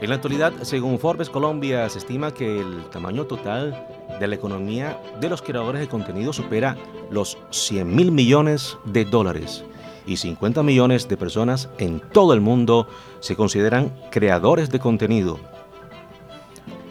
En 0.00 0.08
la 0.08 0.16
actualidad, 0.16 0.52
según 0.62 0.98
Forbes 0.98 1.30
Colombia, 1.30 1.88
se 1.88 1.98
estima 1.98 2.34
que 2.34 2.60
el 2.60 2.84
tamaño 2.90 3.24
total 3.26 3.86
de 4.18 4.26
la 4.26 4.34
economía 4.34 5.00
de 5.20 5.28
los 5.28 5.42
creadores 5.42 5.80
de 5.80 5.88
contenido 5.88 6.32
supera 6.32 6.76
los 7.10 7.38
100 7.50 7.94
mil 7.94 8.10
millones 8.10 8.76
de 8.84 9.04
dólares 9.04 9.64
y 10.06 10.16
50 10.16 10.62
millones 10.62 11.08
de 11.08 11.16
personas 11.16 11.68
en 11.78 12.00
todo 12.00 12.34
el 12.34 12.40
mundo 12.40 12.88
se 13.20 13.36
consideran 13.36 13.92
creadores 14.10 14.70
de 14.70 14.80
contenido. 14.80 15.38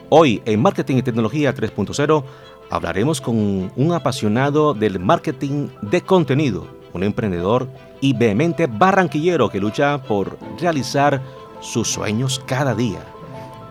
Hoy 0.09 0.41
en 0.45 0.61
Marketing 0.61 0.97
y 0.97 1.03
Tecnología 1.03 1.53
3.0 1.53 2.23
hablaremos 2.69 3.21
con 3.21 3.71
un 3.75 3.91
apasionado 3.93 4.73
del 4.73 4.99
marketing 4.99 5.67
de 5.81 6.01
contenido, 6.01 6.65
un 6.93 7.03
emprendedor 7.03 7.67
y 7.99 8.13
vehemente 8.13 8.67
barranquillero 8.67 9.49
que 9.49 9.59
lucha 9.59 9.97
por 10.03 10.37
realizar 10.59 11.21
sus 11.59 11.91
sueños 11.91 12.41
cada 12.45 12.73
día. 12.75 12.99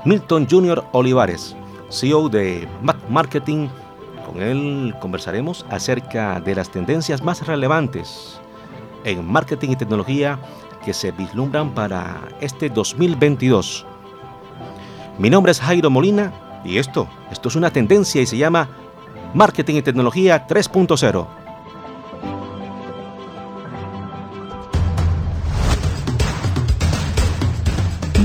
Milton 0.05 0.47
Junior 0.48 0.84
Olivares, 0.92 1.56
CEO 1.91 2.28
de 2.28 2.66
Mac 2.83 2.97
Marketing. 3.09 3.69
Con 4.27 4.41
él 4.41 4.95
conversaremos 5.01 5.66
acerca 5.70 6.41
de 6.41 6.55
las 6.55 6.70
tendencias 6.70 7.23
más 7.23 7.47
relevantes 7.47 8.41
en 9.05 9.27
marketing 9.27 9.70
y 9.70 9.77
tecnología 9.77 10.39
que 10.84 10.95
se 10.95 11.11
vislumbran 11.11 11.75
para 11.75 12.28
este 12.41 12.69
2022. 12.70 13.87
Mi 15.19 15.28
nombre 15.28 15.52
es 15.52 15.61
Jairo 15.61 15.91
Molina 15.91 16.33
y 16.64 16.78
esto, 16.78 17.09
esto 17.30 17.48
es 17.48 17.56
una 17.56 17.70
tendencia 17.70 18.23
y 18.23 18.27
se 18.27 18.37
llama 18.37 18.69
Marketing 19.34 19.77
y 19.77 19.83
Tecnología 19.83 20.47
3.0. 20.47 21.40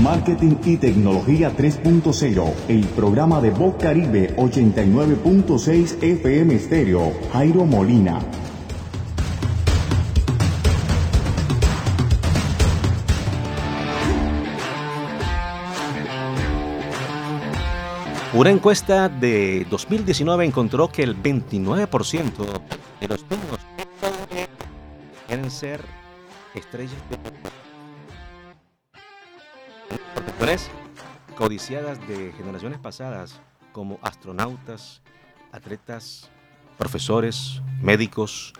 Marketing 0.05 0.57
y 0.65 0.77
Tecnología 0.77 1.51
3.0, 1.57 2.53
el 2.67 2.85
programa 2.89 3.41
de 3.41 3.49
Voz 3.49 3.73
Caribe 3.81 4.35
89.6 4.37 6.03
FM 6.03 6.53
Estéreo, 6.53 7.11
Jairo 7.33 7.65
Molina. 7.65 8.19
Una 18.35 18.51
encuesta 18.51 19.09
de 19.09 19.65
2019 19.71 20.45
encontró 20.45 20.87
que 20.87 21.01
el 21.01 21.19
29% 21.19 22.61
de 23.01 23.07
los 23.07 23.25
niños 23.27 23.59
quieren 25.25 25.49
ser 25.49 25.81
estrellas 26.53 27.01
de 27.09 27.17
profesiones 30.37 30.69
codiciadas 31.37 32.07
de 32.07 32.33
generaciones 32.33 32.77
pasadas 32.79 33.39
como 33.71 33.99
astronautas, 34.01 35.01
atletas, 35.51 36.29
profesores, 36.77 37.61
médicos, 37.81 38.53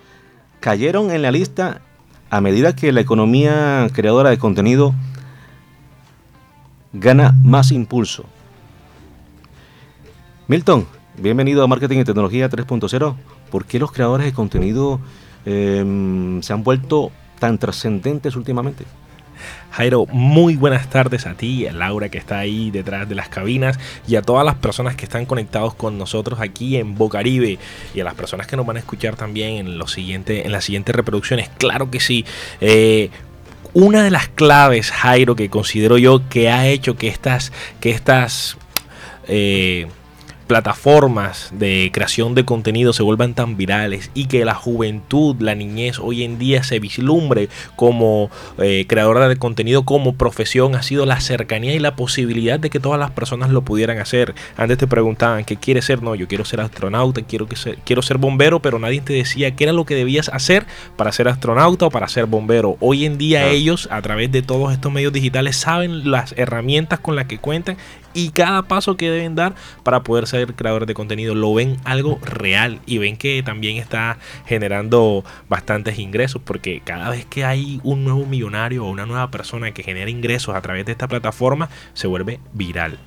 cayeron 0.61 1.11
en 1.11 1.21
la 1.21 1.31
lista 1.31 1.81
a 2.29 2.41
medida 2.41 2.75
que 2.75 2.91
la 2.91 3.01
economía 3.01 3.87
creadora 3.93 4.29
de 4.29 4.37
contenido 4.37 4.93
gana 6.93 7.33
más 7.43 7.71
impulso. 7.71 8.25
Milton, 10.47 10.87
bienvenido 11.17 11.63
a 11.63 11.67
Marketing 11.67 11.99
y 11.99 12.03
Tecnología 12.05 12.49
3.0. 12.49 13.15
¿Por 13.51 13.65
qué 13.65 13.79
los 13.79 13.91
creadores 13.91 14.25
de 14.25 14.33
contenido 14.33 14.99
em, 15.45 16.41
se 16.41 16.53
han 16.53 16.63
vuelto 16.63 17.11
tan 17.39 17.57
trascendentes 17.57 18.35
últimamente? 18.35 18.85
Jairo, 19.71 20.05
muy 20.07 20.55
buenas 20.55 20.89
tardes 20.89 21.25
a 21.27 21.33
ti, 21.33 21.67
a 21.67 21.73
Laura 21.73 22.09
que 22.09 22.17
está 22.17 22.39
ahí 22.39 22.71
detrás 22.71 23.09
de 23.09 23.15
las 23.15 23.29
cabinas 23.29 23.77
y 24.07 24.15
a 24.15 24.21
todas 24.21 24.45
las 24.45 24.55
personas 24.55 24.95
que 24.95 25.05
están 25.05 25.25
conectados 25.25 25.73
con 25.73 25.97
nosotros 25.97 26.39
aquí 26.39 26.77
en 26.77 26.95
Bocaribe 26.95 27.59
y 27.93 27.99
a 27.99 28.03
las 28.03 28.13
personas 28.13 28.47
que 28.47 28.55
nos 28.55 28.65
van 28.65 28.77
a 28.77 28.79
escuchar 28.79 29.15
también 29.15 29.57
en, 29.57 29.67
en 29.67 30.51
las 30.51 30.63
siguientes 30.63 30.95
reproducciones. 30.95 31.49
Claro 31.57 31.91
que 31.91 31.99
sí. 31.99 32.25
Eh, 32.61 33.09
una 33.73 34.03
de 34.03 34.11
las 34.11 34.29
claves, 34.29 34.91
Jairo, 34.91 35.35
que 35.35 35.49
considero 35.49 35.97
yo 35.97 36.21
que 36.29 36.49
ha 36.49 36.67
hecho 36.67 36.95
que 36.95 37.09
estas, 37.09 37.51
que 37.81 37.91
estas 37.91 38.57
eh, 39.27 39.87
plataformas 40.47 41.49
de 41.53 41.89
creación 41.93 42.35
de 42.35 42.45
contenido 42.45 42.93
se 42.93 43.03
vuelvan 43.03 43.33
tan 43.33 43.57
virales 43.57 44.11
y 44.13 44.25
que 44.25 44.45
la 44.45 44.53
juventud, 44.53 45.35
la 45.39 45.55
niñez 45.55 45.99
hoy 45.99 46.23
en 46.23 46.37
día 46.37 46.63
se 46.63 46.79
vislumbre 46.79 47.49
como 47.75 48.29
eh, 48.57 48.85
creadora 48.87 49.27
de 49.27 49.37
contenido 49.37 49.83
como 49.83 50.15
profesión 50.15 50.75
ha 50.75 50.83
sido 50.83 51.05
la 51.05 51.19
cercanía 51.19 51.73
y 51.73 51.79
la 51.79 51.95
posibilidad 51.95 52.59
de 52.59 52.69
que 52.69 52.79
todas 52.79 52.99
las 52.99 53.11
personas 53.11 53.49
lo 53.49 53.63
pudieran 53.63 53.99
hacer. 53.99 54.35
Antes 54.57 54.77
te 54.77 54.87
preguntaban 54.87 55.45
qué 55.45 55.57
quieres 55.57 55.85
ser, 55.85 56.01
no, 56.01 56.15
yo 56.15 56.27
quiero 56.27 56.45
ser 56.45 56.61
astronauta, 56.61 57.21
quiero, 57.21 57.47
que 57.47 57.55
quiero 57.83 58.01
ser 58.01 58.17
bombero, 58.17 58.61
pero 58.61 58.79
nadie 58.79 59.01
te 59.01 59.13
decía 59.13 59.55
qué 59.55 59.65
era 59.65 59.73
lo 59.73 59.85
que 59.85 59.95
debías 59.95 60.29
hacer 60.29 60.65
para 60.95 61.11
ser 61.11 61.27
astronauta 61.27 61.87
o 61.87 61.89
para 61.89 62.07
ser 62.07 62.25
bombero. 62.25 62.77
Hoy 62.79 63.05
en 63.05 63.17
día 63.17 63.49
ellos 63.49 63.87
a 63.91 64.01
través 64.01 64.31
de 64.31 64.41
todos 64.41 64.73
estos 64.73 64.91
medios 64.91 65.13
digitales 65.13 65.57
saben 65.57 66.11
las 66.11 66.33
herramientas 66.37 66.99
con 66.99 67.15
las 67.15 67.25
que 67.25 67.39
cuentan 67.39 67.77
y 68.15 68.29
cada 68.29 68.63
paso 68.63 68.97
que 68.97 69.11
deben 69.11 69.35
dar 69.35 69.53
para 69.83 70.01
poder 70.01 70.25
ser 70.25 70.55
creadores 70.55 70.87
de 70.87 70.95
contenido. 70.95 71.35
Lo 71.35 71.53
ven 71.53 71.77
algo 71.83 72.17
real 72.23 72.79
y 72.87 72.97
ven 72.97 73.17
que 73.17 73.43
también 73.43 73.77
está 73.77 74.17
generando 74.45 75.23
bastantes 75.49 75.99
ingresos 75.99 76.41
porque 76.43 76.81
cada 76.83 77.09
vez 77.09 77.25
que 77.25 77.43
hay 77.43 77.81
un 77.83 78.05
nuevo 78.05 78.25
millonario 78.25 78.85
o 78.85 78.89
una 78.89 79.05
nueva 79.05 79.29
persona 79.29 79.71
que 79.73 79.83
genera 79.83 80.09
ingresos 80.09 80.55
a 80.55 80.61
través 80.61 80.85
de 80.85 80.93
esta 80.93 81.07
plataforma, 81.07 81.69
se 81.93 82.07
vuelve 82.07 82.39
viral. 82.53 82.97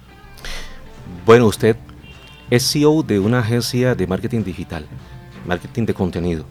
Bueno, 1.25 1.47
usted 1.47 1.77
es 2.51 2.71
CEO 2.71 3.03
de 3.03 3.19
una 3.19 3.41
agencia 3.41 3.95
de 3.95 4.07
marketing 4.07 4.45
digital, 4.45 4.87
marketing 5.47 5.87
de 5.87 5.95
contenido. 5.95 6.45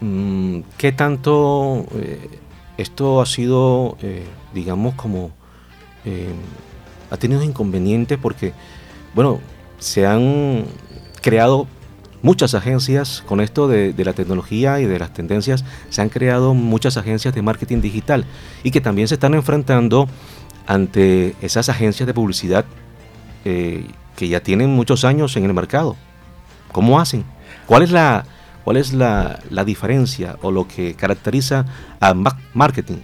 Mm, 0.00 0.60
¿Qué 0.76 0.90
tanto 0.90 1.86
eh, 1.94 2.28
esto 2.76 3.20
ha 3.20 3.26
sido, 3.26 3.96
eh, 4.02 4.26
digamos, 4.52 4.94
como... 4.94 5.30
Eh, 6.04 6.34
ha 7.10 7.16
tenido 7.16 7.42
inconvenientes 7.42 8.18
porque, 8.20 8.52
bueno, 9.14 9.40
se 9.78 10.06
han 10.06 10.64
creado 11.20 11.66
muchas 12.24 12.54
agencias 12.54 13.22
con 13.26 13.42
esto 13.42 13.68
de, 13.68 13.94
la 13.98 14.14
tecnología 14.14 14.80
y 14.80 14.86
de 14.86 14.98
las 14.98 15.12
tendencias, 15.12 15.62
se 15.90 16.00
han 16.00 16.08
creado 16.08 16.54
muchas 16.54 16.96
agencias 16.96 17.34
de 17.34 17.42
marketing 17.42 17.82
digital 17.82 18.24
y 18.62 18.70
que 18.70 18.80
también 18.80 19.08
se 19.08 19.14
están 19.14 19.34
enfrentando 19.34 20.08
ante 20.66 21.36
esas 21.42 21.68
agencias 21.68 22.06
de 22.06 22.14
publicidad 22.14 22.64
eh, 23.44 23.86
que 24.16 24.28
ya 24.28 24.40
tienen 24.40 24.70
muchos 24.70 25.04
años 25.04 25.36
en 25.36 25.44
el 25.44 25.52
mercado. 25.52 25.96
¿Cómo 26.72 26.98
hacen? 26.98 27.24
¿Cuál 27.66 27.82
es 27.82 27.90
la, 27.90 28.24
cuál 28.64 28.78
es 28.78 28.94
la, 28.94 29.40
la 29.50 29.64
diferencia 29.66 30.38
o 30.40 30.50
lo 30.50 30.66
que 30.66 30.94
caracteriza 30.94 31.66
a 32.00 32.14
marketing? 32.54 33.02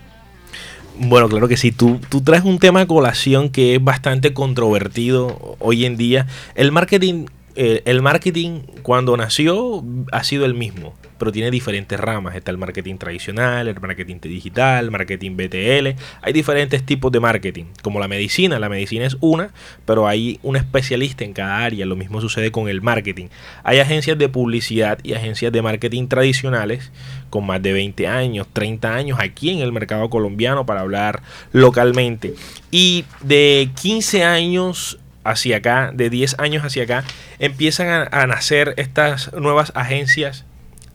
Bueno, 1.03 1.31
claro 1.31 1.49
que 1.49 1.57
sí. 1.57 1.73
Tú, 1.73 1.99
tú 2.11 2.21
traes 2.21 2.45
un 2.45 2.59
tema 2.59 2.81
de 2.81 2.87
colación 2.87 3.49
que 3.49 3.75
es 3.75 3.83
bastante 3.83 4.35
controvertido 4.35 5.57
hoy 5.59 5.87
en 5.87 5.97
día. 5.97 6.27
El 6.55 6.73
marketing, 6.73 7.25
el 7.57 8.03
marketing 8.03 8.61
cuando 8.83 9.17
nació 9.17 9.85
ha 10.13 10.25
sido 10.25 10.45
el 10.45 10.55
mismo 10.55 10.95
pero 11.21 11.33
tiene 11.33 11.51
diferentes 11.51 12.01
ramas. 12.01 12.35
Está 12.35 12.51
el 12.51 12.57
marketing 12.57 12.97
tradicional, 12.97 13.69
el 13.69 13.79
marketing 13.79 14.17
digital, 14.23 14.91
marketing 14.91 15.37
BTL. 15.37 16.01
Hay 16.23 16.33
diferentes 16.33 16.83
tipos 16.83 17.13
de 17.13 17.21
marketing, 17.21 17.67
como 17.83 18.01
la 18.01 18.09
medicina. 18.09 18.59
La 18.59 18.71
medicina 18.71 19.05
es 19.05 19.19
una, 19.21 19.53
pero 19.85 20.09
hay 20.09 20.41
un 20.43 20.57
especialista 20.57 21.23
en 21.23 21.35
cada 21.35 21.59
área. 21.59 21.85
Lo 21.85 21.95
mismo 21.95 22.23
sucede 22.23 22.51
con 22.51 22.71
el 22.71 22.81
marketing. 22.81 23.27
Hay 23.65 23.81
agencias 23.81 24.17
de 24.17 24.31
publicidad 24.31 24.99
y 25.03 25.13
agencias 25.13 25.53
de 25.53 25.61
marketing 25.61 26.09
tradicionales 26.09 26.91
con 27.29 27.45
más 27.45 27.61
de 27.61 27.75
20 27.75 28.09
años, 28.09 28.47
30 28.51 28.95
años 28.95 29.19
aquí 29.21 29.51
en 29.51 29.59
el 29.59 29.73
mercado 29.73 30.09
colombiano 30.09 30.65
para 30.65 30.81
hablar 30.81 31.23
localmente. 31.53 32.35
Y 32.71 33.05
de 33.21 33.69
15 33.79 34.25
años 34.25 35.00
hacia 35.25 35.59
acá, 35.59 35.93
de 35.95 36.11
10 36.11 36.39
años 36.39 36.65
hacia 36.65 36.85
acá, 36.85 37.05
empiezan 37.39 37.89
a, 37.89 38.09
a 38.11 38.27
nacer 38.27 38.75
estas 38.77 39.33
nuevas 39.33 39.73
agencias 39.75 40.45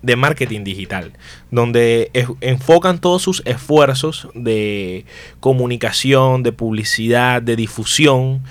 de 0.06 0.16
marketing 0.16 0.63
digital, 0.63 1.13
donde 1.50 2.12
enfocan 2.42 3.00
todos 3.00 3.24
sus 3.24 3.42
esfuerzos 3.45 4.27
de 4.36 5.06
comunicación, 5.39 6.44
de 6.44 6.51
publicidad, 6.51 7.42
de 7.42 7.56
difusión 7.56 8.44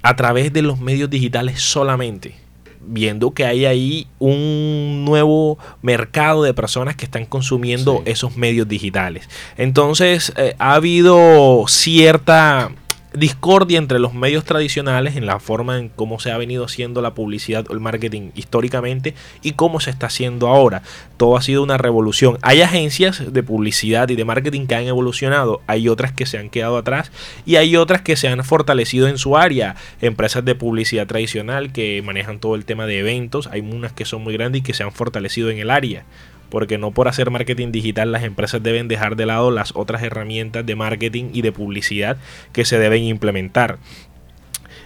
a 0.00 0.16
través 0.16 0.52
de 0.52 0.62
los 0.62 0.80
medios 0.80 1.10
digitales 1.10 1.60
solamente 1.60 2.42
viendo 2.84 3.30
que 3.32 3.44
hay 3.44 3.64
ahí 3.64 4.06
un 4.18 5.04
nuevo 5.04 5.58
mercado 5.82 6.42
de 6.42 6.52
personas 6.52 6.96
que 6.96 7.04
están 7.04 7.26
consumiendo 7.26 8.02
esos 8.06 8.36
medios 8.36 8.66
digitales. 8.66 9.28
Entonces, 9.56 10.32
eh, 10.36 10.56
ha 10.58 10.74
habido 10.74 11.64
cierta 11.68 12.72
discordia 13.14 13.78
entre 13.78 13.98
los 13.98 14.14
medios 14.14 14.44
tradicionales 14.44 15.16
en 15.16 15.26
la 15.26 15.38
forma 15.38 15.78
en 15.78 15.88
cómo 15.88 16.18
se 16.18 16.30
ha 16.30 16.38
venido 16.38 16.64
haciendo 16.64 17.02
la 17.02 17.14
publicidad 17.14 17.66
o 17.68 17.72
el 17.72 17.80
marketing 17.80 18.30
históricamente 18.34 19.14
y 19.42 19.52
cómo 19.52 19.80
se 19.80 19.90
está 19.90 20.06
haciendo 20.06 20.48
ahora. 20.48 20.82
Todo 21.16 21.36
ha 21.36 21.42
sido 21.42 21.62
una 21.62 21.78
revolución. 21.78 22.38
Hay 22.42 22.62
agencias 22.62 23.32
de 23.32 23.42
publicidad 23.42 24.08
y 24.08 24.16
de 24.16 24.24
marketing 24.24 24.66
que 24.66 24.74
han 24.74 24.86
evolucionado, 24.86 25.60
hay 25.66 25.88
otras 25.88 26.12
que 26.12 26.26
se 26.26 26.38
han 26.38 26.50
quedado 26.50 26.76
atrás 26.76 27.12
y 27.44 27.56
hay 27.56 27.76
otras 27.76 28.02
que 28.02 28.16
se 28.16 28.28
han 28.28 28.42
fortalecido 28.44 29.08
en 29.08 29.18
su 29.18 29.36
área. 29.36 29.76
Empresas 30.00 30.44
de 30.44 30.54
publicidad 30.54 31.06
tradicional 31.06 31.72
que 31.72 32.02
manejan 32.02 32.38
todo 32.38 32.54
el 32.54 32.64
tema 32.64 32.86
de 32.86 33.00
eventos, 33.00 33.46
hay 33.48 33.60
unas 33.60 33.92
que 33.92 34.04
son 34.04 34.22
muy 34.22 34.34
grandes 34.34 34.60
y 34.60 34.62
que 34.62 34.74
se 34.74 34.82
han 34.82 34.92
fortalecido 34.92 35.50
en 35.50 35.58
el 35.58 35.70
área 35.70 36.04
porque 36.52 36.76
no 36.76 36.90
por 36.90 37.08
hacer 37.08 37.30
marketing 37.30 37.72
digital 37.72 38.12
las 38.12 38.24
empresas 38.24 38.62
deben 38.62 38.86
dejar 38.86 39.16
de 39.16 39.24
lado 39.24 39.50
las 39.50 39.72
otras 39.74 40.02
herramientas 40.02 40.66
de 40.66 40.76
marketing 40.76 41.30
y 41.32 41.40
de 41.40 41.50
publicidad 41.50 42.18
que 42.52 42.66
se 42.66 42.78
deben 42.78 43.04
implementar. 43.04 43.78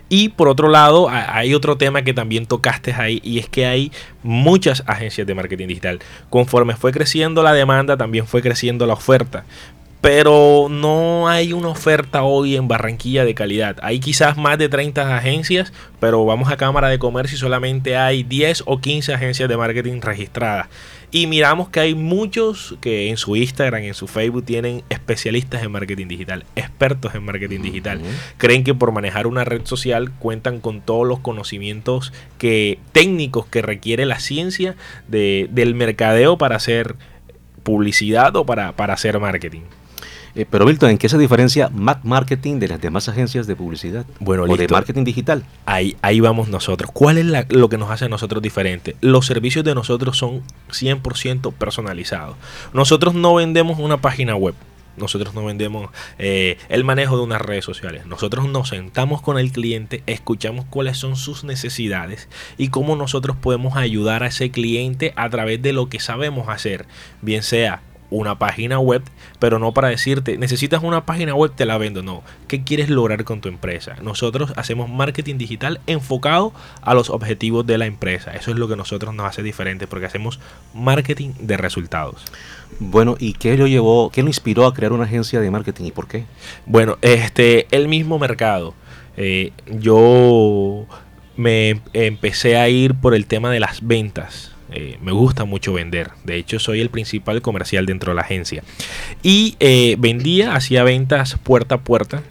Y 0.08 0.28
por 0.28 0.46
otro 0.46 0.68
lado, 0.68 1.08
hay 1.10 1.54
otro 1.54 1.76
tema 1.76 2.02
que 2.02 2.14
también 2.14 2.46
tocaste 2.46 2.92
ahí 2.92 3.20
y 3.24 3.40
es 3.40 3.48
que 3.48 3.66
hay 3.66 3.90
muchas 4.22 4.84
agencias 4.86 5.26
de 5.26 5.34
marketing 5.34 5.66
digital. 5.66 5.98
Conforme 6.30 6.76
fue 6.76 6.92
creciendo 6.92 7.42
la 7.42 7.52
demanda, 7.52 7.96
también 7.96 8.28
fue 8.28 8.42
creciendo 8.42 8.86
la 8.86 8.94
oferta 8.94 9.44
pero 10.00 10.68
no 10.70 11.28
hay 11.28 11.52
una 11.52 11.68
oferta 11.68 12.22
hoy 12.22 12.56
en 12.56 12.68
Barranquilla 12.68 13.24
de 13.24 13.34
calidad. 13.34 13.76
Hay 13.82 13.98
quizás 13.98 14.36
más 14.36 14.58
de 14.58 14.68
30 14.68 15.16
agencias, 15.16 15.72
pero 16.00 16.24
vamos 16.24 16.50
a 16.50 16.56
Cámara 16.56 16.88
de 16.88 16.98
Comercio 16.98 17.36
y 17.36 17.40
solamente 17.40 17.96
hay 17.96 18.22
10 18.22 18.64
o 18.66 18.80
15 18.80 19.14
agencias 19.14 19.48
de 19.48 19.56
marketing 19.56 20.00
registradas. 20.00 20.68
Y 21.10 21.26
miramos 21.26 21.68
que 21.68 21.80
hay 21.80 21.94
muchos 21.94 22.76
que 22.80 23.08
en 23.08 23.16
su 23.16 23.36
Instagram, 23.36 23.84
en 23.84 23.94
su 23.94 24.06
Facebook 24.06 24.44
tienen 24.44 24.82
especialistas 24.90 25.62
en 25.62 25.70
marketing 25.70 26.08
digital, 26.08 26.44
expertos 26.56 27.14
en 27.14 27.24
marketing 27.24 27.62
digital. 27.62 28.00
Creen 28.38 28.64
que 28.64 28.74
por 28.74 28.92
manejar 28.92 29.26
una 29.26 29.44
red 29.44 29.64
social 29.64 30.10
cuentan 30.18 30.60
con 30.60 30.80
todos 30.80 31.06
los 31.06 31.20
conocimientos 31.20 32.12
que, 32.38 32.80
técnicos 32.92 33.46
que 33.46 33.62
requiere 33.62 34.04
la 34.04 34.18
ciencia 34.18 34.76
del 35.08 35.74
mercadeo 35.74 36.38
para 36.38 36.56
hacer 36.56 36.96
publicidad 37.62 38.34
o 38.36 38.44
para, 38.44 38.72
para 38.72 38.94
hacer 38.94 39.18
marketing. 39.18 39.62
Eh, 40.36 40.44
pero 40.48 40.66
Milton, 40.66 40.90
¿en 40.90 40.98
qué 40.98 41.08
se 41.08 41.16
diferencia 41.16 41.70
Mac 41.70 42.00
Marketing 42.02 42.58
de 42.58 42.68
las 42.68 42.80
demás 42.80 43.08
agencias 43.08 43.46
de 43.46 43.56
publicidad? 43.56 44.04
Bueno, 44.20 44.42
o 44.42 44.56
de 44.56 44.68
marketing 44.68 45.04
digital. 45.04 45.42
Ahí, 45.64 45.96
ahí 46.02 46.20
vamos 46.20 46.48
nosotros. 46.48 46.90
¿Cuál 46.92 47.16
es 47.16 47.46
lo 47.48 47.68
que 47.70 47.78
nos 47.78 47.90
hace 47.90 48.04
a 48.04 48.08
nosotros 48.08 48.42
diferente? 48.42 48.96
Los 49.00 49.24
servicios 49.24 49.64
de 49.64 49.74
nosotros 49.74 50.18
son 50.18 50.42
100% 50.70 51.54
personalizados. 51.54 52.36
Nosotros 52.74 53.14
no 53.14 53.34
vendemos 53.34 53.78
una 53.78 53.96
página 53.96 54.36
web. 54.36 54.54
Nosotros 54.98 55.34
no 55.34 55.44
vendemos 55.44 55.90
eh, 56.18 56.58
el 56.68 56.84
manejo 56.84 57.16
de 57.16 57.22
unas 57.22 57.40
redes 57.40 57.64
sociales. 57.64 58.04
Nosotros 58.04 58.46
nos 58.46 58.68
sentamos 58.68 59.22
con 59.22 59.38
el 59.38 59.52
cliente, 59.52 60.02
escuchamos 60.06 60.66
cuáles 60.68 60.98
son 60.98 61.16
sus 61.16 61.44
necesidades 61.44 62.28
y 62.58 62.68
cómo 62.68 62.94
nosotros 62.96 63.36
podemos 63.38 63.76
ayudar 63.76 64.22
a 64.22 64.28
ese 64.28 64.50
cliente 64.50 65.14
a 65.16 65.30
través 65.30 65.62
de 65.62 65.72
lo 65.72 65.88
que 65.88 66.00
sabemos 66.00 66.48
hacer, 66.48 66.86
bien 67.22 67.42
sea 67.42 67.82
una 68.10 68.38
página 68.38 68.78
web, 68.78 69.02
pero 69.38 69.58
no 69.58 69.72
para 69.72 69.88
decirte, 69.88 70.38
necesitas 70.38 70.82
una 70.82 71.06
página 71.06 71.34
web, 71.34 71.52
te 71.54 71.66
la 71.66 71.78
vendo. 71.78 72.02
No, 72.02 72.22
¿qué 72.48 72.62
quieres 72.62 72.88
lograr 72.88 73.24
con 73.24 73.40
tu 73.40 73.48
empresa? 73.48 73.96
Nosotros 74.02 74.52
hacemos 74.56 74.88
marketing 74.88 75.36
digital 75.38 75.80
enfocado 75.86 76.52
a 76.82 76.94
los 76.94 77.10
objetivos 77.10 77.66
de 77.66 77.78
la 77.78 77.86
empresa. 77.86 78.32
Eso 78.32 78.50
es 78.50 78.56
lo 78.56 78.68
que 78.68 78.76
nosotros 78.76 79.14
nos 79.14 79.26
hace 79.26 79.42
diferente, 79.42 79.86
porque 79.86 80.06
hacemos 80.06 80.40
marketing 80.74 81.30
de 81.38 81.56
resultados. 81.56 82.24
Bueno, 82.78 83.16
¿y 83.18 83.34
qué 83.34 83.56
lo 83.56 83.66
llevó, 83.66 84.10
qué 84.10 84.22
lo 84.22 84.28
inspiró 84.28 84.66
a 84.66 84.74
crear 84.74 84.92
una 84.92 85.04
agencia 85.04 85.40
de 85.40 85.50
marketing 85.50 85.84
y 85.86 85.92
por 85.92 86.08
qué? 86.08 86.24
Bueno, 86.66 86.98
este, 87.02 87.66
el 87.70 87.88
mismo 87.88 88.18
mercado. 88.18 88.74
Eh, 89.18 89.52
yo 89.66 90.86
me 91.36 91.80
empecé 91.94 92.58
a 92.58 92.68
ir 92.68 92.94
por 92.94 93.14
el 93.14 93.26
tema 93.26 93.50
de 93.50 93.60
las 93.60 93.86
ventas 93.86 94.55
eh, 94.70 94.98
me 95.00 95.12
gusta 95.12 95.44
mucho 95.44 95.72
vender. 95.72 96.10
De 96.24 96.36
hecho, 96.36 96.58
soy 96.58 96.80
el 96.80 96.90
principal 96.90 97.42
comercial 97.42 97.86
dentro 97.86 98.10
de 98.12 98.16
la 98.16 98.22
agencia. 98.22 98.62
Y 99.22 99.56
eh, 99.60 99.96
vendía, 99.98 100.54
hacía 100.54 100.82
ventas 100.84 101.36
puerta 101.42 101.76
a 101.76 101.80
puerta, 101.80 102.22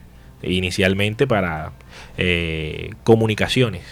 inicialmente 0.43 1.27
para 1.27 1.71
eh, 2.17 2.91
comunicaciones. 3.03 3.83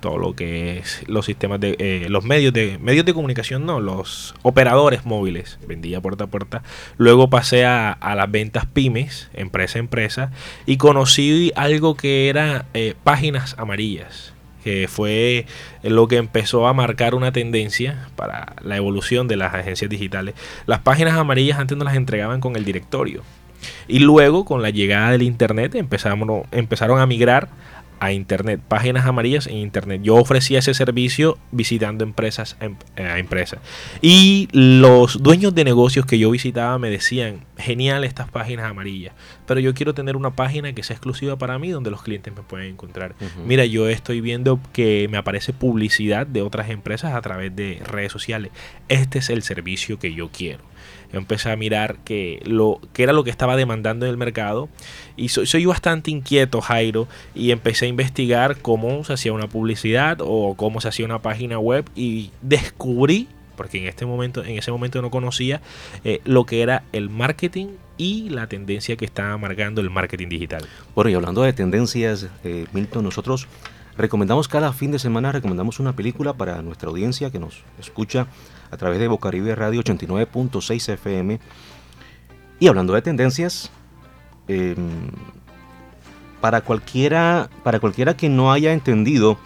Todo 0.00 0.16
lo 0.16 0.34
que 0.34 0.78
es 0.78 1.02
los 1.08 1.26
sistemas 1.26 1.60
de 1.60 2.06
los 2.08 2.24
medios 2.24 2.54
de 2.54 2.78
medios 2.78 3.04
de 3.04 3.12
comunicación, 3.12 3.66
no, 3.66 3.80
los 3.80 4.34
operadores 4.40 5.04
móviles. 5.04 5.58
Vendía 5.68 6.00
puerta 6.00 6.24
a 6.24 6.26
puerta. 6.28 6.62
Luego 6.96 7.28
pasé 7.28 7.66
a, 7.66 7.92
a 7.92 8.14
las 8.14 8.30
ventas 8.30 8.64
pymes, 8.64 9.28
empresa 9.34 9.78
a 9.78 9.80
empresa, 9.80 10.32
y 10.64 10.78
conocí 10.78 11.52
algo 11.54 11.96
que 11.96 12.30
era 12.30 12.64
páginas 13.04 13.54
amarillas 13.58 14.32
que 14.62 14.88
fue 14.88 15.46
lo 15.82 16.08
que 16.08 16.16
empezó 16.16 16.66
a 16.66 16.72
marcar 16.72 17.14
una 17.14 17.32
tendencia 17.32 18.08
para 18.16 18.54
la 18.62 18.76
evolución 18.76 19.28
de 19.28 19.36
las 19.36 19.54
agencias 19.54 19.90
digitales. 19.90 20.34
Las 20.66 20.80
páginas 20.80 21.14
amarillas 21.14 21.58
antes 21.58 21.76
no 21.76 21.84
las 21.84 21.94
entregaban 21.94 22.40
con 22.40 22.56
el 22.56 22.64
directorio. 22.64 23.22
Y 23.88 23.98
luego, 23.98 24.44
con 24.44 24.62
la 24.62 24.70
llegada 24.70 25.10
del 25.10 25.22
Internet, 25.22 25.74
empezamos, 25.74 26.44
empezaron 26.52 27.00
a 27.00 27.06
migrar 27.06 27.48
a 28.00 28.12
Internet, 28.12 28.60
páginas 28.66 29.06
amarillas 29.06 29.46
en 29.46 29.58
Internet. 29.58 30.00
Yo 30.02 30.16
ofrecía 30.16 30.58
ese 30.58 30.74
servicio 30.74 31.38
visitando 31.52 32.02
empresas 32.02 32.56
em, 32.60 32.76
eh, 32.96 33.02
a 33.02 33.18
empresas. 33.18 33.60
Y 34.00 34.48
los 34.52 35.22
dueños 35.22 35.54
de 35.54 35.64
negocios 35.64 36.06
que 36.06 36.18
yo 36.18 36.30
visitaba 36.30 36.78
me 36.78 36.90
decían, 36.90 37.44
genial 37.58 38.04
estas 38.04 38.30
páginas 38.30 38.70
amarillas, 38.70 39.14
pero 39.46 39.60
yo 39.60 39.74
quiero 39.74 39.94
tener 39.94 40.16
una 40.16 40.30
página 40.30 40.72
que 40.72 40.82
sea 40.82 40.96
exclusiva 40.96 41.36
para 41.36 41.58
mí 41.58 41.70
donde 41.70 41.90
los 41.90 42.02
clientes 42.02 42.34
me 42.34 42.42
pueden 42.42 42.70
encontrar. 42.70 43.14
Mira, 43.46 43.66
yo 43.66 43.88
estoy 43.88 44.20
viendo 44.20 44.58
que 44.72 45.06
me 45.10 45.18
aparece 45.18 45.52
publicidad 45.52 46.26
de 46.26 46.42
otras 46.42 46.70
empresas 46.70 47.14
a 47.14 47.20
través 47.20 47.54
de 47.54 47.82
redes 47.84 48.10
sociales. 48.10 48.50
Este 48.88 49.18
es 49.18 49.28
el 49.28 49.42
servicio 49.42 49.98
que 49.98 50.14
yo 50.14 50.30
quiero 50.32 50.70
empecé 51.12 51.50
a 51.50 51.56
mirar 51.56 51.98
que, 52.04 52.40
lo, 52.44 52.80
que 52.92 53.02
era 53.02 53.12
lo 53.12 53.24
que 53.24 53.30
estaba 53.30 53.56
demandando 53.56 54.06
en 54.06 54.10
el 54.10 54.16
mercado. 54.16 54.68
Y 55.16 55.28
soy, 55.28 55.64
bastante 55.66 56.10
inquieto, 56.10 56.60
Jairo, 56.60 57.08
y 57.34 57.50
empecé 57.50 57.86
a 57.86 57.88
investigar 57.88 58.58
cómo 58.58 59.04
se 59.04 59.12
hacía 59.12 59.32
una 59.32 59.48
publicidad 59.48 60.18
o 60.20 60.54
cómo 60.56 60.80
se 60.80 60.88
hacía 60.88 61.04
una 61.04 61.20
página 61.20 61.58
web 61.58 61.88
y 61.94 62.30
descubrí 62.42 63.28
porque 63.56 63.76
en 63.76 63.88
este 63.88 64.06
momento, 64.06 64.42
en 64.42 64.56
ese 64.56 64.72
momento 64.72 65.02
no 65.02 65.10
conocía 65.10 65.60
eh, 66.02 66.22
lo 66.24 66.46
que 66.46 66.62
era 66.62 66.82
el 66.92 67.10
marketing 67.10 67.66
y 67.98 68.30
la 68.30 68.46
tendencia 68.46 68.96
que 68.96 69.04
estaba 69.04 69.36
marcando 69.36 69.82
el 69.82 69.90
marketing 69.90 70.28
digital. 70.30 70.64
Bueno, 70.94 71.10
y 71.10 71.14
hablando 71.14 71.42
de 71.42 71.52
tendencias, 71.52 72.28
eh, 72.42 72.64
Milton, 72.72 73.04
nosotros 73.04 73.48
recomendamos 73.96 74.48
cada 74.48 74.72
fin 74.72 74.92
de 74.92 74.98
semana, 74.98 75.32
recomendamos 75.32 75.80
una 75.80 75.94
película 75.94 76.34
para 76.34 76.62
nuestra 76.62 76.88
audiencia 76.88 77.30
que 77.30 77.38
nos 77.38 77.62
escucha 77.78 78.26
a 78.70 78.76
través 78.76 78.98
de 78.98 79.08
Bocaribe 79.08 79.54
Radio 79.54 79.82
89.6 79.82 80.92
FM. 80.94 81.40
Y 82.58 82.68
hablando 82.68 82.92
de 82.92 83.02
tendencias, 83.02 83.70
em, 84.48 84.76
para, 86.40 86.60
cualquiera, 86.62 87.50
para 87.62 87.80
cualquiera 87.80 88.16
que 88.16 88.28
no 88.28 88.52
haya 88.52 88.72
entendido 88.72 89.38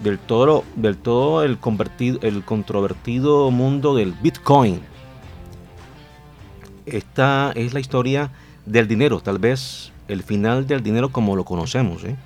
del 0.00 0.18
todo, 0.18 0.64
del 0.74 0.96
todo 0.96 1.44
el, 1.44 1.58
convertido, 1.58 2.18
el 2.22 2.44
controvertido 2.44 3.50
mundo 3.50 3.94
del 3.94 4.12
Bitcoin, 4.12 4.80
esta 6.86 7.52
es 7.54 7.72
la 7.72 7.80
historia 7.80 8.32
del 8.66 8.88
dinero, 8.88 9.20
tal 9.20 9.38
vez 9.38 9.92
el 10.08 10.22
final 10.22 10.66
del 10.66 10.82
dinero 10.82 11.10
como 11.10 11.36
lo 11.36 11.44
conocemos. 11.44 12.04
¿eh? 12.04 12.16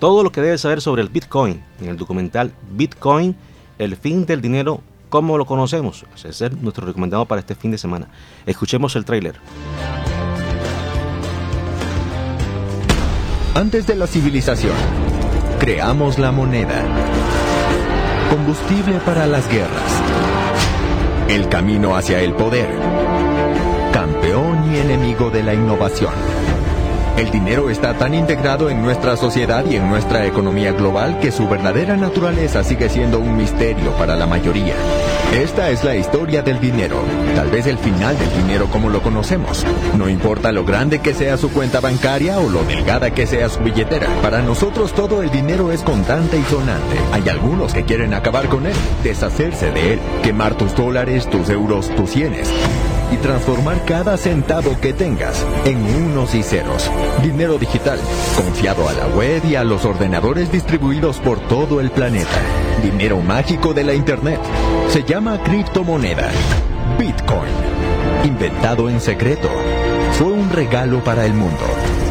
Todo 0.00 0.24
lo 0.24 0.32
que 0.32 0.40
debes 0.40 0.62
saber 0.62 0.80
sobre 0.80 1.02
el 1.02 1.10
Bitcoin 1.10 1.62
en 1.78 1.88
el 1.90 1.98
documental 1.98 2.52
Bitcoin 2.72 3.36
el 3.78 3.96
fin 3.96 4.24
del 4.24 4.40
dinero 4.40 4.80
como 5.10 5.36
lo 5.36 5.44
conocemos. 5.44 6.06
Es 6.24 6.40
nuestro 6.62 6.86
recomendado 6.86 7.26
para 7.26 7.40
este 7.40 7.54
fin 7.54 7.70
de 7.70 7.78
semana. 7.78 8.08
Escuchemos 8.46 8.96
el 8.96 9.04
tráiler. 9.04 9.34
Antes 13.54 13.86
de 13.86 13.96
la 13.96 14.06
civilización, 14.06 14.74
creamos 15.58 16.18
la 16.18 16.32
moneda. 16.32 16.82
Combustible 18.30 19.00
para 19.00 19.26
las 19.26 19.50
guerras. 19.50 20.02
El 21.28 21.48
camino 21.50 21.94
hacia 21.94 22.20
el 22.20 22.32
poder. 22.32 22.70
Campeón 23.92 24.72
y 24.72 24.78
enemigo 24.78 25.28
de 25.30 25.42
la 25.42 25.52
innovación. 25.52 26.49
El 27.20 27.30
dinero 27.30 27.68
está 27.68 27.92
tan 27.92 28.14
integrado 28.14 28.70
en 28.70 28.80
nuestra 28.80 29.14
sociedad 29.14 29.62
y 29.70 29.76
en 29.76 29.90
nuestra 29.90 30.24
economía 30.24 30.72
global 30.72 31.18
que 31.20 31.30
su 31.30 31.46
verdadera 31.46 31.94
naturaleza 31.94 32.64
sigue 32.64 32.88
siendo 32.88 33.20
un 33.20 33.36
misterio 33.36 33.92
para 33.98 34.16
la 34.16 34.26
mayoría. 34.26 34.74
Esta 35.34 35.68
es 35.68 35.84
la 35.84 35.96
historia 35.96 36.40
del 36.40 36.58
dinero, 36.60 36.96
tal 37.36 37.50
vez 37.50 37.66
el 37.66 37.76
final 37.76 38.18
del 38.18 38.42
dinero 38.42 38.68
como 38.70 38.88
lo 38.88 39.02
conocemos. 39.02 39.66
No 39.98 40.08
importa 40.08 40.50
lo 40.50 40.64
grande 40.64 41.00
que 41.00 41.12
sea 41.12 41.36
su 41.36 41.50
cuenta 41.50 41.80
bancaria 41.80 42.38
o 42.38 42.48
lo 42.48 42.64
delgada 42.64 43.10
que 43.10 43.26
sea 43.26 43.50
su 43.50 43.60
billetera, 43.60 44.08
para 44.22 44.40
nosotros 44.40 44.94
todo 44.94 45.22
el 45.22 45.30
dinero 45.30 45.72
es 45.72 45.82
contante 45.82 46.38
y 46.38 46.42
sonante. 46.44 46.96
Hay 47.12 47.28
algunos 47.28 47.74
que 47.74 47.84
quieren 47.84 48.14
acabar 48.14 48.48
con 48.48 48.64
él, 48.64 48.74
deshacerse 49.04 49.70
de 49.72 49.92
él, 49.92 50.00
quemar 50.22 50.54
tus 50.54 50.74
dólares, 50.74 51.28
tus 51.28 51.50
euros, 51.50 51.94
tus 51.96 52.14
yenes. 52.14 52.48
Y 53.12 53.16
transformar 53.16 53.84
cada 53.84 54.16
centavo 54.16 54.78
que 54.80 54.92
tengas 54.92 55.44
en 55.64 55.78
unos 55.94 56.34
y 56.34 56.42
ceros. 56.42 56.90
Dinero 57.22 57.58
digital, 57.58 57.98
confiado 58.36 58.88
a 58.88 58.92
la 58.92 59.06
web 59.08 59.42
y 59.44 59.56
a 59.56 59.64
los 59.64 59.84
ordenadores 59.84 60.50
distribuidos 60.52 61.18
por 61.18 61.40
todo 61.48 61.80
el 61.80 61.90
planeta. 61.90 62.40
Dinero 62.82 63.18
mágico 63.20 63.74
de 63.74 63.84
la 63.84 63.94
Internet. 63.94 64.40
Se 64.88 65.02
llama 65.02 65.42
criptomoneda. 65.42 66.30
Bitcoin. 66.98 67.52
Inventado 68.24 68.88
en 68.88 69.00
secreto. 69.00 69.48
Fue 70.12 70.32
un 70.32 70.50
regalo 70.50 71.02
para 71.02 71.24
el 71.26 71.34
mundo. 71.34 71.64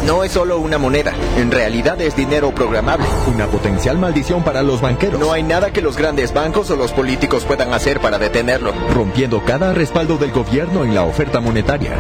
No 0.06 0.24
es 0.24 0.32
solo 0.32 0.60
una 0.60 0.78
moneda, 0.78 1.14
en 1.38 1.52
realidad 1.52 2.02
es 2.02 2.16
dinero 2.16 2.54
programable. 2.54 3.06
Una 3.28 3.48
potencial 3.48 3.98
maldición 3.98 4.44
para 4.44 4.64
los 4.64 4.82
banqueros. 4.82 5.20
No 5.20 5.32
hay 5.32 5.44
nada 5.44 5.72
que 5.72 5.82
los 5.82 5.98
grandes 5.98 6.34
bancos 6.34 6.70
o 6.72 6.76
los 6.76 6.92
políticos 6.92 7.46
puedan 7.46 7.74
hacer 7.74 8.00
para 8.00 8.18
detenerlo. 8.18 8.74
Rompiendo 8.94 9.44
cada 9.44 9.74
respaldo 9.74 10.18
del 10.18 10.32
gobierno 10.32 10.84
en 10.84 10.96
la 10.96 11.04
oferta 11.04 11.40
monetaria. 11.40 11.96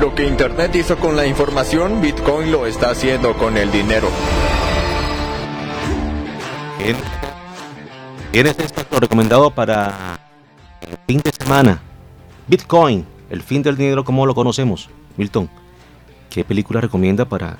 Lo 0.00 0.14
que 0.14 0.26
Internet 0.26 0.74
hizo 0.76 0.96
con 0.98 1.16
la 1.16 1.26
información, 1.26 2.00
Bitcoin 2.00 2.52
lo 2.52 2.66
está 2.66 2.90
haciendo 2.90 3.34
con 3.34 3.56
el 3.56 3.70
dinero. 3.72 4.08
Bien. 6.78 6.96
Bien, 8.32 8.46
este 8.46 8.64
es 8.64 8.72
lo 8.90 9.00
recomendado 9.00 9.50
para 9.50 10.18
el 10.80 10.96
fin 11.06 11.20
de 11.24 11.32
semana. 11.32 11.80
Bitcoin, 12.46 13.06
el 13.30 13.42
fin 13.42 13.62
del 13.62 13.76
dinero 13.76 14.04
como 14.04 14.26
lo 14.26 14.34
conocemos. 14.34 14.88
Milton, 15.16 15.50
¿qué 16.30 16.44
película 16.44 16.80
recomienda 16.80 17.24
para 17.24 17.56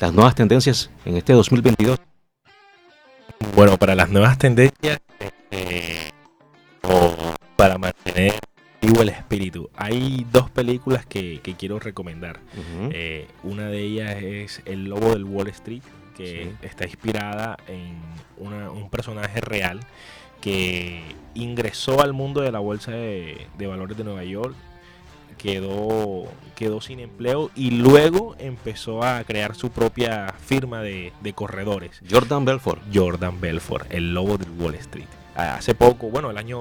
las 0.00 0.12
nuevas 0.12 0.34
tendencias 0.34 0.90
en 1.04 1.16
este 1.16 1.32
2022? 1.32 1.98
Bueno, 3.54 3.76
para 3.76 3.94
las 3.94 4.08
nuevas 4.10 4.38
tendencias 4.38 4.98
eh, 5.50 6.10
o 6.82 7.14
para 7.56 7.78
mantener 7.78 8.34
vivo 8.80 9.02
el 9.02 9.08
espíritu, 9.08 9.68
hay 9.76 10.24
dos 10.30 10.50
películas 10.50 11.04
que, 11.06 11.40
que 11.42 11.54
quiero 11.54 11.78
recomendar. 11.78 12.40
Eh, 12.92 13.26
una 13.42 13.66
de 13.68 13.80
ellas 13.82 14.16
es 14.22 14.62
El 14.64 14.84
Lobo 14.84 15.10
del 15.10 15.24
Wall 15.24 15.48
Street, 15.48 15.82
que 16.16 16.44
Sí. 16.60 16.66
está 16.66 16.84
inspirada 16.84 17.56
en 17.68 17.96
una- 18.36 18.70
un 18.70 18.88
personaje 18.90 19.40
real 19.40 19.80
que 20.40 21.02
ingresó 21.34 22.00
al 22.00 22.12
mundo 22.12 22.40
de 22.40 22.52
la 22.52 22.60
bolsa 22.60 22.92
de, 22.92 23.46
de 23.56 23.66
valores 23.66 23.96
de 23.96 24.04
Nueva 24.04 24.24
York, 24.24 24.54
quedó, 25.36 26.26
quedó 26.58 26.80
sin 26.80 26.98
empleo 26.98 27.50
y 27.54 27.70
luego 27.70 28.34
empezó 28.40 29.04
a 29.04 29.22
crear 29.22 29.54
su 29.54 29.70
propia 29.70 30.34
firma 30.44 30.82
de, 30.82 31.12
de 31.20 31.32
corredores. 31.32 32.00
Jordan 32.10 32.44
Belfort. 32.44 32.82
Jordan 32.92 33.40
Belfort, 33.40 33.86
el 33.92 34.12
lobo 34.12 34.36
del 34.38 34.50
Wall 34.58 34.74
Street. 34.74 35.06
Hace 35.36 35.74
poco, 35.76 36.10
bueno, 36.10 36.30
el 36.32 36.36
año 36.36 36.60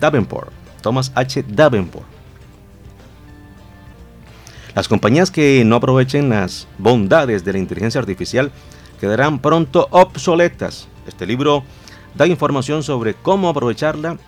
Davenport. 0.00 0.52
Thomas 0.80 1.10
H. 1.14 1.44
Davenport. 1.48 2.13
Las 4.74 4.88
compañías 4.88 5.30
que 5.30 5.64
no 5.64 5.76
aprovechen 5.76 6.30
las 6.30 6.66
bondades 6.78 7.44
de 7.44 7.52
la 7.52 7.58
inteligencia 7.60 8.00
artificial 8.00 8.50
quedarán 9.00 9.38
pronto 9.38 9.86
obsoletas. 9.90 10.88
Este 11.06 11.26
libro 11.26 11.62
da 12.16 12.26
información 12.26 12.82
sobre 12.82 13.14
cómo 13.14 13.48
aprovecharla 13.48 14.18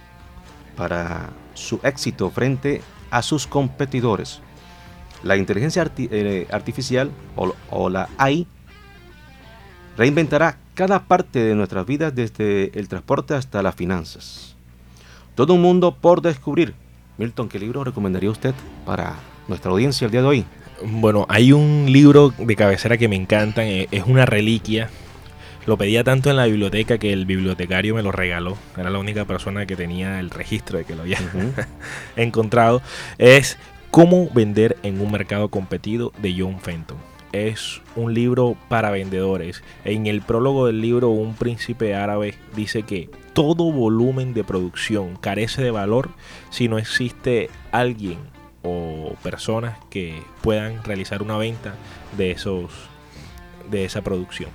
para 0.76 1.30
su 1.54 1.80
éxito 1.82 2.30
frente 2.30 2.80
a 3.10 3.22
sus 3.22 3.48
competidores. 3.48 4.40
La 5.24 5.36
inteligencia 5.36 5.90
eh, 5.98 6.46
artificial 6.52 7.10
o, 7.34 7.52
o 7.70 7.88
la 7.88 8.08
AI 8.16 8.46
reinventará 9.96 10.58
cada 10.74 11.08
parte 11.08 11.40
de 11.40 11.56
nuestras 11.56 11.86
vidas 11.86 12.14
desde 12.14 12.78
el 12.78 12.86
transporte 12.86 13.34
hasta 13.34 13.62
las 13.62 13.74
finanzas. 13.74 14.54
Todo 15.34 15.54
un 15.54 15.62
mundo 15.62 15.96
por 15.96 16.22
descubrir. 16.22 16.74
Milton, 17.18 17.48
¿qué 17.48 17.58
libro 17.58 17.82
recomendaría 17.82 18.30
usted 18.30 18.54
para 18.84 19.16
nuestra 19.48 19.70
audiencia 19.70 20.04
el 20.04 20.10
día 20.10 20.22
de 20.22 20.26
hoy? 20.26 20.44
Bueno, 20.84 21.26
hay 21.28 21.52
un 21.52 21.86
libro 21.88 22.32
de 22.36 22.56
cabecera 22.56 22.98
que 22.98 23.08
me 23.08 23.16
encanta, 23.16 23.66
eh, 23.66 23.88
es 23.90 24.04
una 24.04 24.26
reliquia. 24.26 24.90
Lo 25.64 25.76
pedía 25.76 26.04
tanto 26.04 26.30
en 26.30 26.36
la 26.36 26.46
biblioteca 26.46 26.98
que 26.98 27.12
el 27.12 27.26
bibliotecario 27.26 27.94
me 27.94 28.02
lo 28.02 28.12
regaló. 28.12 28.56
Era 28.76 28.90
la 28.90 28.98
única 28.98 29.24
persona 29.24 29.66
que 29.66 29.74
tenía 29.74 30.20
el 30.20 30.30
registro 30.30 30.78
de 30.78 30.84
que 30.84 30.94
lo 30.94 31.02
había 31.02 31.18
encontrado. 32.16 32.82
Es 33.18 33.58
Cómo 33.96 34.28
vender 34.28 34.76
en 34.82 35.00
un 35.00 35.10
mercado 35.10 35.48
competido 35.48 36.12
de 36.18 36.34
John 36.38 36.60
Fenton. 36.60 36.98
Es 37.32 37.80
un 37.94 38.12
libro 38.12 38.54
para 38.68 38.90
vendedores. 38.90 39.62
En 39.86 40.06
el 40.06 40.20
prólogo 40.20 40.66
del 40.66 40.82
libro, 40.82 41.08
un 41.08 41.34
príncipe 41.34 41.94
árabe 41.94 42.34
dice 42.54 42.82
que 42.82 43.08
todo 43.32 43.72
volumen 43.72 44.34
de 44.34 44.44
producción 44.44 45.16
carece 45.16 45.62
de 45.62 45.70
valor 45.70 46.10
si 46.50 46.68
no 46.68 46.76
existe 46.76 47.48
alguien 47.72 48.18
o 48.62 49.14
personas 49.22 49.78
que 49.90 50.22
puedan 50.42 50.82
realizar 50.84 51.22
una 51.22 51.36
venta 51.36 51.74
de 52.16 52.32
esos 52.32 52.70
de 53.70 53.84
esa 53.84 54.02
producción. 54.02 54.50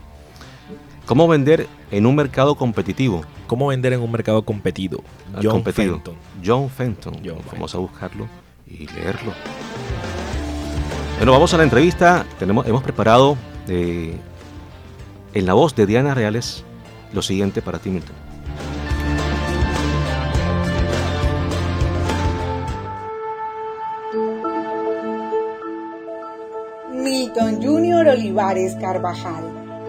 ¿Cómo 1.05 1.27
vender 1.27 1.67
en 1.91 2.05
un 2.05 2.15
mercado 2.15 2.55
competitivo? 2.55 3.23
¿Cómo 3.47 3.67
vender 3.67 3.93
en 3.93 4.01
un 4.01 4.11
mercado 4.11 4.43
competido? 4.43 5.03
Ah, 5.33 5.39
John 5.43 5.51
competido. 5.51 5.95
Fenton. 5.95 6.15
John 6.45 6.69
Fenton. 6.69 7.21
John 7.25 7.39
vamos 7.51 7.75
a 7.75 7.79
buscarlo 7.79 8.27
y 8.67 8.87
leerlo. 8.87 9.33
Bueno, 11.17 11.33
vamos 11.33 11.53
a 11.53 11.57
la 11.57 11.63
entrevista. 11.63 12.25
Tenemos, 12.39 12.65
hemos 12.65 12.83
preparado 12.83 13.37
eh, 13.67 14.15
en 15.33 15.45
la 15.45 15.53
voz 15.53 15.75
de 15.75 15.85
Diana 15.85 16.13
Reales 16.13 16.63
lo 17.13 17.21
siguiente 17.21 17.61
para 17.61 17.79
ti, 17.79 17.89
Milton. 17.89 18.30
Milton 26.93 27.63
Junior 27.63 28.05
Olivares 28.05 28.75
Carvajal 28.75 29.45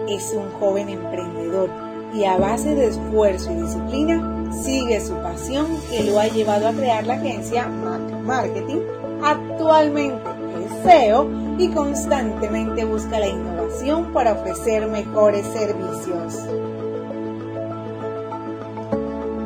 es 0.07 0.31
un 0.31 0.49
joven 0.53 0.87
emprendedor 0.87 1.69
y 2.13 2.23
a 2.23 2.37
base 2.37 2.73
de 2.75 2.87
esfuerzo 2.87 3.51
y 3.51 3.61
disciplina 3.61 4.49
sigue 4.63 5.01
su 5.01 5.13
pasión 5.15 5.67
que 5.89 6.05
lo 6.05 6.17
ha 6.19 6.27
llevado 6.27 6.69
a 6.69 6.71
crear 6.71 7.05
la 7.05 7.15
agencia 7.15 7.67
Mac 7.67 8.01
Marketing. 8.23 8.77
Actualmente 9.21 10.21
es 10.63 10.83
CEO 10.83 11.29
y 11.57 11.67
constantemente 11.69 12.85
busca 12.85 13.19
la 13.19 13.27
innovación 13.27 14.13
para 14.13 14.33
ofrecer 14.33 14.87
mejores 14.87 15.45
servicios. 15.47 16.37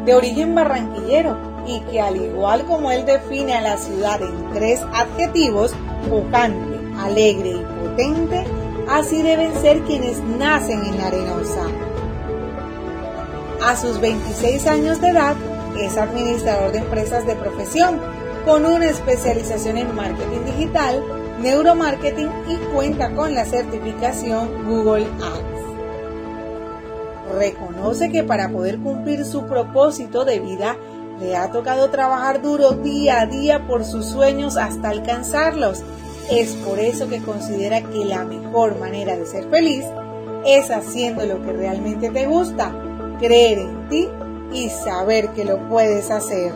De 0.05 0.13
origen 0.13 0.53
barranquillero 0.53 1.35
y 1.65 1.79
que 1.91 1.99
al 1.99 2.17
igual 2.17 2.65
como 2.65 2.91
él 2.91 3.05
define 3.05 3.55
a 3.55 3.61
la 3.61 3.77
ciudad 3.77 4.21
en 4.21 4.53
tres 4.53 4.81
adjetivos, 4.93 5.75
pujante, 6.07 6.76
alegre 6.99 7.49
y 7.49 7.87
potente, 7.87 8.45
así 8.89 9.21
deben 9.21 9.53
ser 9.61 9.81
quienes 9.81 10.21
nacen 10.23 10.83
en 10.83 10.97
la 10.97 11.07
arenosa. 11.07 11.63
A 13.65 13.75
sus 13.75 13.99
26 13.99 14.67
años 14.67 15.01
de 15.01 15.09
edad 15.09 15.35
es 15.79 15.97
administrador 15.97 16.71
de 16.71 16.79
empresas 16.79 17.25
de 17.25 17.35
profesión, 17.35 17.99
con 18.45 18.65
una 18.65 18.85
especialización 18.85 19.77
en 19.77 19.93
marketing 19.95 20.45
digital, 20.45 21.03
neuromarketing 21.41 22.29
y 22.47 22.55
cuenta 22.73 23.13
con 23.13 23.35
la 23.35 23.45
certificación 23.45 24.65
Google 24.65 25.05
Ads. 25.05 25.57
Reconoce 27.37 28.09
que 28.09 28.23
para 28.23 28.49
poder 28.49 28.79
cumplir 28.79 29.25
su 29.25 29.45
propósito 29.45 30.23
de 30.23 30.39
vida, 30.39 30.77
le 31.19 31.35
ha 31.35 31.51
tocado 31.51 31.89
trabajar 31.89 32.41
duro 32.41 32.71
día 32.71 33.21
a 33.21 33.25
día 33.25 33.67
por 33.67 33.83
sus 33.83 34.05
sueños 34.05 34.55
hasta 34.55 34.89
alcanzarlos. 34.89 35.83
Es 36.29 36.53
por 36.55 36.79
eso 36.79 37.07
que 37.07 37.21
considera 37.21 37.81
que 37.81 38.05
la 38.05 38.25
mejor 38.25 38.77
manera 38.79 39.15
de 39.15 39.25
ser 39.25 39.49
feliz 39.49 39.85
es 40.45 40.69
haciendo 40.69 41.25
lo 41.25 41.41
que 41.41 41.53
realmente 41.53 42.09
te 42.09 42.25
gusta, 42.25 42.73
creer 43.19 43.59
en 43.59 43.89
ti 43.89 44.07
y 44.53 44.69
saber 44.69 45.29
que 45.29 45.45
lo 45.45 45.67
puedes 45.69 46.11
hacer. 46.11 46.53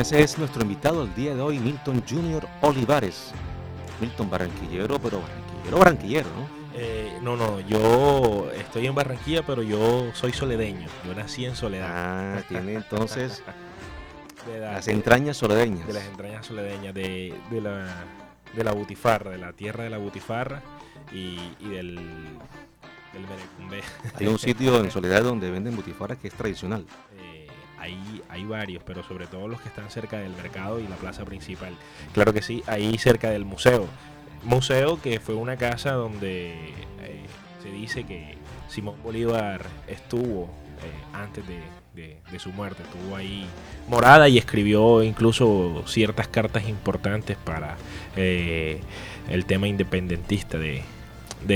ese 0.00 0.22
es 0.22 0.38
nuestro 0.38 0.62
invitado 0.62 1.02
el 1.02 1.14
día 1.14 1.34
de 1.34 1.40
hoy, 1.40 1.58
Milton 1.58 2.04
Junior 2.08 2.46
Olivares. 2.60 3.32
Milton 4.00 4.30
Barranquillero, 4.30 4.98
pero 4.98 5.20
Barranquillero, 5.20 5.78
Barranquillero, 5.78 6.28
¿no? 6.30 6.58
Eh, 6.80 7.18
no, 7.22 7.36
no, 7.36 7.58
yo 7.60 8.50
estoy 8.52 8.86
en 8.86 8.94
Barranquilla, 8.94 9.42
pero 9.44 9.62
yo 9.62 10.10
soy 10.14 10.32
soledeño. 10.32 10.86
Yo 11.04 11.14
nací 11.14 11.44
en 11.44 11.56
Soledad. 11.56 11.90
Ah, 11.92 12.42
tiene 12.48 12.74
entonces 12.74 13.42
las 14.60 14.86
entrañas 14.86 15.36
soledeñas. 15.36 15.86
De 15.86 15.92
las 15.92 16.06
entrañas 16.06 16.46
soledeñas, 16.46 16.94
de, 16.94 17.34
la, 17.50 18.04
de 18.54 18.64
la 18.64 18.72
butifarra, 18.72 19.32
de 19.32 19.38
la 19.38 19.52
tierra 19.52 19.84
de 19.84 19.90
la 19.90 19.98
butifarra 19.98 20.62
y, 21.12 21.36
del, 21.68 21.96
del 21.96 23.82
Hay 24.14 24.26
un 24.26 24.38
sitio 24.38 24.78
en 24.78 24.90
Soledad 24.92 25.24
donde 25.24 25.50
venden 25.50 25.74
butifarra 25.74 26.16
que 26.16 26.28
es 26.28 26.34
tradicional. 26.34 26.86
Eh, 27.16 27.37
hay, 27.80 28.22
hay 28.28 28.44
varios, 28.44 28.82
pero 28.84 29.02
sobre 29.02 29.26
todo 29.26 29.48
los 29.48 29.60
que 29.60 29.68
están 29.68 29.90
cerca 29.90 30.18
del 30.18 30.32
mercado 30.32 30.80
y 30.80 30.88
la 30.88 30.96
plaza 30.96 31.24
principal. 31.24 31.74
Claro 32.12 32.32
que 32.32 32.42
sí, 32.42 32.62
ahí 32.66 32.98
cerca 32.98 33.30
del 33.30 33.44
museo. 33.44 33.86
Museo 34.44 35.00
que 35.00 35.20
fue 35.20 35.34
una 35.34 35.56
casa 35.56 35.92
donde 35.92 36.52
eh, 37.02 37.24
se 37.62 37.70
dice 37.70 38.04
que 38.04 38.36
Simón 38.68 38.96
Bolívar 39.02 39.62
estuvo 39.86 40.44
eh, 40.82 41.04
antes 41.12 41.44
de, 41.46 41.60
su 42.38 42.52
muerte, 42.52 42.84
estuvo 42.84 43.16
ahí 43.16 43.44
morada 43.88 44.28
y 44.28 44.38
escribió 44.38 45.02
incluso 45.02 45.82
ciertas 45.88 46.28
cartas 46.28 46.68
importantes 46.68 47.36
para 47.36 47.76
eh, 48.14 48.80
el 49.28 49.44
tema 49.46 49.66
independentista 49.66 50.58
de, 50.58 50.84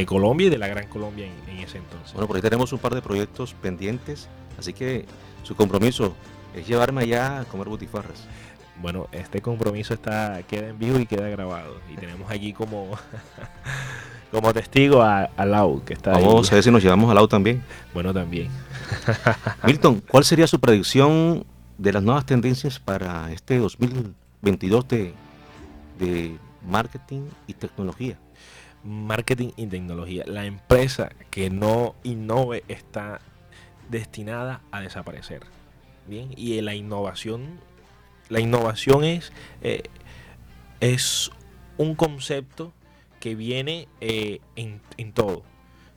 Colombia 0.06 0.48
y 0.48 0.50
de 0.50 0.58
la 0.58 0.66
Gran 0.66 0.88
Colombia 0.88 1.26
en, 1.26 1.58
ese 1.58 1.78
entonces. 1.78 2.12
Bueno, 2.14 2.26
por 2.26 2.34
ahí 2.34 2.42
tenemos 2.42 2.72
un 2.72 2.80
par 2.80 2.94
de 2.96 3.02
proyectos 3.02 3.54
pendientes, 3.54 4.28
así 4.58 4.72
que 4.72 5.04
su 5.42 5.54
compromiso 5.54 6.14
es 6.54 6.66
llevarme 6.66 7.02
allá 7.02 7.40
a 7.40 7.44
comer 7.44 7.68
butifarras. 7.68 8.26
Bueno, 8.80 9.08
este 9.12 9.40
compromiso 9.40 9.94
está 9.94 10.42
queda 10.42 10.68
en 10.68 10.78
vivo 10.78 10.98
y 10.98 11.06
queda 11.06 11.28
grabado. 11.28 11.78
Y 11.92 11.96
tenemos 11.96 12.30
aquí 12.30 12.52
como, 12.52 12.90
como 14.30 14.52
testigo 14.52 15.02
a, 15.02 15.28
Lau, 15.44 15.84
que 15.84 15.94
está 15.94 16.12
Vamos 16.12 16.50
a 16.50 16.54
ver 16.56 16.64
si 16.64 16.70
nos 16.70 16.82
llevamos 16.82 17.10
a 17.10 17.14
Lau 17.14 17.28
también. 17.28 17.62
Bueno, 17.94 18.12
también. 18.12 18.48
Milton, 19.64 20.02
¿cuál 20.08 20.24
sería 20.24 20.46
su 20.46 20.58
predicción 20.58 21.44
de 21.78 21.92
las 21.92 22.02
nuevas 22.02 22.26
tendencias 22.26 22.78
para 22.78 23.32
este 23.32 23.58
2022 23.58 24.88
de, 24.88 25.14
de 25.98 26.36
marketing 26.66 27.22
y 27.46 27.54
tecnología? 27.54 28.18
Marketing 28.84 29.50
y 29.56 29.66
tecnología. 29.66 30.24
La 30.26 30.44
empresa 30.44 31.10
que 31.30 31.50
no 31.50 31.94
innove 32.02 32.64
está 32.66 33.20
destinada 33.90 34.60
a 34.70 34.80
desaparecer. 34.80 35.42
Bien, 36.06 36.30
y 36.36 36.60
la 36.60 36.74
innovación, 36.74 37.60
la 38.28 38.40
innovación 38.40 39.04
es, 39.04 39.32
eh, 39.62 39.82
es 40.80 41.30
un 41.78 41.94
concepto 41.94 42.72
que 43.20 43.34
viene 43.34 43.88
eh, 44.00 44.40
en, 44.56 44.80
en 44.96 45.12
todo 45.12 45.44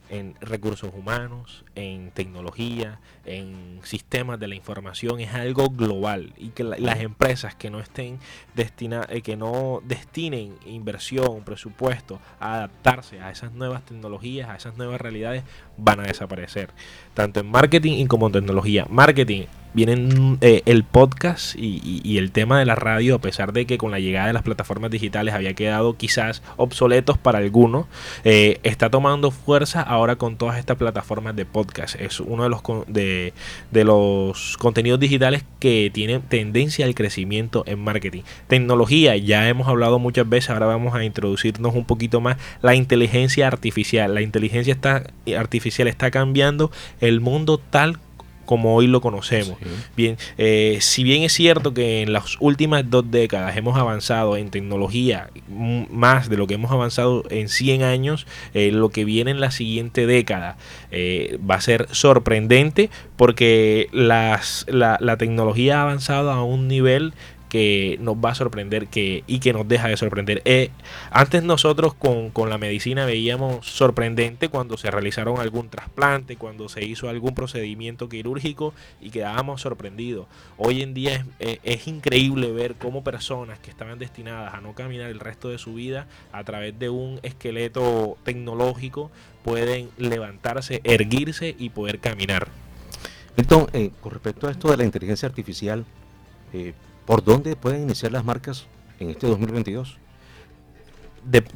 en 0.10 0.36
recursos 0.42 0.92
humanos, 0.94 1.66
en 1.76 2.12
tecnología, 2.12 3.00
en 3.26 3.80
sistemas 3.84 4.40
de 4.40 4.48
la 4.48 4.56
información, 4.56 5.20
es 5.20 5.34
algo 5.34 5.70
global 5.70 6.34
y 6.38 6.50
que 6.50 6.64
las 6.64 7.00
empresas 7.00 7.56
que 7.56 7.70
no 7.70 7.80
estén 7.80 8.20
destinadas, 8.56 9.08
eh, 9.10 9.22
que 9.22 9.36
no 9.36 9.82
destinen 9.84 10.56
inversión, 10.66 11.44
presupuesto 11.44 12.20
a 12.40 12.56
adaptarse 12.56 13.20
a 13.22 13.32
esas 13.32 13.52
nuevas 13.54 13.86
tecnologías, 13.86 14.50
a 14.50 14.56
esas 14.56 14.78
nuevas 14.78 15.02
realidades, 15.02 15.44
van 15.78 16.00
a 16.00 16.04
desaparecer, 16.04 16.70
tanto 17.14 17.40
en 17.40 17.48
marketing 17.48 18.08
como 18.08 18.28
en 18.28 18.34
tecnología. 18.34 18.86
Marketing 18.90 19.46
vienen 19.76 20.38
eh, 20.42 20.64
el 20.66 20.84
podcast 20.84 21.56
y, 21.58 22.18
el 22.18 22.32
tema 22.32 22.60
de 22.60 22.66
la 22.66 22.76
radio, 22.76 23.16
a 23.16 23.20
pesar 23.20 23.52
de 23.52 23.66
que 23.66 23.78
con 23.78 23.92
la 23.92 24.00
llegada 24.00 24.28
de 24.28 24.34
las 24.34 24.44
plataformas 24.44 24.90
digitales 24.90 25.34
había 25.34 25.54
quedado 25.54 25.98
quizás 25.98 26.42
obsoletos 26.56 27.18
para 27.18 27.40
algunos, 27.40 27.86
eh, 28.24 28.60
está 28.64 28.90
tomando 28.90 29.32
fuerza 29.32 29.82
ahora 29.82 30.16
con 30.16 30.38
todas 30.38 30.58
estas 30.58 30.78
plataformas 30.78 31.36
de 31.36 31.46
podcast. 31.46 32.00
Es 32.00 32.22
uno 32.22 32.44
de 32.44 32.50
los, 32.50 32.62
de, 32.88 33.34
de 33.72 33.84
los 33.84 34.58
contenidos 34.58 35.00
digitales 35.00 35.44
que 35.60 35.92
tienen 35.94 36.22
tendencia 36.22 36.86
al 36.86 36.96
crecimiento 36.96 37.64
en 37.68 37.80
marketing. 37.80 38.22
Tecnología, 38.48 39.18
ya 39.18 39.50
hemos 39.50 39.68
hablado 39.68 40.00
muchas 40.00 40.28
veces, 40.30 40.52
ahora 40.52 40.68
vamos 40.68 40.96
a 40.96 41.04
introducirnos 41.04 41.76
un 41.76 41.86
poquito 41.86 42.22
más 42.22 42.38
la 42.62 42.76
inteligencia 42.76 43.48
artificial. 43.48 44.14
La 44.14 44.22
inteligencia 44.22 44.74
está, 44.74 45.04
artificial 45.38 45.90
está 45.90 46.12
cambiando 46.12 46.72
el 47.02 47.20
mundo 47.20 47.58
tal 47.58 48.00
como 48.46 48.76
hoy 48.76 48.88
lo 48.88 49.02
conocemos. 49.02 49.58
Bien, 49.96 50.18
eh, 50.38 50.78
si 50.82 51.04
bien 51.04 51.24
es 51.24 51.34
cierto 51.34 51.74
que 51.74 52.02
en 52.02 52.14
las 52.14 52.38
últimas 52.40 52.90
dos 52.90 53.10
décadas 53.10 53.58
hemos 53.58 53.78
avanzado 53.78 54.38
en 54.38 54.50
tecnología 54.50 55.30
más 55.48 56.30
de 56.30 56.38
lo 56.38 56.48
que 56.48 56.56
hemos 56.56 56.72
avanzado 56.72 57.24
en 57.30 57.50
100 57.50 57.84
años, 57.84 58.28
eh, 58.54 58.72
lo 58.72 58.90
que 58.90 59.06
viene 59.06 59.32
en 59.32 59.40
la 59.40 59.52
siguiente 59.52 60.06
década 60.06 60.58
eh, 60.92 61.38
va 61.50 61.56
a 61.56 61.62
ser 61.62 61.88
sorprendente 61.92 62.90
porque 63.18 63.90
las, 63.92 64.66
la, 64.70 64.98
la 65.00 65.18
tecnología 65.18 65.80
ha 65.80 65.84
avanzado 65.84 66.32
a 66.32 66.44
un 66.44 66.68
nivel 66.68 67.14
que 67.56 67.98
nos 68.02 68.18
va 68.18 68.32
a 68.32 68.36
sorprender 68.36 68.88
que, 68.88 69.24
y 69.28 69.40
que 69.40 69.54
nos 69.54 69.66
deja 69.66 69.88
de 69.88 69.96
sorprender. 69.96 70.42
Eh, 70.44 70.72
antes 71.10 71.42
nosotros 71.42 71.94
con, 71.94 72.50
la 72.50 72.58
medicina 72.58 73.06
veíamos 73.06 73.66
sorprendente 73.66 74.50
cuando 74.50 74.76
se 74.76 74.92
realizaron 74.92 75.40
algún 75.40 75.70
trasplante, 75.70 76.36
cuando 76.36 76.68
se 76.68 76.84
hizo 76.84 77.08
algún 77.08 77.34
procedimiento 77.34 78.10
quirúrgico 78.10 78.74
y 79.00 79.10
quedábamos 79.10 79.62
sorprendidos. 79.62 80.28
Hoy 80.58 80.82
en 80.82 80.94
día 80.94 81.16
es, 81.16 81.26
eh, 81.40 81.60
es 81.64 81.88
increíble 81.88 82.52
ver 82.52 82.76
cómo 82.76 83.06
personas 83.06 83.58
que 83.60 83.70
estaban 83.70 84.00
destinadas 84.00 84.54
a 84.54 84.60
no 84.60 84.74
caminar 84.74 85.10
el 85.10 85.22
resto 85.22 85.48
de 85.48 85.58
su 85.58 85.76
vida 85.76 86.08
a 86.34 86.44
través 86.44 86.78
de 86.78 86.90
un 86.90 87.22
esqueleto 87.24 88.18
tecnológico 88.26 89.12
pueden 89.46 89.92
levantarse, 89.98 90.82
erguirse 90.84 91.56
y 91.58 91.70
poder 91.70 92.00
caminar. 92.00 92.50
Entonces, 93.38 93.76
eh, 93.76 93.92
con 94.02 94.12
respecto 94.12 94.50
a 94.50 94.52
esto 94.52 94.70
de 94.72 94.76
la 94.76 94.84
inteligencia 94.84 95.30
artificial, 95.30 95.86
eh, 96.52 96.74
¿Por 97.06 97.24
dónde 97.24 97.56
pueden 97.56 97.84
iniciar 97.84 98.12
las 98.12 98.26
marcas 98.26 98.66
en 99.00 99.10
este 99.10 99.28
2022? 99.28 100.00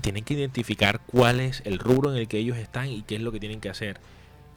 tienen 0.01 0.23
que 0.23 0.33
identificar 0.33 0.99
cuál 1.05 1.39
es 1.39 1.61
el 1.63 1.77
rubro 1.77 2.11
en 2.11 2.17
el 2.17 2.27
que 2.27 2.39
ellos 2.39 2.57
están 2.57 2.87
y 2.89 3.03
qué 3.03 3.15
es 3.15 3.21
lo 3.21 3.31
que 3.31 3.39
tienen 3.39 3.61
que 3.61 3.69
hacer. 3.69 3.99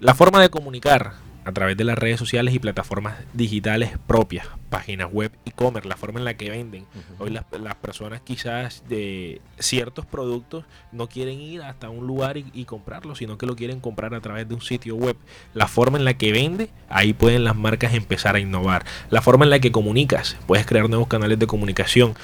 La 0.00 0.14
forma 0.14 0.40
de 0.40 0.48
comunicar 0.48 1.14
a 1.44 1.52
través 1.52 1.76
de 1.76 1.84
las 1.84 1.98
redes 1.98 2.18
sociales 2.18 2.54
y 2.54 2.58
plataformas 2.58 3.18
digitales 3.34 3.90
propias, 4.06 4.46
páginas 4.72 5.12
web, 5.12 5.30
e-commerce, 5.44 5.86
la 5.86 5.98
forma 5.98 6.18
en 6.18 6.24
la 6.24 6.34
que 6.34 6.48
venden. 6.48 6.86
Hoy 7.18 7.28
las, 7.28 7.44
personas 7.74 8.22
quizás 8.22 8.82
de 8.88 9.42
ciertos 9.58 10.06
productos 10.06 10.64
no 10.92 11.10
quieren 11.10 11.42
ir 11.42 11.60
hasta 11.60 11.90
un 11.90 12.06
lugar 12.06 12.38
y, 12.38 12.46
y, 12.54 12.64
comprarlo, 12.64 13.14
sino 13.14 13.36
que 13.36 13.44
lo 13.44 13.54
quieren 13.54 13.80
comprar 13.80 14.14
a 14.14 14.20
través 14.22 14.48
de 14.48 14.54
un 14.54 14.62
sitio 14.62 14.96
web. 14.96 15.18
La 15.52 15.68
forma 15.68 15.98
en 15.98 16.06
la 16.06 16.14
que 16.14 16.32
vende, 16.32 16.70
ahí 16.88 17.12
pueden 17.12 17.44
las 17.44 17.54
marcas 17.54 17.92
empezar 17.92 18.34
a 18.34 18.40
innovar. 18.40 18.86
La 19.10 19.20
forma 19.20 19.44
en 19.44 19.50
la 19.50 19.58
que 19.58 19.72
comunicas, 19.72 20.38
puedes 20.46 20.64
crear 20.64 20.88
nuevos 20.88 21.06
canales 21.06 21.38
de 21.38 21.46
comunicación 21.46 22.14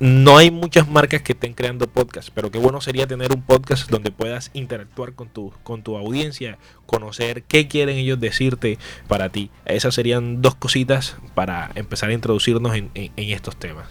no 0.00 0.36
hay 0.36 0.52
muchas 0.52 0.88
marcas 0.88 1.22
que 1.22 1.32
estén 1.32 1.54
creando 1.54 1.88
podcasts, 1.88 2.30
pero 2.32 2.52
qué 2.52 2.58
bueno 2.58 2.80
sería 2.80 3.08
tener 3.08 3.32
un 3.32 3.42
podcast 3.42 3.90
donde 3.90 4.12
puedas 4.12 4.50
interactuar 4.54 5.14
con 5.14 5.28
tu, 5.28 5.52
con 5.64 5.82
tu 5.82 5.96
audiencia, 5.96 6.56
conocer 6.86 7.42
qué 7.42 7.66
quieren 7.66 7.96
ellos 7.96 8.20
decirte 8.20 8.78
para 9.08 9.30
ti. 9.30 9.50
Esas 9.64 9.96
serían 9.96 10.40
dos 10.40 10.54
cositas 10.54 11.16
para 11.34 11.72
empezar 11.74 11.97
a 12.06 12.12
introducirnos 12.12 12.74
en, 12.76 12.90
estos 13.16 13.56
temas. 13.56 13.86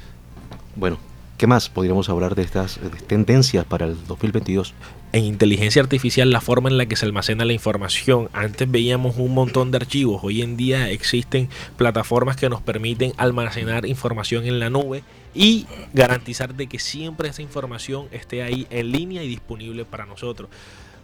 Bueno, 0.75 0.97
¿qué 1.37 1.47
más 1.47 1.69
podríamos 1.69 2.09
hablar 2.09 2.35
de 2.35 2.43
estas 2.43 2.79
tendencias 3.07 3.65
para 3.65 3.85
el 3.85 3.97
2022? 4.07 4.73
en 5.13 5.23
inteligencia 5.23 5.81
artificial 5.81 6.29
la 6.31 6.41
forma 6.41 6.69
en 6.69 6.77
la 6.77 6.85
que 6.85 6.95
se 6.95 7.05
almacena 7.05 7.45
la 7.45 7.53
información. 7.53 8.29
Antes 8.33 8.69
veíamos 8.69 9.17
un 9.17 9.33
montón 9.33 9.71
de 9.71 9.77
archivos, 9.77 10.21
hoy 10.23 10.41
en 10.41 10.57
día 10.57 10.89
existen 10.89 11.49
plataformas 11.77 12.35
que 12.35 12.49
nos 12.49 12.61
permiten 12.61 13.13
almacenar 13.17 13.85
información 13.85 14.45
en 14.45 14.59
la 14.59 14.69
nube 14.69 15.03
y 15.33 15.65
garantizar 15.93 16.55
de 16.55 16.67
que 16.67 16.79
siempre 16.79 17.29
esa 17.29 17.41
información 17.41 18.07
esté 18.11 18.43
ahí 18.43 18.67
en 18.69 18.91
línea 18.91 19.23
y 19.23 19.27
disponible 19.27 19.85
para 19.85 20.05
nosotros. 20.05 20.49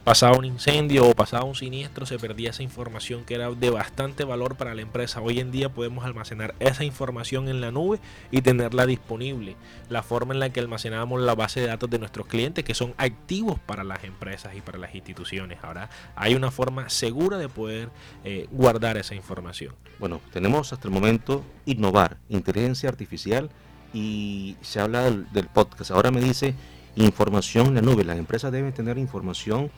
Pasaba 0.04 0.38
un 0.38 0.44
incendio 0.44 1.08
o 1.08 1.16
pasaba 1.16 1.46
un 1.46 1.56
siniestro, 1.56 2.06
se 2.06 2.20
perdía 2.20 2.50
esa 2.50 2.62
información 2.62 3.24
que 3.24 3.36
era 3.36 3.50
de 3.52 3.70
bastante 3.70 4.26
valor 4.26 4.56
para 4.56 4.76
la 4.76 4.82
empresa. 4.82 5.22
Hoy 5.22 5.40
en 5.40 5.52
día 5.52 5.70
podemos 5.70 6.04
almacenar 6.04 6.56
esa 6.60 6.84
información 6.84 7.48
en 7.48 7.62
la 7.62 7.72
nube 7.72 8.00
y 8.30 8.42
tenerla 8.42 8.86
disponible. 8.86 9.56
La 9.90 10.04
forma 10.04 10.34
en 10.34 10.42
la 10.42 10.50
que 10.50 10.60
almacenamos 10.60 11.22
la 11.22 11.36
base 11.36 11.62
de 11.62 11.68
datos 11.68 11.90
de 11.90 12.00
nuestros 12.00 12.28
clientes, 12.28 12.66
que 12.66 12.74
son 12.74 12.94
activos 12.98 13.60
para 13.60 13.84
las 13.84 14.04
empresas 14.04 14.56
y 14.56 14.62
para 14.62 14.78
las 14.78 14.94
instituciones. 14.94 15.60
Ahora 15.62 15.90
hay 16.16 16.36
una 16.36 16.52
forma 16.52 16.90
segura 16.90 17.38
de 17.38 17.48
poder 17.48 17.90
eh, 18.26 18.48
guardar 18.52 18.98
esa 18.98 19.16
información. 19.16 19.74
Bueno, 20.00 20.20
tenemos 20.34 20.74
hasta 20.74 20.88
el 20.88 20.94
momento 20.94 21.44
innovar, 21.66 22.18
inteligencia 22.28 22.90
artificial 22.90 23.50
y 23.94 24.58
se 24.62 24.82
habla 24.82 25.04
del, 25.04 25.32
del 25.32 25.48
podcast. 25.48 25.92
Ahora 25.92 26.12
me 26.12 26.20
dice 26.20 26.56
información 26.96 27.68
en 27.68 27.76
la 27.76 27.82
nube. 27.82 28.04
Las 28.04 28.18
empresas 28.18 28.52
deben 28.52 28.74
tener 28.74 28.98
información 28.98 29.72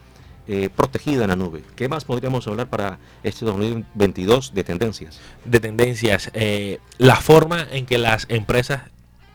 eh, 0.48 0.70
protegida 0.76 1.24
en 1.24 1.30
la 1.30 1.36
nube. 1.36 1.64
¿Qué 1.76 1.90
más 1.90 2.06
podríamos 2.06 2.48
hablar 2.48 2.68
para 2.68 3.00
este 3.24 3.46
2022 3.46 4.54
de 4.54 4.64
tendencias? 4.64 5.20
De 5.44 5.60
tendencias, 5.60 6.30
eh, 6.34 6.80
la 6.98 7.16
forma 7.16 7.66
en 7.72 7.86
que 7.86 7.98
las 7.98 8.26
empresas 8.30 8.82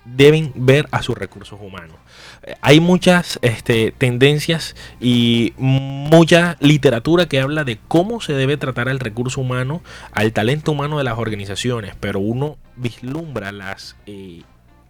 deben 0.05 0.53
ver 0.55 0.89
a 0.93 1.03
sus 1.03 1.17
recursos 1.17 1.59
humanos. 1.61 1.97
Eh, 2.43 2.55
hay 2.61 2.81
muchas 2.81 3.39
este, 3.43 3.93
tendencias 3.93 4.77
y 5.01 5.53
mucha 5.57 6.57
literatura 6.61 7.27
que 7.27 7.41
habla 7.41 7.65
de 7.65 7.79
cómo 7.89 8.21
se 8.21 8.33
debe 8.33 8.57
tratar 8.57 8.89
al 8.89 9.01
recurso 9.01 9.41
humano, 9.41 9.83
al 10.13 10.33
talento 10.33 10.73
humano 10.73 10.99
de 10.99 11.05
las 11.05 11.19
organizaciones, 11.19 11.95
pero 11.99 12.21
uno 12.21 12.57
vislumbra 12.77 13.53
las 13.53 13.97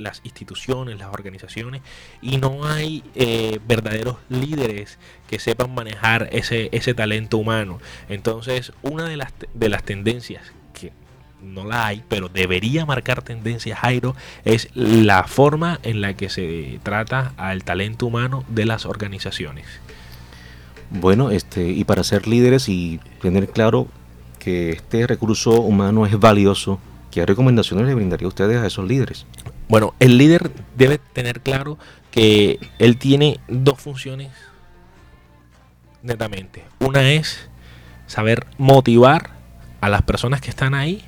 las 0.00 0.20
instituciones, 0.24 0.98
las 0.98 1.12
organizaciones, 1.12 1.82
y 2.20 2.38
no 2.38 2.64
hay 2.64 3.04
eh, 3.14 3.60
verdaderos 3.66 4.16
líderes 4.28 4.98
que 5.28 5.38
sepan 5.38 5.74
manejar 5.74 6.28
ese, 6.32 6.68
ese 6.72 6.94
talento 6.94 7.38
humano. 7.38 7.78
Entonces, 8.08 8.72
una 8.82 9.04
de 9.04 9.16
las, 9.16 9.32
de 9.54 9.68
las 9.68 9.84
tendencias 9.84 10.52
que 10.72 10.92
no 11.42 11.64
la 11.64 11.86
hay, 11.86 12.02
pero 12.08 12.28
debería 12.28 12.86
marcar 12.86 13.22
tendencia, 13.22 13.76
Jairo, 13.76 14.14
es 14.44 14.68
la 14.74 15.24
forma 15.24 15.80
en 15.82 16.00
la 16.00 16.14
que 16.14 16.28
se 16.28 16.80
trata 16.82 17.32
al 17.36 17.64
talento 17.64 18.06
humano 18.06 18.44
de 18.48 18.66
las 18.66 18.86
organizaciones. 18.86 19.66
Bueno, 20.90 21.30
este, 21.30 21.68
y 21.70 21.84
para 21.84 22.02
ser 22.02 22.26
líderes 22.26 22.68
y 22.68 23.00
tener 23.22 23.48
claro 23.48 23.86
que 24.40 24.70
este 24.70 25.06
recurso 25.06 25.60
humano 25.60 26.04
es 26.04 26.18
valioso, 26.18 26.80
¿qué 27.12 27.24
recomendaciones 27.24 27.86
le 27.86 27.94
brindaría 27.94 28.26
a 28.26 28.28
ustedes 28.28 28.56
a 28.56 28.66
esos 28.66 28.88
líderes? 28.88 29.26
Bueno, 29.70 29.94
el 30.00 30.18
líder 30.18 30.50
debe 30.76 30.98
tener 30.98 31.42
claro 31.42 31.78
que 32.10 32.58
él 32.80 32.96
tiene 32.96 33.38
dos 33.46 33.80
funciones 33.80 34.32
netamente. 36.02 36.64
Una 36.80 37.08
es 37.12 37.48
saber 38.08 38.48
motivar 38.58 39.30
a 39.80 39.88
las 39.88 40.02
personas 40.02 40.40
que 40.40 40.50
están 40.50 40.74
ahí 40.74 41.04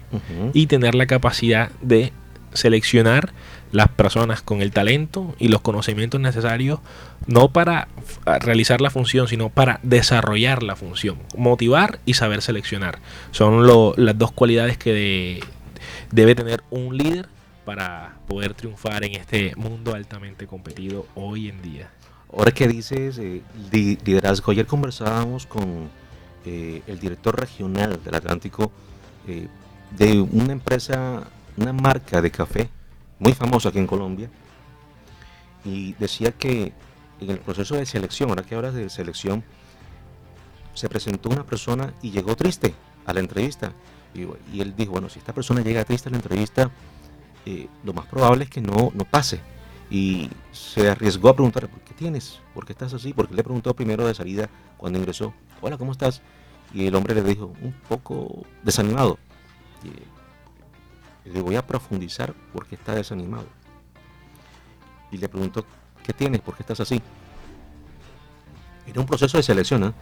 y 0.53 0.68
tener 0.68 0.94
la 0.94 1.07
capacidad 1.07 1.72
de 1.81 2.12
seleccionar 2.53 3.33
las 3.72 3.88
personas 3.88 4.42
con 4.42 4.62
el 4.62 4.70
talento 4.70 5.35
y 5.40 5.48
los 5.48 5.62
conocimientos 5.62 6.20
necesarios 6.20 6.79
no 7.27 7.48
para 7.48 7.88
realizar 8.25 8.81
la 8.81 8.90
función, 8.90 9.27
sino 9.27 9.48
para 9.48 9.81
desarrollar 9.83 10.62
la 10.62 10.77
función. 10.77 11.18
Motivar 11.37 11.98
y 12.07 12.14
saber 12.14 12.42
seleccionar. 12.42 13.01
Son 13.33 13.66
las 13.96 14.18
dos 14.18 14.31
cualidades 14.31 14.79
que 14.79 15.40
debe 16.12 16.35
tener 16.37 16.62
un 16.70 16.96
líder 16.96 17.29
para 17.64 18.14
poder 18.33 18.55
triunfar 18.55 19.05
en 19.05 19.14
este 19.14 19.55
mundo 19.57 19.95
altamente 19.95 20.47
competido 20.47 21.07
hoy 21.14 21.51
en 21.51 21.61
día. 21.61 21.90
Ahora 22.35 22.51
que 22.51 22.66
dices 22.66 23.18
eh, 23.18 23.42
liderazgo, 23.71 24.53
ayer 24.53 24.66
conversábamos 24.66 25.45
con 25.47 25.90
eh, 26.47 26.83
el 26.87 26.99
director 26.99 27.38
regional 27.38 28.03
del 28.03 28.14
Atlántico 28.14 28.73
eh, 29.29 29.49
de 29.90 30.18
una 30.18 30.53
empresa, 30.53 31.25
una 31.59 31.75
marca 31.75 32.23
de 32.23 32.31
café 32.31 32.71
muy 33.18 33.35
famosa 33.35 33.68
aquí 33.68 33.79
en 33.79 33.87
Colombia, 33.87 34.31
y 35.62 35.92
decía 35.99 36.33
que 36.33 36.73
en 37.21 37.31
el 37.31 37.38
proceso 37.38 37.75
de 37.77 37.85
selección, 37.85 38.31
ahora 38.31 38.45
que 38.45 38.55
hablas 38.55 38.73
de 38.73 38.88
selección, 38.88 39.45
se 40.73 40.88
presentó 40.88 41.29
una 41.29 41.45
persona 41.45 41.92
y 42.01 42.11
llegó 42.12 42.35
triste 42.35 42.75
a 43.05 43.12
la 43.12 43.21
entrevista. 43.21 43.75
Y, 44.14 44.23
y 44.57 44.62
él 44.62 44.75
dijo, 44.75 44.92
bueno, 44.92 45.11
si 45.11 45.18
esta 45.18 45.35
persona 45.35 45.61
llega 45.61 45.85
triste 45.85 46.09
a 46.09 46.12
la 46.12 46.16
entrevista, 46.16 46.71
eh, 47.46 47.68
lo 47.85 47.92
más 47.92 48.07
probable 48.07 48.44
es 48.44 48.50
que 48.50 48.61
no, 48.61 48.90
no 48.94 49.05
pase. 49.05 49.40
Y 49.90 50.31
se 50.52 50.88
arriesgó 50.88 51.28
a 51.28 51.35
preguntar, 51.35 51.68
¿por 51.68 51.81
qué 51.81 51.92
tienes? 51.94 52.40
¿Por 52.55 52.64
qué 52.64 52.72
estás 52.72 52.94
así? 52.94 53.12
Porque 53.12 53.35
le 53.35 53.42
preguntó 53.42 53.74
primero 53.74 54.07
de 54.07 54.14
salida 54.14 54.48
cuando 54.78 54.98
ingresó, 54.98 55.35
hola, 55.61 55.76
¿cómo 55.76 55.92
estás? 55.92 56.22
Y 56.72 56.87
el 56.87 56.94
hombre 56.94 57.14
le 57.14 57.22
dijo, 57.22 57.52
un 57.61 57.72
poco 57.88 58.44
desanimado. 58.62 59.18
Y 59.85 61.28
le 61.31 61.42
voy 61.42 61.57
a 61.57 61.66
profundizar 61.66 62.35
porque 62.52 62.76
está 62.76 62.94
desanimado. 62.94 63.46
Y 65.11 65.18
le 65.18 65.28
preguntó, 65.28 65.66
¿qué 66.02 66.12
tienes? 66.12 66.40
¿Por 66.40 66.57
qué 66.57 66.62
estás 66.62 66.81
así? 66.81 67.02
Era 68.87 69.00
un 69.00 69.07
proceso 69.07 69.37
de 69.37 69.42
selección. 69.42 69.85
¿eh? 69.85 69.92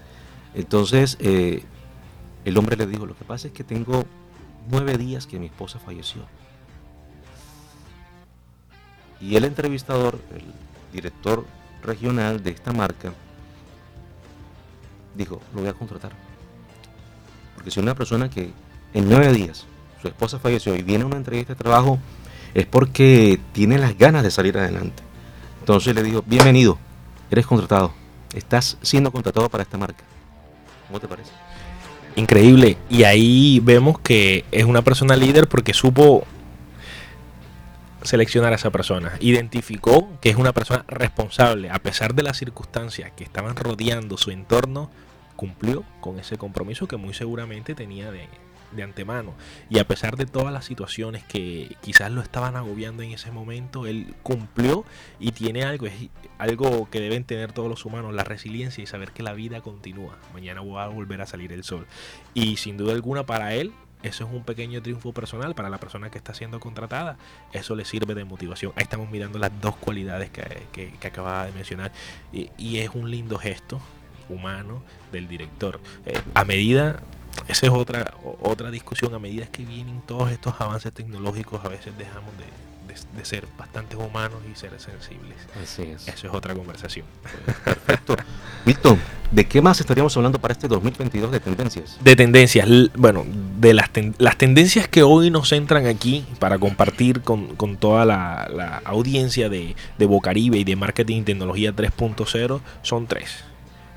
Entonces, 0.55 1.17
eh, 1.21 1.65
el 2.45 2.57
hombre 2.57 2.77
le 2.77 2.87
dijo, 2.87 3.07
lo 3.07 3.17
que 3.17 3.25
pasa 3.25 3.49
es 3.49 3.53
que 3.53 3.65
tengo 3.65 4.05
nueve 4.71 4.97
días 4.97 5.27
que 5.27 5.39
mi 5.39 5.47
esposa 5.47 5.79
falleció. 5.79 6.23
Y 9.21 9.37
el 9.37 9.45
entrevistador, 9.45 10.19
el 10.35 10.45
director 10.93 11.45
regional 11.83 12.43
de 12.43 12.51
esta 12.51 12.73
marca, 12.73 13.13
dijo, 15.15 15.41
lo 15.55 15.61
voy 15.61 15.69
a 15.69 15.75
contratar. 15.75 16.13
Porque 17.55 17.71
si 17.71 17.81
una 17.81 17.95
persona 17.95 18.31
que 18.31 18.53
en 18.95 19.09
nueve 19.09 19.33
días 19.33 19.67
su 20.01 20.09
esposa 20.09 20.39
falleció 20.39 20.75
y 20.75 20.83
viene 20.83 21.05
a 21.05 21.07
una 21.07 21.17
entrevista 21.17 21.53
de 21.53 21.59
trabajo, 21.59 21.99
es 22.55 22.67
porque 22.67 23.39
tiene 23.53 23.79
las 23.79 23.97
ganas 23.97 24.23
de 24.23 24.31
salir 24.31 24.57
adelante. 24.57 25.03
Entonces 25.61 25.95
le 25.95 26.03
dijo, 26.03 26.25
bienvenido, 26.27 26.79
eres 27.31 27.47
contratado, 27.47 27.93
estás 28.35 28.79
siendo 28.83 29.13
contratado 29.13 29.49
para 29.49 29.63
esta 29.63 29.77
marca. 29.77 30.05
¿Cómo 30.87 30.99
te 30.99 31.07
parece? 31.07 31.31
Increíble. 32.17 32.77
Y 32.89 33.05
ahí 33.05 33.61
vemos 33.63 34.01
que 34.01 34.45
es 34.51 34.65
una 34.65 34.83
persona 34.83 35.15
líder 35.17 35.49
porque 35.49 35.75
supo 35.75 36.25
seleccionar 38.03 38.53
a 38.53 38.57
esa 38.57 38.71
persona. 38.71 39.13
Identificó 39.21 40.09
que 40.21 40.31
es 40.31 40.37
una 40.37 40.53
persona 40.53 40.85
responsable, 40.89 41.71
a 41.71 41.79
pesar 41.79 42.15
de 42.15 42.23
las 42.23 42.39
circunstancias 42.39 43.13
que 43.17 43.25
estaban 43.25 43.57
rodeando 43.57 44.17
su 44.17 44.31
entorno, 44.31 44.91
cumplió 45.37 45.85
con 46.01 46.19
ese 46.19 46.37
compromiso 46.37 46.87
que 46.87 46.97
muy 46.97 47.15
seguramente 47.15 47.75
tenía 47.75 48.11
de, 48.11 48.29
de 48.73 48.83
antemano. 48.83 49.35
Y 49.69 49.79
a 49.79 49.87
pesar 49.87 50.17
de 50.17 50.27
todas 50.27 50.53
las 50.53 50.65
situaciones 50.65 51.25
que 51.25 51.77
quizás 51.81 52.11
lo 52.11 52.21
estaban 52.21 52.57
agobiando 52.57 53.03
en 53.03 53.13
ese 53.13 53.31
momento, 53.31 53.87
él 53.87 54.15
cumplió 54.23 54.85
y 55.19 55.33
tiene 55.33 55.65
algo, 55.65 55.87
es 55.87 55.95
algo 56.39 56.89
que 56.91 57.01
deben 57.01 57.25
tener 57.25 57.53
todos 57.53 57.69
los 57.69 57.85
humanos, 57.85 58.15
la 58.15 58.25
resiliencia 58.25 58.83
y 58.83 58.87
saber 58.87 59.13
que 59.13 59.23
la 59.23 59.33
vida 59.33 59.61
continúa. 59.61 60.19
Mañana 60.35 60.63
va 60.63 60.85
a 60.85 60.89
volver 60.89 61.21
a 61.21 61.27
salir 61.27 61.53
el 61.53 61.65
sol. 61.65 61.87
Y 62.35 62.57
sin 62.57 62.77
duda 62.77 62.93
alguna 62.93 63.25
para 63.27 63.55
él 63.55 63.73
eso 64.03 64.25
es 64.25 64.31
un 64.31 64.45
pequeño 64.45 64.81
triunfo 64.83 65.13
personal 65.13 65.55
para 65.55 65.69
la 65.69 65.79
persona 65.79 66.11
que 66.11 66.19
está 66.19 66.33
siendo 66.33 66.59
contratada. 66.59 67.19
Eso 67.53 67.75
le 67.77 67.85
sirve 67.85 68.15
de 68.15 68.25
motivación. 68.25 68.73
Ahí 68.77 68.85
estamos 68.85 69.11
mirando 69.11 69.39
las 69.39 69.51
dos 69.61 69.77
cualidades 69.77 70.31
que, 70.31 70.67
que, 70.73 71.07
acababa 71.07 71.47
de 71.47 71.53
mencionar. 71.53 71.93
Y, 72.33 72.79
es 72.79 72.91
un 72.95 73.11
lindo 73.11 73.39
gesto 73.39 73.81
humano 74.29 74.83
del 75.13 75.29
director. 75.29 75.81
Eh, 76.07 76.19
a 76.35 76.45
medida, 76.45 77.01
esa 77.49 77.67
es 77.67 77.73
otra, 77.73 78.15
otra 78.41 78.71
discusión, 78.71 79.15
a 79.15 79.19
medida 79.19 79.47
que 79.47 79.65
vienen 79.65 80.01
todos 80.03 80.31
estos 80.31 80.59
avances 80.61 80.93
tecnológicos, 80.93 81.63
a 81.65 81.69
veces 81.69 81.97
dejamos 81.99 82.33
de, 82.39 82.45
de, 83.17 83.25
ser 83.25 83.47
bastante 83.59 83.97
humanos 83.97 84.41
y 84.51 84.57
ser 84.57 84.71
sensibles. 84.81 85.37
Así 85.63 85.83
es. 85.83 86.09
Eso 86.09 86.27
es 86.29 86.35
otra 86.35 86.55
conversación. 86.55 87.07
Perfecto. 87.65 88.17
Milton, 88.65 88.99
¿de 89.31 89.47
qué 89.47 89.61
más 89.61 89.81
estaríamos 89.81 90.17
hablando 90.17 90.39
para 90.39 90.53
este 90.53 90.69
2022 90.69 91.31
de 91.31 91.41
tendencias? 91.41 91.99
De 92.03 92.17
tendencias, 92.17 92.69
bueno, 92.97 93.25
de 93.61 93.75
las, 93.75 93.91
las 94.17 94.39
tendencias 94.39 94.89
que 94.89 95.03
hoy 95.03 95.31
nos 95.31 95.53
entran 95.53 95.87
aquí 95.87 96.25
para 96.39 96.59
compartir 96.59 97.21
con, 97.21 97.57
con 97.57 97.77
toda 97.77 98.07
la, 98.07 98.81
audiencia 98.85 99.51
de, 99.51 99.77
de 99.99 100.07
Bocaribe 100.07 100.57
y 100.57 100.65
de 100.65 100.77
Marketing 100.77 101.19
y 101.19 101.23
Tecnología 101.23 101.75
3.0 101.75 102.61
son 102.81 103.07
tres. 103.07 103.45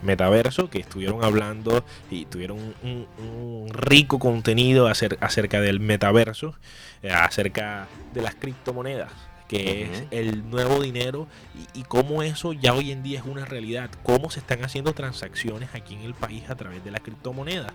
Metaverso 0.02 0.69
que 0.69 0.80
estuvieron 0.80 1.23
hablando 1.23 1.86
y 2.12 2.26
tuvieron 2.26 2.76
un, 2.84 3.69
rico 3.69 4.19
contenido 4.19 4.88
acerca 4.88 5.62
del 5.62 5.80
metaverso, 5.80 6.56
eh, 7.02 7.10
acerca 7.12 7.88
de 8.13 8.21
las 8.21 8.36
criptomonedas 8.36 9.12
que 9.47 9.84
es 9.84 10.03
el 10.12 10.49
nuevo 10.49 10.82
dinero 10.82 11.27
y, 11.73 11.84
cómo 11.84 12.23
eso 12.23 12.53
ya 12.53 12.73
hoy 12.73 12.91
en 12.91 13.03
día 13.03 13.19
es 13.19 13.25
una 13.25 13.45
realidad, 13.45 13.89
cómo 14.03 14.29
se 14.29 14.39
están 14.39 14.63
haciendo 14.63 14.93
transacciones 14.93 15.69
aquí 15.73 15.95
en 15.95 16.01
el 16.01 16.13
país 16.13 16.49
a 16.49 16.56
través 16.56 16.84
de 16.84 16.91
las 16.91 17.01
criptomonedas. 17.01 17.73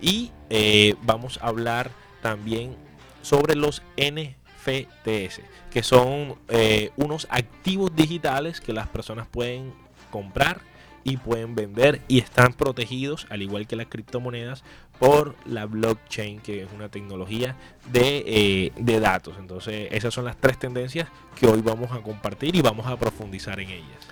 Y 0.00 0.32
eh, 0.50 0.94
vamos 1.02 1.38
a 1.42 1.48
hablar 1.48 1.90
también 2.22 2.76
sobre 3.22 3.54
los 3.54 3.82
NFTs, 3.96 5.40
que 5.70 5.82
son 5.82 6.36
eh, 6.48 6.90
unos 6.96 7.26
activos 7.30 7.94
digitales 7.94 8.60
que 8.60 8.72
las 8.72 8.88
personas 8.88 9.26
pueden 9.26 9.72
comprar 10.10 10.60
y 11.04 11.18
pueden 11.18 11.54
vender 11.54 12.00
y 12.08 12.18
están 12.18 12.54
protegidos, 12.54 13.26
al 13.30 13.42
igual 13.42 13.66
que 13.66 13.76
las 13.76 13.86
criptomonedas, 13.86 14.64
por 14.98 15.36
la 15.44 15.66
blockchain, 15.66 16.40
que 16.40 16.62
es 16.62 16.68
una 16.74 16.88
tecnología 16.88 17.56
de, 17.92 18.24
eh, 18.26 18.72
de 18.76 19.00
datos. 19.00 19.34
Entonces, 19.38 19.88
esas 19.92 20.14
son 20.14 20.24
las 20.24 20.36
tres 20.36 20.58
tendencias 20.58 21.08
que 21.38 21.46
hoy 21.46 21.60
vamos 21.60 21.92
a 21.92 22.00
compartir 22.00 22.56
y 22.56 22.62
vamos 22.62 22.86
a 22.86 22.96
profundizar 22.96 23.60
en 23.60 23.70
ellas. 23.70 24.08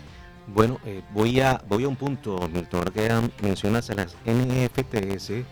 Bueno, 0.46 0.78
eh, 0.85 1.02
voy, 1.14 1.40
a, 1.40 1.62
voy 1.68 1.85
a 1.85 1.88
un 1.88 1.96
punto, 1.96 2.48
Milton, 2.52 2.81
ahora 2.81 2.90
que 2.90 3.46
mencionas 3.46 3.88
a 3.90 3.94
las 3.94 4.16
NFTs. 4.26 5.44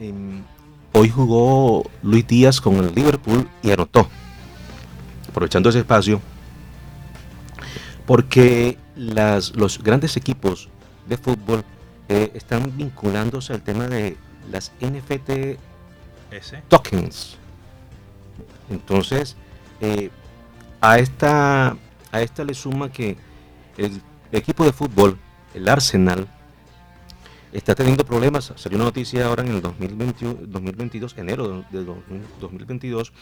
Em, 0.00 0.42
hoy 0.92 1.08
jugó 1.08 1.84
Luis 2.02 2.26
Díaz 2.26 2.60
con 2.60 2.76
el 2.76 2.94
Liverpool 2.94 3.48
y 3.62 3.70
anotó, 3.70 4.08
aprovechando 5.28 5.70
ese 5.70 5.80
espacio, 5.80 6.20
porque 8.06 8.78
las, 8.98 9.56
los 9.56 9.82
grandes 9.82 10.16
equipos 10.16 10.68
de 11.08 11.16
fútbol 11.16 11.64
eh, 12.08 12.30
están 12.34 12.76
vinculándose 12.76 13.52
al 13.52 13.62
tema 13.62 13.86
de 13.86 14.16
las 14.50 14.72
NFT 14.80 15.58
tokens. 16.68 17.36
Entonces, 18.70 19.36
eh, 19.80 20.10
a, 20.80 20.98
esta, 20.98 21.76
a 22.12 22.22
esta 22.22 22.44
le 22.44 22.54
suma 22.54 22.90
que 22.90 23.16
el 23.76 24.02
equipo 24.32 24.64
de 24.64 24.72
fútbol, 24.72 25.18
el 25.54 25.68
Arsenal, 25.68 26.28
está 27.52 27.74
teniendo 27.74 28.04
problemas. 28.04 28.52
Salió 28.56 28.76
una 28.76 28.86
noticia 28.86 29.26
ahora 29.26 29.42
en 29.42 29.50
el 29.50 29.62
2022, 29.62 31.16
enero 31.16 31.64
de 31.70 31.84
2022, 32.40 33.12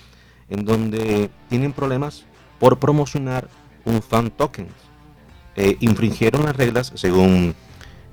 en 0.49 0.65
donde 0.65 1.31
tienen 1.49 1.73
problemas 1.73 2.25
por 2.59 2.79
promocionar 2.79 3.49
un 3.85 4.03
fan 4.03 4.31
token. 4.31 4.69
Eh, 5.57 5.77
infringieron 5.81 6.45
las 6.45 6.57
reglas 6.57 6.93
según 6.95 7.55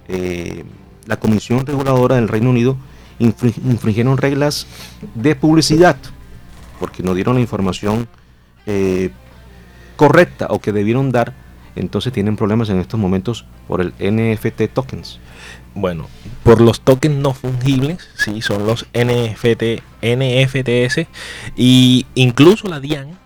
eh, 0.07 0.63
la 1.05 1.17
Comisión 1.17 1.65
Reguladora 1.65 2.15
del 2.15 2.27
Reino 2.27 2.49
Unido, 2.49 2.77
infringieron 3.19 4.17
reglas 4.17 4.67
de 5.15 5.35
publicidad 5.35 5.97
porque 6.79 7.03
no 7.03 7.13
dieron 7.13 7.35
la 7.35 7.41
información 7.41 8.07
eh, 8.65 9.11
correcta 9.95 10.47
o 10.49 10.59
que 10.59 10.71
debieron 10.71 11.11
dar 11.11 11.33
entonces 11.75 12.13
tienen 12.13 12.35
problemas 12.35 12.69
en 12.69 12.79
estos 12.79 12.99
momentos 12.99 13.45
por 13.67 13.81
el 13.81 13.93
NFT 13.99 14.73
tokens. 14.73 15.19
Bueno, 15.75 16.07
por 16.43 16.61
los 16.61 16.81
tokens 16.81 17.15
no 17.15 17.33
fungibles, 17.33 18.07
sí, 18.15 18.41
son 18.41 18.67
los 18.67 18.85
NFT, 18.93 19.81
NFTs 20.01 21.07
y 21.55 22.05
incluso 22.13 22.67
la 22.67 22.79
DIAN, 22.79 23.17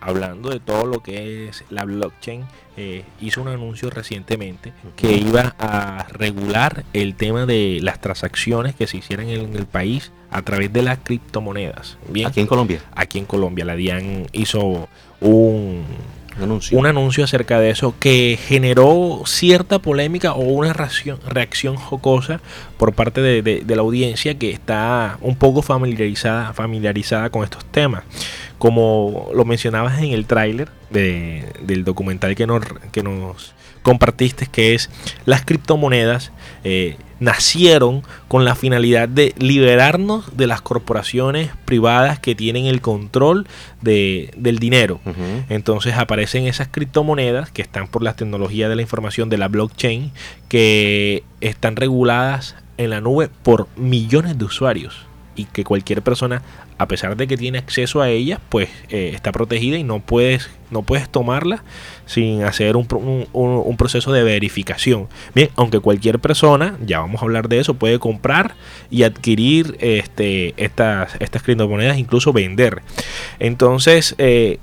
hablando 0.00 0.50
de 0.50 0.58
todo 0.58 0.86
lo 0.86 1.02
que 1.02 1.48
es 1.48 1.64
la 1.70 1.84
blockchain, 1.84 2.44
eh, 2.76 3.04
hizo 3.20 3.40
un 3.40 3.48
anuncio 3.48 3.90
recientemente 3.90 4.72
que 4.96 5.12
iba 5.12 5.54
a 5.58 6.06
regular 6.10 6.84
el 6.92 7.14
tema 7.14 7.46
de 7.46 7.78
las 7.82 8.00
transacciones 8.00 8.74
que 8.74 8.86
se 8.86 8.96
hicieran 8.96 9.28
en 9.28 9.54
el 9.54 9.66
país 9.66 10.12
a 10.30 10.42
través 10.42 10.72
de 10.72 10.82
las 10.82 10.98
criptomonedas. 10.98 11.98
Bien, 12.08 12.26
aquí 12.26 12.40
en 12.40 12.46
Colombia. 12.46 12.80
Aquí 12.94 13.18
en 13.18 13.26
Colombia, 13.26 13.64
la 13.64 13.76
DIAN 13.76 14.26
hizo 14.32 14.88
un 15.20 15.84
un 16.72 16.86
anuncio. 16.86 17.24
acerca 17.24 17.60
de 17.60 17.70
eso 17.70 17.94
que 17.98 18.38
generó 18.42 19.22
cierta 19.26 19.78
polémica 19.78 20.32
o 20.32 20.40
una 20.40 20.72
reacción, 20.72 21.18
reacción 21.26 21.76
jocosa 21.76 22.40
por 22.76 22.92
parte 22.92 23.20
de, 23.20 23.64
la 23.66 23.82
audiencia 23.82 24.36
que 24.36 24.50
está 24.50 25.18
un 25.20 25.36
poco 25.36 25.62
familiarizada, 25.62 26.52
familiarizada 26.52 27.30
con 27.30 27.44
estos 27.44 27.64
temas. 27.66 28.04
Como 28.58 29.30
lo 29.34 29.44
mencionabas 29.44 29.98
en 30.00 30.12
el 30.12 30.26
tráiler 30.26 30.68
del 30.90 31.84
documental 31.84 32.34
que 32.34 32.46
nos, 32.46 32.62
que 32.92 33.02
nos 33.02 33.54
compartiste, 33.82 34.46
que 34.46 34.74
es 34.74 34.90
las 35.26 35.44
criptomonedas 35.44 36.32
eh, 36.64 36.96
nacieron 37.20 38.02
con 38.28 38.44
la 38.44 38.54
finalidad 38.54 39.08
de 39.08 39.34
liberarnos 39.38 40.36
de 40.36 40.46
las 40.46 40.62
corporaciones 40.62 41.50
privadas 41.64 42.18
que 42.18 42.34
tienen 42.34 42.66
el 42.66 42.80
control 42.80 43.46
de, 43.82 44.32
del 44.36 44.58
dinero. 44.58 45.00
Entonces 45.48 45.94
aparecen 45.94 46.46
esas 46.46 46.68
criptomonedas 46.68 47.50
que 47.50 47.62
están 47.62 47.88
por 47.88 48.02
la 48.02 48.14
tecnología 48.14 48.68
de 48.68 48.76
la 48.76 48.82
información 48.82 49.28
de 49.28 49.38
la 49.38 49.48
blockchain, 49.48 50.12
que 50.48 51.22
están 51.40 51.76
reguladas 51.76 52.56
en 52.78 52.90
la 52.90 53.00
nube 53.00 53.28
por 53.42 53.68
millones 53.76 54.38
de 54.38 54.44
usuarios 54.44 55.06
y 55.36 55.44
que 55.44 55.64
cualquier 55.64 56.02
persona 56.02 56.42
a 56.78 56.88
pesar 56.88 57.16
de 57.16 57.26
que 57.26 57.36
tiene 57.36 57.58
acceso 57.58 58.02
a 58.02 58.08
ella, 58.10 58.40
pues 58.48 58.68
eh, 58.88 59.12
está 59.14 59.32
protegida 59.32 59.78
y 59.78 59.84
no 59.84 60.00
puedes, 60.00 60.50
no 60.70 60.82
puedes 60.82 61.08
tomarla 61.08 61.62
sin 62.06 62.42
hacer 62.42 62.76
un, 62.76 63.76
proceso 63.78 64.12
de 64.12 64.22
verificación. 64.22 65.08
Bien, 65.34 65.50
aunque 65.56 65.80
cualquier 65.80 66.18
persona, 66.18 66.76
ya 66.84 67.00
vamos 67.00 67.20
a 67.20 67.24
hablar 67.24 67.48
de 67.48 67.60
eso, 67.60 67.74
puede 67.74 67.98
comprar 67.98 68.54
y 68.90 69.04
adquirir 69.04 69.76
este, 69.80 70.54
estas, 70.56 71.14
estas 71.20 71.42
criptomonedas, 71.42 71.98
incluso 71.98 72.32
vender. 72.32 72.82
Entonces, 73.38 74.14
eh, 74.18 74.58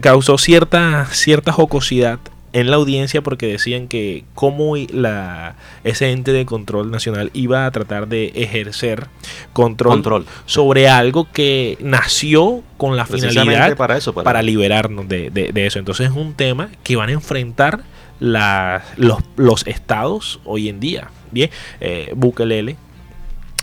causó 0.00 0.38
cierta, 0.38 1.06
cierta 1.06 1.52
jocosidad 1.52 2.20
en 2.52 2.70
la 2.70 2.76
audiencia 2.76 3.22
porque 3.22 3.46
decían 3.46 3.86
que 3.88 4.24
cómo 4.34 4.74
la, 4.76 5.54
ese 5.84 6.10
ente 6.10 6.32
de 6.32 6.46
control 6.46 6.90
nacional 6.90 7.30
iba 7.32 7.66
a 7.66 7.70
tratar 7.70 8.08
de 8.08 8.32
ejercer 8.34 9.06
control, 9.52 10.26
sobre 10.46 10.88
algo 10.88 11.28
que 11.32 11.78
nació 11.80 12.62
con 12.76 12.96
la 12.96 13.06
finalidad 13.06 13.76
para, 13.76 13.96
eso, 13.96 14.12
para... 14.14 14.42
liberarnos 14.42 15.08
de, 15.08 15.52
eso. 15.54 15.78
Entonces 15.78 16.10
es 16.10 16.16
un 16.16 16.34
tema 16.34 16.70
que 16.82 16.96
van 16.96 17.10
a 17.10 17.12
enfrentar 17.12 17.82
los, 18.18 19.22
los, 19.36 19.66
estados 19.66 20.40
hoy 20.44 20.68
en 20.68 20.80
día. 20.80 21.10
Bien, 21.30 21.50
eh, 21.80 22.12
Bukelele, 22.16 22.76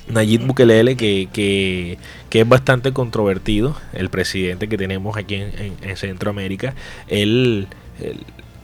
Nayib 0.08 0.46
Bukelele, 0.46 0.96
que, 0.96 1.28
que, 1.34 1.98
es 2.32 2.48
bastante 2.48 2.94
controvertido, 2.94 3.76
el 3.94 4.10
presidente 4.10 4.70
que 4.70 4.78
tenemos 4.78 5.18
aquí 5.18 5.36
en, 5.36 5.98
Centroamérica, 5.98 6.76
él 7.08 7.68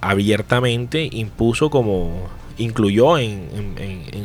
abiertamente 0.10 1.10
impuso 1.12 1.70
como 1.70 2.30
incluyó 2.58 3.18
en, 3.18 3.44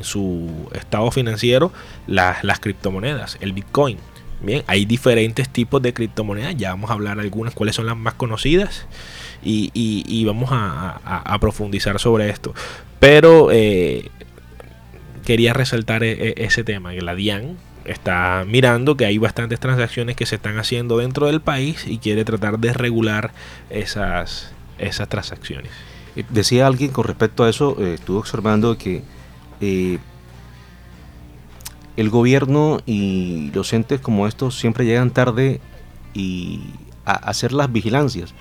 su 0.03 0.69
estado 0.73 1.11
financiero 1.11 1.73
las, 2.07 2.61
criptomonedas, 2.61 3.39
el 3.41 3.53
Bitcoin. 3.53 3.99
Bien, 4.41 4.63
hay 4.69 4.85
diferentes 4.85 5.49
tipos 5.49 5.83
de 5.83 5.93
criptomonedas, 5.93 6.57
ya 6.57 6.71
vamos 6.71 6.91
a 6.91 6.93
hablar 6.93 7.19
algunas, 7.19 7.55
cuáles 7.55 7.75
son 7.75 7.87
las 7.87 7.97
más 7.97 8.15
conocidas 8.15 8.87
y, 9.43 10.25
vamos 10.25 10.51
a, 10.53 11.37
profundizar 11.41 11.99
sobre 11.99 12.31
esto. 12.31 12.55
Pero 13.01 13.51
eh, 13.51 14.11
quería 15.25 15.53
resaltar 15.53 16.05
e, 16.05 16.13
e, 16.13 16.35
ese 16.45 16.65
tema, 16.65 16.93
que 16.93 17.03
la 17.03 17.15
DIAN 17.15 17.57
está 17.85 18.45
mirando 18.47 18.97
que 18.97 19.07
hay 19.07 19.19
bastantes 19.19 19.59
transacciones 19.61 20.15
que 20.15 20.27
se 20.27 20.37
están 20.37 20.59
haciendo 20.59 20.99
dentro 20.99 21.27
del 21.27 21.41
país 21.41 21.85
y 21.87 21.99
quiere 21.99 22.25
tratar 22.25 22.59
de 22.59 22.73
regular 22.73 23.33
esas, 23.71 24.53
esas 24.79 25.09
transacciones. 25.09 25.71
Eh, 26.17 26.25
decía 26.31 26.67
alguien 26.67 26.91
con 26.91 27.05
respecto 27.05 27.45
a 27.45 27.51
eso, 27.51 27.77
eh, 27.79 27.95
estuve 27.95 28.19
observando 28.19 28.77
que 28.79 29.03
eh, 29.61 29.99
el 31.97 32.11
gobierno 32.11 32.81
y 32.87 33.51
los 33.53 33.73
entes 33.73 34.01
como 34.01 34.27
estos 34.27 34.59
siempre 34.59 34.85
llegan 34.85 35.11
tarde 35.11 35.61
y 36.15 36.61
a 37.05 37.13
hacer 37.13 37.53
las 37.53 37.71
vigilancias. 37.71 38.35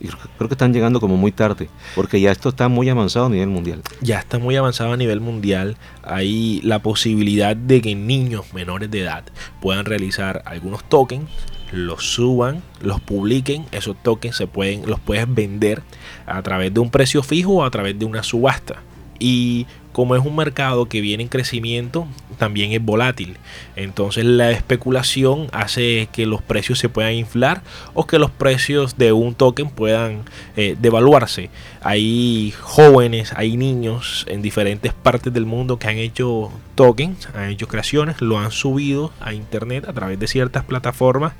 Y 0.00 0.06
creo 0.06 0.48
que 0.48 0.54
están 0.54 0.72
llegando 0.72 1.00
como 1.00 1.16
muy 1.16 1.32
tarde, 1.32 1.68
porque 1.96 2.20
ya 2.20 2.30
esto 2.30 2.50
está 2.50 2.68
muy 2.68 2.88
avanzado 2.88 3.26
a 3.26 3.30
nivel 3.30 3.48
mundial. 3.48 3.82
Ya 4.00 4.20
está 4.20 4.38
muy 4.38 4.54
avanzado 4.54 4.92
a 4.92 4.96
nivel 4.96 5.20
mundial. 5.20 5.76
Hay 6.04 6.60
la 6.62 6.80
posibilidad 6.80 7.56
de 7.56 7.80
que 7.80 7.96
niños 7.96 8.52
menores 8.54 8.90
de 8.92 9.00
edad 9.00 9.24
puedan 9.60 9.84
realizar 9.84 10.42
algunos 10.44 10.84
tokens 10.84 11.28
los 11.72 12.04
suban, 12.12 12.62
los 12.82 13.00
publiquen, 13.00 13.66
esos 13.72 13.96
tokens 14.02 14.36
se 14.36 14.46
pueden, 14.46 14.88
los 14.88 15.00
puedes 15.00 15.32
vender 15.32 15.82
a 16.26 16.42
través 16.42 16.72
de 16.72 16.80
un 16.80 16.90
precio 16.90 17.22
fijo 17.22 17.54
o 17.54 17.64
a 17.64 17.70
través 17.70 17.98
de 17.98 18.04
una 18.04 18.22
subasta. 18.22 18.82
Y 19.18 19.66
como 19.98 20.14
es 20.14 20.24
un 20.24 20.36
mercado 20.36 20.86
que 20.86 21.00
viene 21.00 21.24
en 21.24 21.28
crecimiento, 21.28 22.06
también 22.38 22.70
es 22.70 22.80
volátil. 22.80 23.36
Entonces 23.74 24.24
la 24.24 24.52
especulación 24.52 25.48
hace 25.50 26.08
que 26.12 26.24
los 26.24 26.40
precios 26.40 26.78
se 26.78 26.88
puedan 26.88 27.14
inflar 27.14 27.62
o 27.94 28.06
que 28.06 28.20
los 28.20 28.30
precios 28.30 28.96
de 28.96 29.10
un 29.10 29.34
token 29.34 29.70
puedan 29.70 30.22
eh, 30.56 30.76
devaluarse. 30.78 31.50
Hay 31.80 32.54
jóvenes, 32.60 33.32
hay 33.34 33.56
niños 33.56 34.24
en 34.28 34.40
diferentes 34.40 34.92
partes 34.92 35.32
del 35.32 35.46
mundo 35.46 35.80
que 35.80 35.88
han 35.88 35.98
hecho 35.98 36.52
tokens, 36.76 37.28
han 37.34 37.50
hecho 37.50 37.66
creaciones, 37.66 38.20
lo 38.20 38.38
han 38.38 38.52
subido 38.52 39.10
a 39.18 39.34
internet 39.34 39.88
a 39.88 39.92
través 39.94 40.20
de 40.20 40.28
ciertas 40.28 40.62
plataformas 40.62 41.32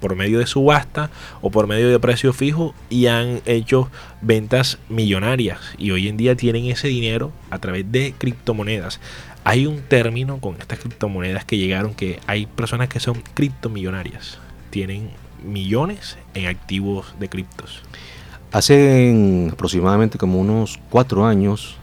por 0.00 0.16
medio 0.16 0.38
de 0.38 0.46
subasta 0.46 1.10
o 1.40 1.50
por 1.50 1.66
medio 1.66 1.88
de 1.88 1.98
precio 1.98 2.32
fijo 2.32 2.74
y 2.90 3.06
han 3.06 3.40
hecho 3.46 3.90
ventas 4.20 4.78
millonarias 4.88 5.58
y 5.78 5.90
hoy 5.90 6.08
en 6.08 6.16
día 6.16 6.36
tienen 6.36 6.66
ese 6.66 6.88
dinero 6.88 7.32
a 7.50 7.58
través 7.58 7.90
de 7.90 8.14
criptomonedas. 8.16 9.00
Hay 9.44 9.66
un 9.66 9.80
término 9.80 10.38
con 10.38 10.56
estas 10.56 10.78
criptomonedas 10.78 11.44
que 11.44 11.56
llegaron 11.56 11.94
que 11.94 12.20
hay 12.26 12.46
personas 12.46 12.88
que 12.88 13.00
son 13.00 13.22
criptomillonarias, 13.34 14.38
tienen 14.70 15.10
millones 15.42 16.18
en 16.34 16.46
activos 16.46 17.14
de 17.18 17.28
criptos. 17.28 17.82
Hace 18.52 19.48
aproximadamente 19.52 20.18
como 20.18 20.40
unos 20.40 20.78
cuatro 20.90 21.26
años 21.26 21.76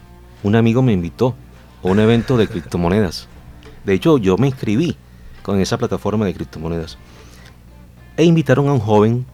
un 0.43 0.55
amigo 0.55 0.81
me 0.81 0.93
invitó 0.93 1.35
a 1.83 1.87
un 1.87 1.99
evento 1.99 2.37
de 2.37 2.47
criptomonedas. 2.47 3.27
De 3.83 3.93
hecho, 3.93 4.17
yo 4.17 4.37
me 4.37 4.47
inscribí 4.47 4.95
con 5.41 5.59
esa 5.59 5.77
plataforma 5.77 6.25
de 6.25 6.33
criptomonedas. 6.33 6.97
E 8.17 8.23
invitaron 8.23 8.67
a 8.69 8.73
un 8.73 8.79
joven 8.79 9.25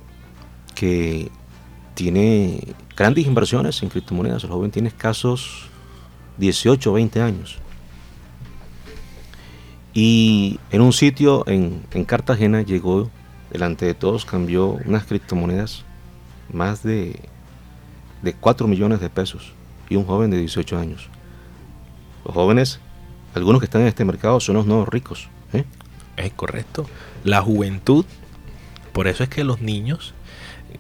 que 0.74 1.30
tiene 1.94 2.76
grandes 2.96 3.26
inversiones 3.26 3.82
en 3.84 3.89
criptomonedas. 3.89 4.44
El 4.44 4.50
joven 4.50 4.72
tiene 4.72 4.88
escasos 4.88 5.70
18 6.38 6.89
o 6.89 6.94
20 6.94 7.22
años. 7.22 7.58
Y 9.94 10.60
en 10.72 10.82
un 10.82 10.94
sitio 10.94 11.44
en, 11.48 11.84
en 11.91 12.06
Cartagena 12.06 12.62
llegó, 12.62 13.10
delante 13.52 13.86
de 13.86 13.94
todos, 13.94 14.26
cambió 14.26 14.80
unas 14.86 15.06
criptomonedas 15.06 15.84
más 16.52 16.82
de, 16.82 17.20
de 18.22 18.34
4 18.34 18.67
millones 18.67 19.02
de 19.02 19.10
pesos. 19.10 19.54
Y 19.89 19.98
un 19.98 20.06
joven 20.06 20.32
de 20.32 20.38
18 20.38 20.78
años. 20.78 21.10
Los 22.26 22.34
jóvenes, 22.34 22.80
algunos 23.36 23.60
que 23.60 23.65
están 23.65 23.82
en 23.82 23.88
este 23.88 24.06
mercado, 24.06 24.39
son 24.39 24.56
los 24.56 24.65
nuevos 24.65 24.88
ricos. 24.88 25.28
¿eh? 25.54 25.65
Es 26.15 26.32
correcto. 26.34 26.86
La 27.24 27.41
juventud, 27.41 28.06
por 28.93 29.08
eso 29.08 29.23
es 29.23 29.30
que 29.30 29.43
los 29.43 29.62
niños, 29.62 30.13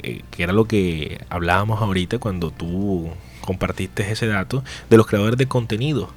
eh, 0.03 0.21
que 0.31 0.43
era 0.43 0.53
lo 0.53 0.65
que 0.65 1.23
hablábamos 1.29 1.81
ahorita 1.81 2.19
cuando 2.19 2.51
tú 2.51 3.09
compartiste 3.41 4.09
ese 4.09 4.27
dato, 4.27 4.63
de 4.89 4.97
los 4.97 5.07
creadores 5.07 5.37
de 5.37 5.47
contenido. 5.47 6.09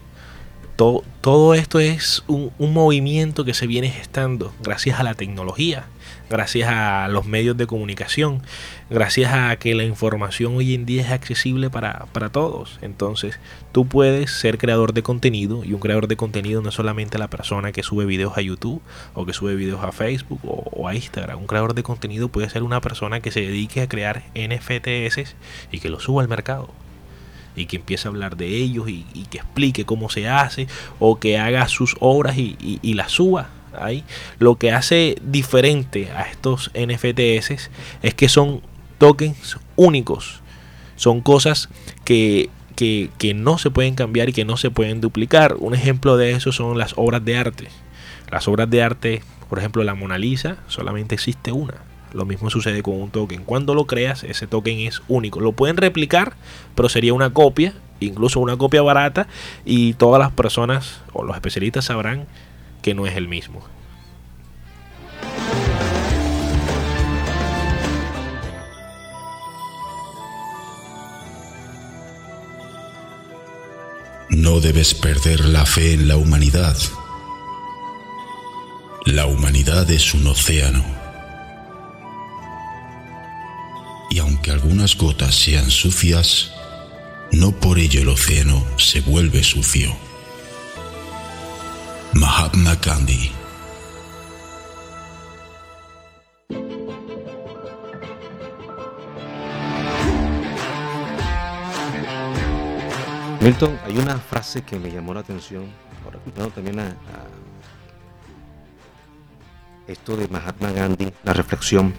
Todo, 0.77 1.55
esto 1.55 1.79
es 1.79 2.25
un, 2.27 2.53
movimiento 2.59 3.45
que 3.45 3.55
se 3.55 3.69
viene 3.69 3.91
gestando 3.91 4.53
gracias 4.61 4.99
a 4.99 5.05
la 5.05 5.15
tecnología, 5.15 5.87
gracias 6.31 6.69
a 6.71 7.09
los 7.09 7.27
medios 7.27 7.57
de 7.57 7.67
comunicación, 7.67 8.43
gracias 8.91 9.33
a 9.33 9.57
que 9.57 9.75
la 9.75 9.85
información 9.85 10.57
hoy 10.57 10.75
en 10.75 10.87
día 10.87 11.03
es 11.03 11.11
accesible 11.11 11.71
para, 11.71 12.07
para 12.13 12.31
todos. 12.31 12.79
Entonces, 12.83 13.39
tú 13.73 13.87
puedes 13.87 14.31
ser 14.31 14.59
creador 14.59 14.95
de 14.95 15.03
contenido 15.03 15.65
y 15.65 15.73
un 15.73 15.81
creador 15.81 16.09
de 16.09 16.17
contenido 16.17 16.63
no 16.63 16.71
es 16.71 16.75
solamente 16.75 17.19
la 17.19 17.29
persona 17.29 17.73
que 17.73 17.83
sube 17.83 18.05
videos 18.07 18.37
a 18.37 18.41
YouTube 18.41 18.81
o 19.15 19.27
que 19.27 19.33
sube 19.33 19.55
videos 19.55 19.83
a 19.83 19.93
Facebook 19.93 20.41
o, 20.45 20.89
a 20.89 20.95
Instagram. 20.95 21.39
Un 21.39 21.47
creador 21.47 21.75
de 21.75 21.83
contenido 21.83 22.29
puede 22.29 22.49
ser 22.51 22.63
una 22.63 22.81
persona 22.81 23.21
que 23.21 23.31
se 23.31 23.41
dedique 23.41 23.83
a 23.83 23.89
crear 23.89 24.25
NFTs 24.35 25.37
y 25.71 25.81
que 25.81 25.89
lo 25.89 26.01
suba 26.01 26.23
al 26.23 26.29
mercado 26.29 26.71
y 27.57 27.67
que 27.67 27.77
empiece 27.77 28.09
a 28.09 28.11
hablar 28.11 28.37
de 28.37 28.49
ellos 28.49 28.89
y, 28.89 29.05
que 29.31 29.39
explique 29.39 29.85
cómo 29.85 30.11
se 30.11 30.29
hace 30.29 30.67
o 30.99 31.21
que 31.21 31.39
haga 31.39 31.69
sus 31.69 31.97
obras 32.01 32.37
y, 32.37 32.57
y 32.83 32.95
las 32.95 33.13
suba 33.13 33.51
ahí. 33.79 34.05
Lo 34.39 34.57
que 34.57 34.73
hace 34.73 35.17
diferente 35.23 36.11
a 36.11 36.23
estos 36.23 36.71
NFTs 36.75 37.71
es 38.03 38.15
que 38.15 38.29
son 38.29 38.63
tokens 38.99 39.59
únicos. 39.77 40.41
Son 40.97 41.21
cosas 41.21 41.69
que, 42.05 42.51
que, 42.77 43.11
que 43.19 43.35
no 43.35 43.59
se 43.59 43.71
pueden 43.71 43.95
cambiar 43.95 44.29
y 44.29 44.33
que 44.33 44.45
no 44.45 44.57
se 44.57 44.71
pueden 44.71 45.01
duplicar. 45.01 45.57
Un 45.59 45.75
ejemplo 45.75 46.17
de 46.17 46.33
eso 46.33 46.53
son 46.53 46.79
las 46.79 46.95
obras 46.97 47.25
de 47.25 47.37
arte. 47.37 47.69
Las 48.31 48.49
obras 48.49 48.71
de 48.71 48.83
arte, 48.83 49.23
por 49.49 49.59
ejemplo, 49.59 49.83
la 49.85 49.95
Mona 49.95 50.19
Lisa, 50.19 50.57
solamente 50.69 51.15
existe 51.15 51.53
una. 51.53 51.75
Lo 52.15 52.25
mismo 52.25 52.49
sucede 52.49 52.83
con 52.83 53.01
un 53.01 53.11
token. 53.11 53.43
Cuando 53.45 53.75
lo 53.75 53.87
creas, 53.87 54.23
ese 54.23 54.47
token 54.47 54.79
es 54.79 55.03
único. 55.09 55.41
Lo 55.41 55.53
pueden 55.53 55.77
replicar, 55.77 56.35
pero 56.77 56.89
sería 56.89 57.13
una 57.13 57.31
copia, 57.31 57.75
incluso 57.99 58.39
una 58.39 58.57
copia 58.57 58.83
barata, 58.83 59.27
y 59.65 59.95
todas 59.95 60.21
las 60.21 60.31
personas 60.31 61.01
o 61.13 61.25
los 61.25 61.35
especialistas 61.35 61.87
sabrán 61.87 62.27
que 62.85 62.95
no 62.95 63.07
es 63.07 63.17
el 63.17 63.29
mismo. 63.29 63.67
No 74.29 74.61
debes 74.61 74.93
perder 74.93 75.47
la 75.47 75.65
fe 75.65 75.95
en 75.95 76.09
la 76.09 76.19
humanidad. 76.19 76.77
La 79.07 79.25
humanidad 79.25 79.91
es 79.91 80.13
un 80.13 80.27
océano 80.27 80.85
y 84.11 84.19
aunque 84.19 84.51
algunas 84.51 84.95
gotas 84.99 85.35
sean 85.35 85.71
sucias, 85.71 86.53
no 87.33 87.53
por 87.53 87.79
ello 87.79 88.03
el 88.03 88.11
océano 88.11 88.63
se 88.77 89.01
vuelve 89.01 89.43
sucio. 89.43 89.97
Mahatma 92.15 92.75
Gandhi 92.77 93.33
Milton, 103.41 103.79
hay 103.85 103.99
una 103.99 104.19
frase 104.19 104.63
que 104.63 104.79
me 104.79 104.91
llamó 104.91 105.13
la 105.13 105.21
atención, 105.21 105.67
ahora 106.05 106.19
también 106.51 106.81
a, 106.81 106.87
a 106.87 106.97
esto 109.87 110.17
de 110.17 110.29
Mahatma 110.29 110.71
Gandhi, 110.73 111.13
la 111.25 111.33
reflexión 111.35 111.93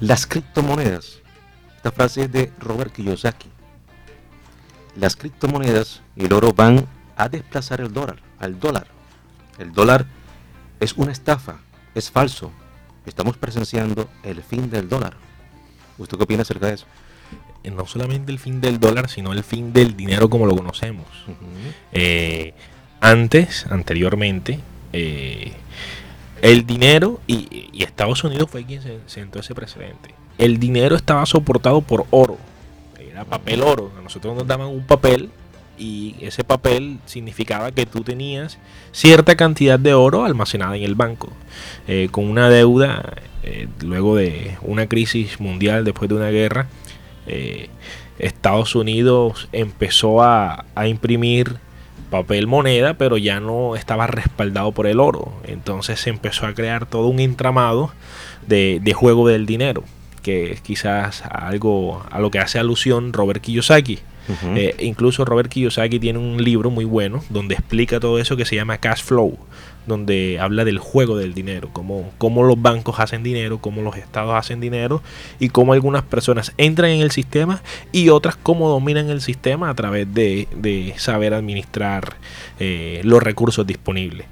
las 0.00 0.26
criptomonedas. 0.26 1.20
Esta 1.76 1.90
frase 1.90 2.24
es 2.24 2.32
de 2.32 2.52
Robert 2.58 2.92
Kiyosaki. 2.92 3.48
Las 4.94 5.16
criptomonedas 5.16 6.02
y 6.14 6.26
el 6.26 6.32
oro 6.32 6.52
van 6.52 6.86
a 7.16 7.28
desplazar 7.28 7.80
el 7.80 7.92
dólar, 7.92 8.16
al 8.38 8.60
dólar. 8.60 8.86
El 9.58 9.72
dólar 9.72 10.06
es 10.80 10.92
una 10.94 11.12
estafa, 11.12 11.58
es 11.94 12.10
falso. 12.10 12.52
Estamos 13.06 13.36
presenciando 13.36 14.08
el 14.22 14.42
fin 14.42 14.70
del 14.70 14.88
dólar. 14.88 15.14
¿Usted 15.98 16.16
qué 16.16 16.24
opina 16.24 16.42
acerca 16.42 16.66
de 16.66 16.74
eso? 16.74 16.86
No 17.64 17.86
solamente 17.86 18.30
el 18.30 18.38
fin 18.38 18.60
del 18.60 18.78
dólar, 18.78 19.08
sino 19.08 19.32
el 19.32 19.42
fin 19.42 19.72
del 19.72 19.96
dinero 19.96 20.30
como 20.30 20.46
lo 20.46 20.54
conocemos. 20.54 21.06
Uh 21.26 21.30
-huh. 21.30 21.72
eh, 21.92 22.54
antes, 23.00 23.66
anteriormente, 23.66 24.60
eh, 24.92 25.52
el 26.42 26.66
dinero, 26.66 27.20
y, 27.26 27.70
y, 27.72 27.82
Estados 27.82 28.22
Unidos 28.24 28.48
fue 28.50 28.64
quien 28.64 28.82
se 28.82 29.00
sentó 29.06 29.40
ese 29.40 29.54
precedente. 29.54 30.14
El 30.38 30.58
dinero 30.58 30.94
estaba 30.94 31.24
soportado 31.26 31.80
por 31.80 32.06
oro, 32.10 32.38
era 32.98 33.24
papel 33.24 33.62
oro. 33.62 33.90
A 33.98 34.02
nosotros 34.02 34.36
nos 34.36 34.46
daban 34.46 34.68
un 34.68 34.84
papel 34.84 35.30
y 35.78 36.16
ese 36.20 36.44
papel 36.44 36.98
significaba 37.06 37.72
que 37.72 37.86
tú 37.86 38.02
tenías 38.02 38.58
cierta 38.92 39.36
cantidad 39.36 39.78
de 39.78 39.94
oro 39.94 40.24
almacenada 40.24 40.76
en 40.76 40.82
el 40.82 40.94
banco. 40.94 41.32
Eh, 41.86 42.08
con 42.10 42.28
una 42.28 42.48
deuda, 42.48 43.14
eh, 43.42 43.68
luego 43.82 44.16
de 44.16 44.56
una 44.62 44.86
crisis 44.86 45.40
mundial, 45.40 45.84
después 45.84 46.08
de 46.08 46.16
una 46.16 46.30
guerra, 46.30 46.68
eh, 47.26 47.68
Estados 48.18 48.74
Unidos 48.74 49.48
empezó 49.52 50.22
a, 50.22 50.64
a 50.74 50.88
imprimir 50.88 51.56
papel 52.10 52.46
moneda, 52.46 52.94
pero 52.94 53.18
ya 53.18 53.40
no 53.40 53.76
estaba 53.76 54.06
respaldado 54.06 54.72
por 54.72 54.86
el 54.86 55.00
oro. 55.00 55.32
Entonces 55.44 56.00
se 56.00 56.10
empezó 56.10 56.46
a 56.46 56.54
crear 56.54 56.86
todo 56.86 57.08
un 57.08 57.20
entramado 57.20 57.92
de, 58.46 58.80
de 58.82 58.94
juego 58.94 59.28
del 59.28 59.44
dinero, 59.44 59.84
que 60.22 60.52
es 60.52 60.60
quizás 60.60 61.22
algo 61.30 62.04
a 62.10 62.20
lo 62.20 62.30
que 62.30 62.38
hace 62.38 62.58
alusión 62.58 63.12
Robert 63.12 63.42
Kiyosaki. 63.42 63.98
Eh, 64.56 64.74
incluso 64.80 65.24
Robert 65.24 65.48
Kiyosaki 65.50 65.98
tiene 65.98 66.18
un 66.18 66.42
libro 66.42 66.70
muy 66.70 66.84
bueno 66.84 67.22
donde 67.30 67.54
explica 67.54 68.00
todo 68.00 68.18
eso 68.18 68.36
que 68.36 68.44
se 68.44 68.56
llama 68.56 68.78
Cash 68.78 69.02
Flow, 69.02 69.38
donde 69.86 70.38
habla 70.40 70.64
del 70.64 70.78
juego 70.78 71.16
del 71.16 71.32
dinero, 71.32 71.70
cómo, 71.72 72.10
cómo 72.18 72.42
los 72.42 72.60
bancos 72.60 72.98
hacen 72.98 73.22
dinero, 73.22 73.58
cómo 73.58 73.82
los 73.82 73.96
estados 73.96 74.34
hacen 74.34 74.60
dinero 74.60 75.02
y 75.38 75.50
cómo 75.50 75.72
algunas 75.72 76.02
personas 76.02 76.52
entran 76.58 76.90
en 76.90 77.00
el 77.00 77.10
sistema 77.12 77.62
y 77.92 78.08
otras 78.08 78.36
cómo 78.36 78.68
dominan 78.68 79.10
el 79.10 79.20
sistema 79.20 79.70
a 79.70 79.74
través 79.74 80.12
de, 80.12 80.48
de 80.56 80.94
saber 80.96 81.34
administrar 81.34 82.16
eh, 82.58 83.00
los 83.04 83.22
recursos 83.22 83.66
disponibles. 83.66 84.26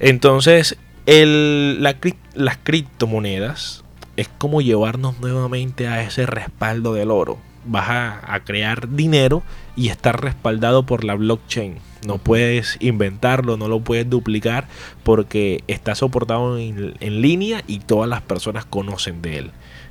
Entonces, 0.00 0.76
el, 1.06 1.82
la, 1.82 1.96
las 2.34 2.58
criptomonedas 2.58 3.84
es 4.16 4.28
como 4.28 4.60
llevarnos 4.60 5.20
nuevamente 5.20 5.86
a 5.86 6.02
ese 6.02 6.26
respaldo 6.26 6.92
del 6.92 7.12
oro. 7.12 7.38
Vas 7.64 7.88
a, 7.88 8.34
a 8.34 8.40
crear 8.40 8.88
dinero 8.88 9.42
y 9.76 9.88
estar 9.88 10.20
respaldado 10.20 10.84
por 10.84 11.04
la 11.04 11.14
blockchain. 11.14 11.78
No 12.06 12.18
puedes 12.18 12.76
inventarlo, 12.80 13.56
no 13.56 13.68
lo 13.68 13.80
puedes 13.80 14.08
duplicar 14.08 14.68
porque 15.02 15.64
está 15.66 15.94
soportado 15.94 16.58
en, 16.58 16.94
en, 17.00 17.20
línea 17.20 17.62
y 17.66 17.80
todas 17.80 18.08
las 18.08 18.22
personas 18.22 18.64
conocen 18.64 19.20
de 19.20 19.38
él. 19.38 19.50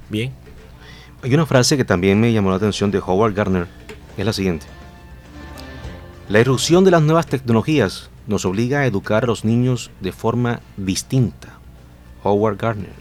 Bien. 0.10 0.32
Hay 1.21 1.34
una 1.34 1.45
frase 1.45 1.77
que 1.77 1.86
también 1.86 2.19
me 2.19 2.32
llamó 2.32 2.50
la 2.50 2.58
atención 2.58 2.91
de 2.91 3.00
Howard 3.00 3.33
Gardner, 3.33 3.67
es 4.17 4.25
la 4.25 4.33
siguiente. 4.33 4.65
La 6.29 6.39
irrupción 6.39 6.83
de 6.83 6.91
las 6.91 7.02
nuevas 7.02 7.27
tecnologías 7.27 8.10
nos 8.27 8.46
obliga 8.46 8.79
a 8.79 8.85
educar 8.85 9.23
a 9.23 9.27
los 9.27 9.46
niños 9.46 9.91
de 10.02 10.12
forma 10.12 10.62
distinta. 10.75 11.58
Howard 12.23 12.58
Gardner. 12.58 12.94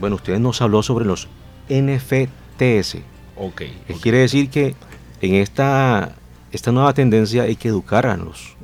Bueno, 0.00 0.16
usted 0.16 0.38
nos 0.38 0.60
habló 0.60 0.82
sobre 0.82 1.04
los 1.04 1.28
NFTs. 1.68 2.98
Ok. 3.40 3.62
okay. 3.62 3.96
Quiere 4.02 4.18
decir 4.18 4.50
que 4.50 4.74
en 5.22 5.34
esta, 5.34 6.14
esta 6.52 6.72
nueva 6.72 6.92
tendencia 6.92 7.44
hay 7.44 7.56
que 7.56 7.68
educar 7.68 8.06
a 8.06 8.16
los, 8.16 8.54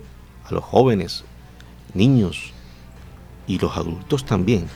a 0.45 0.53
los 0.53 0.63
jóvenes, 0.63 1.25
niños 1.95 2.53
y 3.47 3.59
los 3.59 3.77
adultos 3.77 4.27
también. 4.27 4.67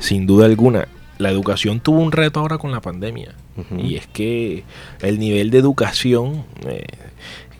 Sin 0.00 0.26
duda 0.26 0.46
alguna, 0.46 0.88
la 1.18 1.30
educación 1.30 1.80
tuvo 1.80 2.00
un 2.00 2.10
reto 2.10 2.40
ahora 2.40 2.58
con 2.58 2.72
la 2.72 2.80
pandemia. 2.80 3.34
Uh 3.56 3.62
-huh. 3.62 3.84
Y 3.84 3.96
es 3.96 4.06
que 4.08 4.64
el 5.00 5.18
nivel 5.18 5.50
de 5.50 5.58
educación 5.58 6.44
eh, 6.66 6.84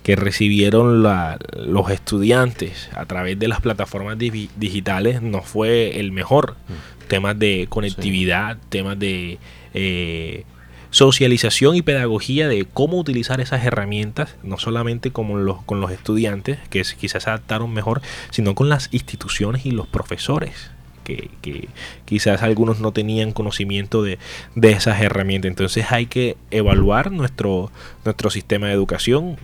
que 0.02 0.16
recibieron 0.16 1.02
los 1.02 1.90
estudiantes 1.90 2.88
a 2.96 3.04
través 3.04 3.38
de 3.38 3.46
las 3.46 3.60
plataformas 3.60 4.16
digitales 4.18 5.22
no 5.22 5.42
fue 5.42 6.00
el 6.00 6.12
mejor. 6.12 6.56
Mm. 6.66 7.08
Temas 7.08 7.38
de 7.38 7.66
conectividad, 7.68 8.56
temas 8.68 8.98
de 8.98 9.38
eh, 9.74 10.44
socialización 10.90 11.76
y 11.76 11.82
pedagogía 11.82 12.48
de 12.48 12.64
cómo 12.64 12.98
utilizar 12.98 13.40
esas 13.40 13.64
herramientas, 13.64 14.36
no 14.42 14.58
solamente 14.58 15.10
con 15.10 15.44
los, 15.44 15.62
con 15.64 15.80
los 15.80 15.90
estudiantes, 15.90 16.58
que 16.70 16.82
quizás 16.98 17.24
se 17.24 17.30
adaptaron 17.30 17.72
mejor, 17.72 18.00
sino 18.30 18.54
con 18.54 18.68
las 18.68 18.88
instituciones 18.92 19.66
y 19.66 19.70
los 19.70 19.86
profesores. 19.86 20.70
Que, 21.04 21.68
quizás 22.04 22.42
algunos 22.42 22.80
no 22.80 22.92
tenían 22.92 23.32
conocimiento 23.32 24.02
de, 24.02 24.18
esas 24.62 25.00
herramientas. 25.00 25.48
Entonces 25.48 25.90
hay 25.90 26.04
que 26.04 26.36
evaluar 26.50 27.12
nuestro, 27.12 27.70
nuestro 28.04 28.28
sistema 28.28 28.66
de 28.66 28.74
educación 28.74 29.38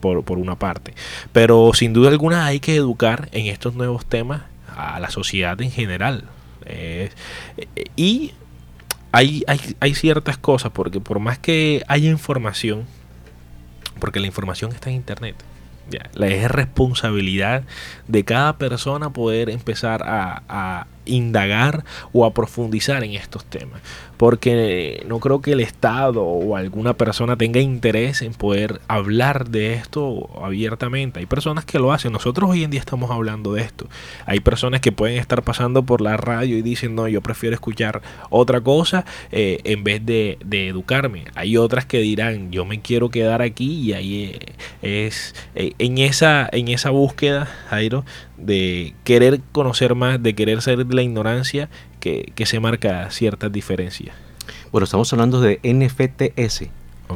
por, 0.00 0.38
una 0.38 0.56
parte. 0.56 0.94
Pero 1.32 1.72
sin 1.74 1.92
duda 1.92 2.10
alguna 2.10 2.46
hay 2.46 2.60
que 2.60 2.76
educar 2.76 3.28
en 3.32 3.46
estos 3.46 3.74
nuevos 3.74 4.04
temas 4.04 4.42
a 4.76 5.00
la 5.00 5.10
sociedad 5.10 5.60
en 5.62 5.70
general. 5.70 6.24
Eh, 6.66 7.10
y 7.96 8.32
hay, 9.16 9.44
hay, 9.80 9.94
ciertas 9.94 10.36
cosas, 10.36 10.72
porque 10.72 11.00
por 11.00 11.20
más 11.20 11.38
que 11.38 11.82
haya 11.88 12.10
información, 12.10 12.84
porque 13.98 14.20
la 14.20 14.26
información 14.26 14.72
está 14.72 14.90
en 14.90 14.96
Internet, 14.96 15.36
ya, 15.90 16.10
es 16.26 16.50
responsabilidad 16.50 17.64
de 18.08 18.24
cada 18.24 18.58
persona 18.58 19.10
poder 19.10 19.48
empezar 19.48 20.02
a 20.04 20.86
indagar 21.06 21.84
o 22.12 22.24
a 22.24 22.34
profundizar 22.34 23.02
en 23.04 23.14
estos 23.14 23.44
temas 23.44 23.80
porque 24.16 25.04
no 25.06 25.20
creo 25.20 25.40
que 25.40 25.52
el 25.52 25.60
Estado 25.60 26.22
o 26.22 26.56
alguna 26.56 26.94
persona 26.94 27.36
tenga 27.36 27.60
interés 27.60 28.22
en 28.22 28.32
poder 28.32 28.80
hablar 28.88 29.48
de 29.48 29.74
esto 29.74 30.30
abiertamente. 30.42 31.20
Hay 31.20 31.26
personas 31.26 31.64
que 31.64 31.78
lo 31.78 31.92
hacen, 31.92 32.12
nosotros 32.12 32.50
hoy 32.50 32.64
en 32.64 32.70
día 32.70 32.80
estamos 32.80 33.10
hablando 33.10 33.52
de 33.54 33.62
esto. 33.62 33.86
Hay 34.24 34.40
personas 34.40 34.80
que 34.80 34.92
pueden 34.92 35.18
estar 35.18 35.42
pasando 35.42 35.84
por 35.84 36.00
la 36.00 36.16
radio 36.16 36.56
y 36.56 36.62
dicen, 36.62 36.94
no, 36.94 37.08
yo 37.08 37.20
prefiero 37.20 37.54
escuchar 37.54 38.02
otra 38.30 38.60
cosa 38.60 39.04
eh, 39.30 39.60
en 39.64 39.84
vez 39.84 40.04
de, 40.04 40.38
educarme. 40.50 41.24
Hay 41.34 41.56
otras 41.56 41.84
que 41.84 41.98
dirán, 41.98 42.50
yo 42.50 42.64
me 42.64 42.80
quiero 42.80 43.10
quedar 43.10 43.42
aquí 43.42 43.80
y 43.80 43.92
ahí 43.92 44.24
eh, 44.24 45.08
es 45.08 45.34
eh, 45.54 45.72
en, 45.78 45.98
esa, 45.98 46.48
en 46.50 46.68
esa 46.68 46.90
búsqueda, 46.90 47.46
Jairo, 47.68 48.04
de 48.38 48.94
querer 49.04 49.40
conocer 49.52 49.94
más, 49.94 50.22
de 50.22 50.34
querer 50.34 50.62
ser 50.62 50.84
de 50.84 50.94
la 50.94 51.02
ignorancia, 51.02 51.68
que, 52.00 52.32
se 52.44 52.60
marca 52.60 53.10
ciertas 53.10 53.50
diferencias. 53.50 54.14
Bueno, 54.70 54.84
estamos 54.84 55.12
hablando 55.12 55.40
de 55.40 55.60
NFTS. 55.62 56.70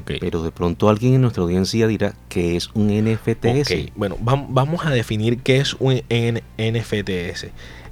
Pero 0.04 0.44
de 0.44 0.52
pronto 0.52 0.88
alguien 0.88 1.14
en 1.14 1.22
nuestra 1.22 1.42
audiencia 1.42 1.88
dirá 1.88 2.14
que 2.28 2.56
es 2.56 2.70
un 2.74 2.88
NFTS. 2.88 3.92
Bueno, 3.96 4.16
vamos 4.20 4.86
a 4.86 4.90
definir 4.90 5.38
qué 5.38 5.58
es 5.58 5.74
un 5.74 6.00
NFTS. 6.08 7.48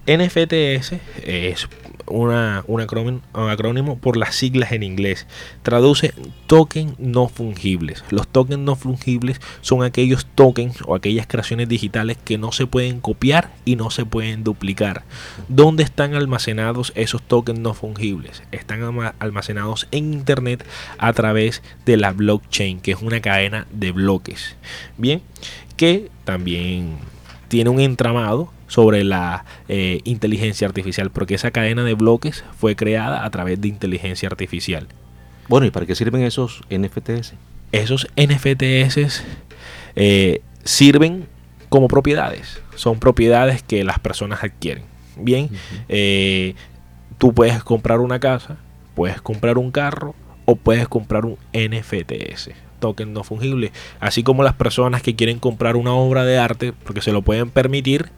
NFTS 0.06 0.94
es 1.24 1.68
una, 2.10 2.64
un, 2.66 2.80
acrónimo, 2.80 3.98
por 3.98 4.16
las 4.16 4.34
siglas 4.34 4.72
en 4.72 4.82
inglés. 4.82 5.26
Traduce 5.62 6.14
token 6.46 6.94
no 6.98 7.28
fungibles. 7.28 8.04
Los 8.10 8.28
tokens 8.28 8.60
no 8.60 8.76
fungibles 8.76 9.40
son 9.60 9.82
aquellos 9.82 10.26
tokens 10.34 10.78
o 10.86 10.94
aquellas 10.94 11.26
creaciones 11.26 11.68
digitales 11.68 12.18
que 12.24 12.38
no 12.38 12.52
se 12.52 12.66
pueden 12.66 13.00
copiar 13.00 13.50
y 13.64 13.76
no 13.76 13.90
se 13.90 14.04
pueden 14.04 14.44
duplicar. 14.44 15.04
¿Dónde 15.48 15.82
están 15.82 16.14
almacenados 16.14 16.92
esos 16.94 17.22
tokens 17.22 17.60
no 17.60 17.74
fungibles? 17.74 18.42
Están 18.52 18.82
almacenados 19.18 19.88
en 19.90 20.12
Internet 20.12 20.64
a 20.98 21.12
través 21.12 21.62
de 21.86 21.96
la 21.96 22.12
blockchain, 22.12 22.80
que 22.80 22.92
es 22.92 23.02
una 23.02 23.20
cadena 23.20 23.66
de 23.70 23.92
bloques. 23.92 24.56
Bien, 24.96 25.22
que 25.76 26.10
también 26.24 26.96
tiene 27.48 27.70
un 27.70 27.80
entramado 27.80 28.52
sobre 28.68 29.02
la 29.02 29.44
eh, 29.68 30.00
inteligencia 30.04 30.68
artificial, 30.68 31.10
porque 31.10 31.34
esa 31.34 31.50
cadena 31.50 31.82
de 31.82 31.94
bloques 31.94 32.44
fue 32.56 32.76
creada 32.76 33.24
a 33.24 33.30
través 33.30 33.60
de 33.60 33.68
inteligencia 33.68 34.28
artificial. 34.28 34.86
Bueno, 35.48 35.66
¿y 35.66 35.70
para 35.70 35.86
qué 35.86 35.94
sirven 35.94 36.22
esos 36.22 36.62
NFTs? 36.70 37.34
Esos 37.72 38.06
NFTs 38.16 39.24
eh, 39.96 40.42
sirven 40.62 41.26
como 41.68 41.88
propiedades, 41.88 42.62
son 42.76 43.00
propiedades 43.00 43.62
que 43.62 43.82
las 43.84 43.98
personas 43.98 44.44
adquieren. 44.44 44.84
Bien, 45.16 45.50
eh, 45.88 46.54
tú 47.18 47.34
puedes 47.34 47.64
comprar 47.64 47.98
una 47.98 48.20
casa, 48.20 48.56
puedes 48.94 49.20
comprar 49.20 49.58
un 49.58 49.72
carro 49.72 50.14
o 50.44 50.54
puedes 50.54 50.86
comprar 50.86 51.24
un 51.26 51.36
NFTs 51.52 52.50
token 52.78 53.12
no 53.12 53.24
fungible. 53.24 53.72
Así 54.00 54.22
como 54.22 54.42
las 54.42 54.54
personas 54.54 55.02
que 55.02 55.14
quieren 55.14 55.38
comprar 55.38 55.76
una 55.76 55.92
obra 55.92 56.24
de 56.24 56.38
arte 56.38 56.72
porque 56.84 57.02
se 57.02 57.12
lo 57.12 57.22
pueden 57.22 57.50
permitir, 57.50 58.10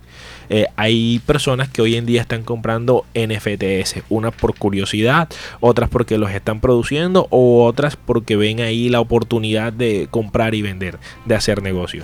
eh, 0.51 0.67
hay 0.75 1.21
personas 1.21 1.69
que 1.69 1.81
hoy 1.81 1.95
en 1.95 2.07
día 2.07 2.21
están 2.21 2.43
comprando 2.43 3.05
NFTs, 3.15 4.03
unas 4.09 4.35
por 4.35 4.57
curiosidad, 4.57 5.29
otras 5.61 5.89
porque 5.89 6.19
los 6.19 6.33
están 6.33 6.61
produciendo 6.61 7.29
o 7.31 7.65
otras 7.65 7.97
porque 7.97 8.35
ven 8.35 8.61
ahí 8.61 8.89
la 8.89 9.01
oportunidad 9.01 9.73
de 9.73 10.09
comprar 10.11 10.57
y 10.57 10.63
vender, 10.63 10.99
de 11.25 11.35
hacer 11.37 11.63
negocio. 11.63 12.03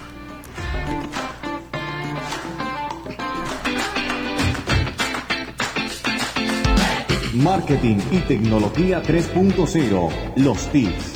Marketing 7.35 7.99
y 8.13 8.19
tecnología 8.21 9.03
3.0, 9.03 10.11
los 10.37 10.73
tips. 10.73 11.16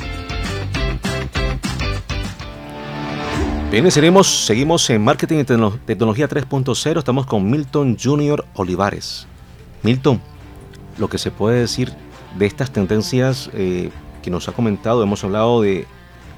Bien, 3.71 3.89
seguimos, 3.89 4.27
seguimos 4.27 4.89
en 4.89 5.01
Marketing 5.01 5.37
y 5.37 5.43
Tecnología 5.45 6.27
3.0. 6.27 6.97
Estamos 6.97 7.25
con 7.25 7.49
Milton 7.49 7.97
Junior 7.97 8.45
Olivares. 8.55 9.27
Milton, 9.81 10.19
lo 10.97 11.07
que 11.07 11.17
se 11.17 11.31
puede 11.31 11.61
decir 11.61 11.93
de 12.37 12.47
estas 12.47 12.71
tendencias 12.73 13.49
eh, 13.53 13.89
que 14.21 14.29
nos 14.29 14.49
ha 14.49 14.51
comentado, 14.51 15.01
hemos 15.01 15.23
hablado 15.23 15.61
de 15.61 15.87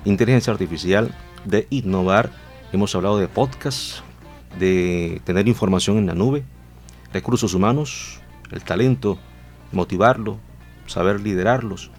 inteligencia 0.05 0.53
artificial, 0.53 1.11
de 1.43 1.65
innovar, 1.71 2.29
hemos 2.71 2.93
hablado 2.93 3.17
de 3.17 3.27
podcast, 3.27 4.01
de 4.59 5.19
tener 5.23 5.47
información 5.47 5.97
en 5.97 6.05
la 6.05 6.13
nube, 6.13 6.43
recursos 7.13 7.55
humanos, 7.55 8.19
el 8.51 8.63
talento, 8.63 9.17
motivarlo, 9.71 10.37
saber 10.85 11.19
liderarlos, 11.19 11.89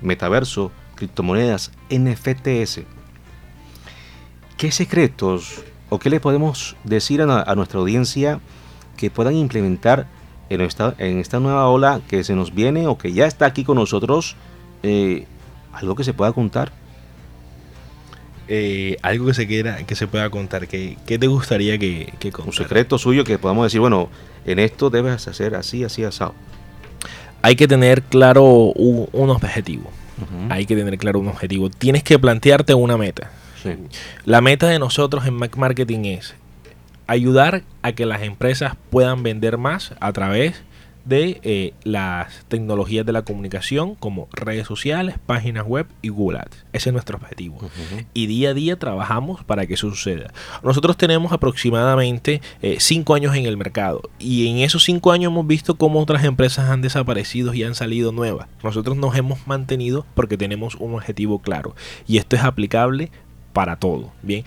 metaverso, 0.00 0.72
criptomonedas, 0.96 1.70
NFTs. 1.90 2.80
¿Qué 4.56 4.70
secretos 4.70 5.62
o 5.90 5.98
qué 5.98 6.10
le 6.10 6.20
podemos 6.20 6.76
decir 6.84 7.22
a, 7.22 7.54
nuestra 7.54 7.80
audiencia 7.80 8.40
que 8.96 9.10
puedan 9.10 9.34
implementar 9.34 10.06
en 10.50 10.60
esta, 10.60 10.94
en 10.98 11.18
esta, 11.18 11.40
nueva 11.40 11.68
ola 11.68 12.00
que 12.08 12.22
se 12.24 12.34
nos 12.34 12.54
viene 12.54 12.86
o 12.86 12.98
que 12.98 13.12
ya 13.12 13.26
está 13.26 13.46
aquí 13.46 13.64
con 13.64 13.76
nosotros? 13.76 14.36
Eh, 14.82 15.26
algo 15.72 15.94
que 15.94 16.04
se 16.04 16.14
pueda 16.14 16.32
contar. 16.32 16.72
Eh, 18.46 18.98
algo 19.02 19.26
que 19.26 19.34
se 19.34 19.46
quiera 19.46 19.86
que 19.86 19.96
se 19.96 20.06
pueda 20.06 20.28
contar 20.28 20.68
¿qué, 20.68 20.98
te 21.06 21.26
gustaría 21.26 21.78
que, 21.78 22.12
que 22.18 22.30
un 22.44 22.52
secreto 22.52 22.98
suyo 22.98 23.24
que 23.24 23.38
podamos 23.38 23.64
decir 23.64 23.80
bueno 23.80 24.10
en 24.44 24.58
esto 24.58 24.90
debes 24.90 25.26
hacer 25.26 25.54
así 25.54 25.82
así 25.82 26.04
asado 26.04 26.34
hay 27.44 27.56
que 27.56 27.68
tener 27.68 28.00
claro 28.00 28.42
un, 28.44 29.28
objetivo. 29.28 29.90
Hay 30.48 30.64
que 30.64 30.74
tener 30.74 30.96
claro 30.96 31.20
un 31.20 31.28
objetivo. 31.28 31.68
Tienes 31.68 32.02
que 32.02 32.18
plantearte 32.18 32.72
una 32.72 32.96
meta 32.96 33.30
la 34.24 34.40
meta 34.40 34.68
de 34.68 34.78
nosotros 34.78 35.26
en 35.26 35.34
Mac 35.34 35.56
Marketing 35.56 36.04
es 36.04 36.34
ayudar 37.06 37.62
a 37.82 37.92
que 37.92 38.06
las 38.06 38.22
empresas 38.22 38.74
puedan 38.90 39.22
vender 39.22 39.58
más 39.58 39.94
a 40.00 40.12
través 40.12 40.62
de 41.04 41.40
eh, 41.42 41.74
las 41.84 42.44
tecnologías 42.48 43.04
de 43.04 43.12
la 43.12 43.22
comunicación 43.22 43.94
como 43.94 44.28
redes 44.32 44.66
sociales, 44.66 45.16
páginas 45.24 45.66
web 45.66 45.86
y 46.02 46.08
Google 46.08 46.38
Ads. 46.38 46.64
Ese 46.72 46.88
es 46.88 46.92
nuestro 46.92 47.18
objetivo. 47.18 47.58
Y 48.14 48.26
día 48.26 48.50
a 48.50 48.54
día 48.54 48.78
trabajamos 48.78 49.44
para 49.44 49.66
que 49.66 49.74
eso 49.74 49.90
suceda. 49.90 50.32
Nosotros 50.62 50.96
tenemos 50.96 51.32
aproximadamente 51.32 52.40
eh, 52.62 52.76
cinco 52.80 53.14
años 53.14 53.36
en 53.36 53.44
el 53.46 53.56
mercado 53.56 54.02
y 54.18 54.48
en 54.48 54.58
esos 54.58 54.84
cinco 54.84 55.12
años 55.12 55.30
hemos 55.30 55.46
visto 55.46 55.76
cómo 55.76 56.00
otras 56.00 56.24
empresas 56.24 56.70
han 56.70 56.80
desaparecido 56.80 57.52
y 57.54 57.64
han 57.64 57.74
salido 57.74 58.12
nuevas. 58.12 58.48
Nosotros 58.62 58.96
nos 58.96 59.14
hemos 59.16 59.46
mantenido 59.46 60.06
porque 60.14 60.38
tenemos 60.38 60.74
un 60.76 60.94
objetivo 60.94 61.40
claro 61.40 61.74
y 62.06 62.16
esto 62.16 62.36
es 62.36 62.42
aplicable 62.42 63.10
para 63.54 63.76
todo. 63.76 64.12
Bien. 64.20 64.44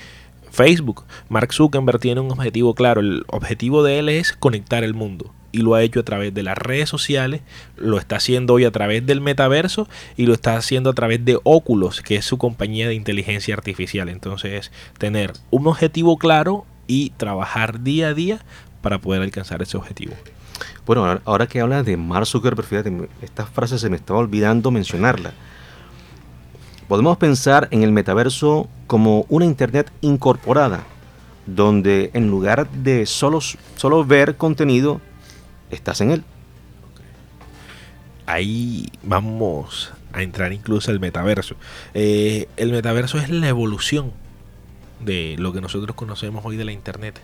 Facebook, 0.51 1.03
Mark 1.29 1.53
Zuckerberg 1.53 1.99
tiene 1.99 2.21
un 2.21 2.31
objetivo 2.31 2.75
claro. 2.75 3.01
El 3.01 3.23
objetivo 3.27 3.83
de 3.83 3.99
él 3.99 4.09
es 4.09 4.33
conectar 4.33 4.83
el 4.83 4.93
mundo. 4.93 5.33
Y 5.51 5.59
lo 5.59 5.73
ha 5.73 5.81
hecho 5.81 6.01
a 6.01 6.03
través 6.03 6.33
de 6.33 6.43
las 6.43 6.57
redes 6.57 6.89
sociales, 6.89 7.41
lo 7.77 7.97
está 7.97 8.17
haciendo 8.17 8.53
hoy 8.53 8.65
a 8.65 8.71
través 8.71 9.05
del 9.05 9.21
metaverso 9.21 9.87
y 10.17 10.25
lo 10.25 10.33
está 10.33 10.55
haciendo 10.55 10.89
a 10.89 10.93
través 10.93 11.23
de 11.25 11.39
Oculus, 11.43 12.01
que 12.01 12.17
es 12.17 12.25
su 12.25 12.37
compañía 12.37 12.87
de 12.87 12.95
inteligencia 12.95 13.55
artificial. 13.55 14.09
Entonces, 14.09 14.71
tener 14.97 15.33
un 15.49 15.67
objetivo 15.67 16.17
claro 16.17 16.65
y 16.85 17.11
trabajar 17.11 17.81
día 17.81 18.09
a 18.09 18.13
día 18.13 18.39
para 18.81 18.99
poder 18.99 19.21
alcanzar 19.21 19.61
ese 19.61 19.77
objetivo. 19.77 20.13
Bueno, 20.85 21.19
ahora 21.25 21.47
que 21.47 21.61
hablas 21.61 21.85
de 21.85 21.97
Mark 21.97 22.27
Zuckerberg, 22.27 22.67
fíjate, 22.67 23.09
esta 23.21 23.45
frase 23.45 23.79
se 23.79 23.89
me 23.89 23.95
estaba 23.95 24.19
olvidando 24.19 24.69
mencionarla 24.69 25.33
Podemos 26.87 27.17
pensar 27.17 27.67
en 27.71 27.83
el 27.83 27.91
metaverso 27.91 28.69
como 28.87 29.25
una 29.27 29.45
Internet 29.45 29.91
incorporada, 30.01 30.83
donde 31.45 32.11
en 32.13 32.29
lugar 32.29 32.69
de 32.69 33.05
solo, 33.05 33.39
solo 33.75 34.05
ver 34.05 34.37
contenido, 34.37 35.01
estás 35.69 35.99
en 35.99 36.11
él. 36.11 36.23
Ahí 38.25 38.87
vamos 39.03 39.91
a 40.13 40.23
entrar 40.23 40.53
incluso 40.53 40.91
al 40.91 40.99
metaverso. 41.01 41.55
Eh, 41.93 42.47
el 42.55 42.71
metaverso 42.71 43.17
es 43.17 43.29
la 43.29 43.49
evolución 43.49 44.13
de 45.01 45.35
lo 45.37 45.51
que 45.51 45.61
nosotros 45.61 45.95
conocemos 45.95 46.43
hoy 46.45 46.55
de 46.55 46.65
la 46.65 46.71
Internet 46.71 47.19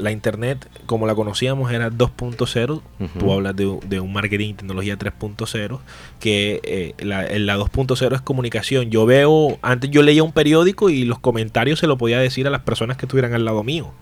la 0.00 0.10
internet 0.10 0.68
como 0.86 1.06
la 1.06 1.14
conocíamos 1.14 1.70
era 1.72 1.90
2.0, 1.90 2.82
tú 3.18 3.32
hablas 3.32 3.54
de, 3.56 4.00
un 4.00 4.12
marketing 4.12 4.50
y 4.50 4.54
tecnología 4.54 4.98
3.0, 4.98 5.78
que 6.18 6.60
eh, 6.64 6.94
la, 7.04 7.22
la 7.38 7.58
2.0 7.58 8.14
es 8.14 8.20
comunicación. 8.20 8.90
Yo 8.90 9.06
veo, 9.06 9.58
antes 9.62 9.90
yo 9.90 10.02
leía 10.02 10.22
un 10.22 10.32
periódico 10.32 10.90
y 10.90 11.04
los 11.04 11.18
comentarios 11.18 11.78
se 11.78 11.86
lo 11.86 11.98
podía 11.98 12.18
decir 12.18 12.46
a 12.46 12.50
las 12.50 12.62
personas 12.62 12.96
que 12.96 13.06
estuvieran 13.06 13.34
al 13.34 13.44
lado 13.44 13.62
mío. 13.62 13.92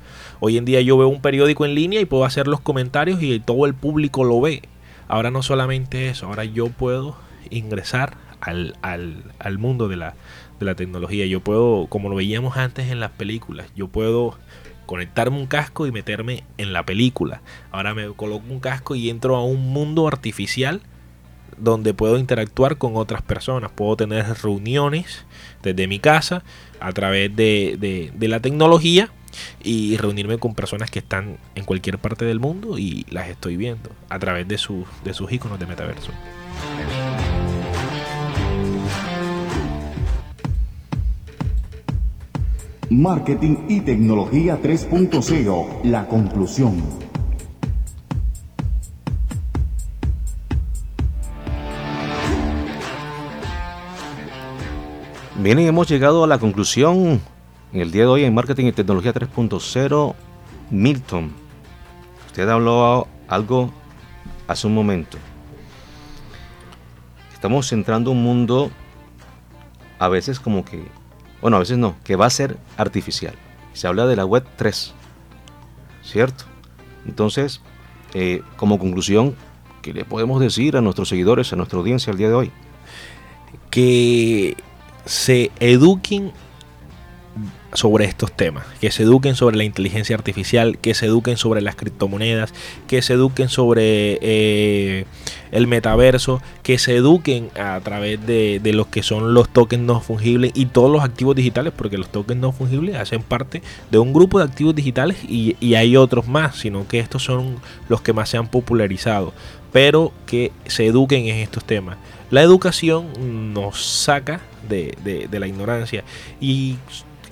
Hoy 0.41 0.57
en 0.57 0.65
día 0.65 0.81
yo 0.81 0.97
veo 0.97 1.09
un 1.09 1.21
periódico 1.21 1.65
en 1.65 1.75
línea 1.75 2.01
y 2.01 2.05
puedo 2.05 2.25
hacer 2.25 2.47
los 2.47 2.61
comentarios 2.61 3.23
y 3.23 3.41
todo 3.41 3.67
el 3.67 3.75
público 3.75 4.25
lo 4.25 4.41
ve. 4.41 4.63
Ahora 5.09 5.31
no 5.31 5.43
solamente 5.43 6.09
eso, 6.09 6.27
ahora 6.27 6.45
yo 6.45 6.69
puedo 6.69 7.17
ingresar 7.51 8.17
al, 8.41 8.77
al, 8.83 9.25
al 9.39 9.59
mundo 9.59 9.89
de 9.89 9.97
la, 9.97 10.15
de 10.61 10.67
la 10.67 10.75
tecnología. 10.75 11.27
Yo 11.27 11.41
puedo, 11.41 11.87
como 11.89 12.09
lo 12.09 12.17
veíamos 12.17 12.57
antes 12.57 12.91
en 12.91 13.01
las 13.01 13.11
películas, 13.11 13.69
yo 13.75 13.89
puedo 13.89 14.37
conectarme 14.89 15.37
un 15.37 15.47
casco 15.47 15.87
y 15.87 15.93
meterme 15.93 16.45
en 16.57 16.73
la 16.73 16.83
película. 16.87 17.43
Ahora 17.71 17.93
me 17.93 18.09
coloco 18.15 18.47
un 18.49 18.59
casco 18.59 18.95
y 18.95 19.11
entro 19.11 19.37
a 19.37 19.45
un 19.45 19.71
mundo 19.71 20.09
artificial 20.09 20.81
donde 21.59 21.93
puedo 21.93 22.17
interactuar 22.17 22.79
con 22.79 22.97
otras 22.97 23.21
personas. 23.21 23.71
Puedo 23.71 23.97
tener 23.97 24.25
reuniones 24.43 25.27
desde 25.63 25.87
mi 25.87 25.99
casa 25.99 26.43
a 26.81 26.91
través 26.93 27.37
de, 27.37 28.11
la 28.19 28.41
tecnología 28.41 29.11
y 29.63 29.99
reunirme 29.99 30.39
con 30.39 30.55
personas 30.55 30.91
que 30.91 31.01
están 31.01 31.37
en 31.55 31.67
cualquier 31.67 31.99
parte 31.99 32.25
del 32.25 32.41
mundo 32.41 32.79
y 32.79 33.05
las 33.11 33.29
estoy 33.29 33.59
viendo 33.59 33.91
a 34.09 34.19
través 34.19 34.49
de, 34.49 34.57
sus, 34.57 34.87
de 35.05 35.13
sus 35.13 35.31
iconos 35.31 35.59
de 35.59 35.67
metaverso. 35.67 36.13
Marketing 42.91 43.67
y 43.69 43.83
Tecnología 43.83 44.59
3.0, 44.63 45.83
la 45.85 46.09
conclusión. 46.09 46.83
Bien, 55.37 55.59
hemos 55.59 55.87
llegado 55.87 56.25
a 56.25 56.27
la 56.27 56.39
conclusión 56.39 57.21
en 57.75 57.81
el 57.83 57.91
día 57.91 58.05
de 58.05 58.09
hoy 58.09 58.25
en 58.25 58.33
Marketing 58.33 58.65
y 58.65 58.73
Tecnología 58.73 59.13
3.0. 59.13 60.15
Milton, 60.71 61.33
usted 62.27 62.49
habló 62.49 63.07
algo 63.29 63.71
hace 64.47 64.67
un 64.67 64.75
momento. 64.75 65.19
Estamos 67.35 67.71
entrando 67.71 68.13
un 68.13 68.23
mundo 68.23 68.71
a 69.99 70.09
veces 70.09 70.41
como 70.41 70.65
que 70.65 70.87
bueno, 71.41 71.57
a 71.57 71.61
veces 71.61 71.79
no, 71.79 71.97
que 72.05 72.17
va 72.17 72.27
a 72.27 72.31
ser 72.31 72.57
artificial. 72.77 73.35
Se 73.73 73.87
habla 73.87 74.07
de 74.07 74.17
la 74.17 74.25
web 74.25 74.45
3, 74.57 74.93
¿cierto? 76.03 76.45
Entonces, 77.07 77.61
eh, 78.15 78.43
como 78.57 78.79
conclusión, 78.79 79.37
¿qué 79.83 79.93
le 79.93 80.05
podemos 80.05 80.41
decir 80.41 80.77
a 80.77 80.81
nuestros 80.81 81.09
seguidores, 81.09 81.53
a 81.53 81.57
nuestra 81.57 81.79
audiencia 81.79 82.11
el 82.11 82.19
día 82.19 82.29
de 82.29 82.35
hoy? 82.35 82.51
Que 83.71 84.57
se 85.05 85.51
eduquen 85.61 86.33
sobre 87.75 88.07
estos 88.07 88.33
temas, 88.33 88.65
que 88.81 88.91
se 88.91 89.03
eduquen 89.03 89.35
sobre 89.35 89.57
la 89.57 89.65
inteligencia 89.65 90.17
artificial, 90.17 90.79
que 90.79 90.95
se 90.95 91.07
eduquen 91.07 91.37
sobre 91.37 91.61
las 91.61 91.77
criptomonedas, 91.77 92.55
que 92.87 93.03
se 93.03 93.13
eduquen 93.13 93.49
sobre 93.49 94.19
eh, 94.23 95.05
el 95.53 95.67
metaverso, 95.67 96.41
que 96.63 96.79
se 96.79 96.97
eduquen 96.97 97.51
a 97.61 97.79
través 97.81 98.25
de, 98.27 98.61
de 98.63 98.73
los 98.73 98.87
que 98.87 99.03
son 99.03 99.35
los 99.35 99.51
tokens 99.51 99.83
no 99.83 100.01
fungibles 100.01 100.53
y 100.55 100.67
todos 100.67 100.91
los 100.91 101.03
activos 101.03 101.37
digitales, 101.37 101.73
porque 101.77 101.99
los 101.99 102.11
tokens 102.11 102.41
no 102.41 102.53
fungibles 102.53 102.97
hacen 102.97 103.23
parte 103.23 103.63
de 103.91 103.99
un 103.99 104.13
grupo 104.13 104.39
de 104.39 104.45
activos 104.45 104.75
digitales 104.75 105.19
y, 105.29 105.57
y 105.61 105.75
hay 105.75 105.97
otros 105.97 106.27
más, 106.27 106.57
sino 106.57 106.89
que 106.89 107.01
estos 107.01 107.23
son 107.23 107.57
los 107.89 108.01
que 108.01 108.15
más 108.15 108.31
se 108.31 108.39
han 108.39 108.49
popularizado, 108.49 109.35
pero 109.73 110.13
que 110.27 110.53
se 110.67 110.87
eduquen 110.87 111.29
en 111.29 111.37
estos 111.37 111.65
temas. 111.65 111.99
La 112.31 112.43
educación 112.43 113.55
nos 113.55 113.85
saca 113.85 114.41
de, 114.69 114.97
de, 115.05 115.29
de 115.29 115.41
la 115.41 115.47
ignorancia 115.47 116.05
y 116.41 116.77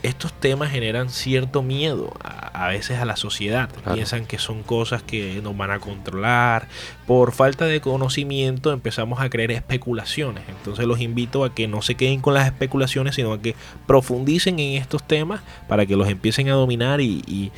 estos 0.07 0.33
temas 0.33 0.71
generan 0.71 1.11
cierto 1.11 1.63
miedo 1.63 2.13
a, 2.23 2.69
veces 2.69 2.99
a 2.99 3.05
la 3.05 3.17
sociedad. 3.17 3.69
Piensan 3.93 4.25
que 4.25 4.39
son 4.39 4.63
cosas 4.63 5.03
que 5.03 5.41
nos 5.43 5.57
van 5.57 5.71
a 5.71 5.81
controlar. 5.81 6.69
Por 7.07 7.33
falta 7.33 7.65
de 7.65 7.81
conocimiento 7.81 8.73
empezamos 8.73 9.21
a 9.21 9.29
creer 9.29 9.51
especulaciones. 9.51 10.45
Entonces 10.49 10.87
los 10.87 11.01
invito 11.01 11.45
a 11.45 11.55
que 11.55 11.67
no 11.67 11.83
se 11.83 11.97
queden 11.97 12.21
con 12.21 12.35
las 12.35 12.47
especulaciones, 12.47 13.17
sino 13.17 13.33
a 13.33 13.41
que 13.41 13.57
profundicen 13.87 14.59
en 14.61 14.81
estos 14.81 15.07
temas 15.07 15.41
para 15.69 15.87
que 15.87 15.97
los 15.97 16.09
empiecen 16.09 16.49
a 16.51 16.53
dominar 16.53 17.01
y, 17.01 17.51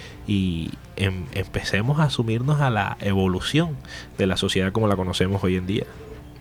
em, 0.96 1.26
empecemos 1.34 2.00
a 2.00 2.04
asumirnos 2.04 2.60
a 2.60 2.70
la 2.70 2.96
evolución 3.00 3.76
de 4.16 4.26
la 4.26 4.36
sociedad 4.36 4.72
como 4.72 4.88
la 4.88 4.96
conocemos 4.96 5.44
hoy 5.44 5.56
en 5.56 5.66
día. 5.66 5.84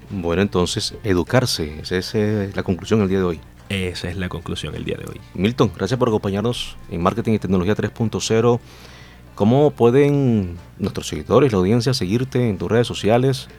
Bueno, 0.09 0.41
entonces, 0.41 0.95
educarse, 1.03 1.81
esa 1.81 1.97
es 1.97 2.55
la 2.55 2.63
conclusión 2.63 3.01
del 3.01 3.09
día 3.09 3.17
de 3.17 3.25
hoy. 3.25 3.39
Esa 3.69 4.09
es 4.09 4.17
la 4.17 4.29
conclusión 4.29 4.75
el 4.75 4.85
día 4.85 4.95
de 4.97 5.05
hoy. 5.05 5.19
Milton, 5.33 5.71
gracias 5.75 5.99
por 5.99 6.07
acompañarnos 6.07 6.77
en 6.89 7.01
Marketing 7.01 7.33
y 7.33 7.39
Tecnología 7.39 7.75
3.0. 7.75 8.59
¿Cómo 9.35 9.71
pueden 9.71 10.57
nuestros 10.79 11.07
seguidores, 11.07 11.51
la 11.51 11.59
audiencia, 11.59 11.93
seguirte 11.93 12.49
en 12.49 12.57
tus 12.57 12.71
redes 12.71 12.87
sociales 12.87 13.49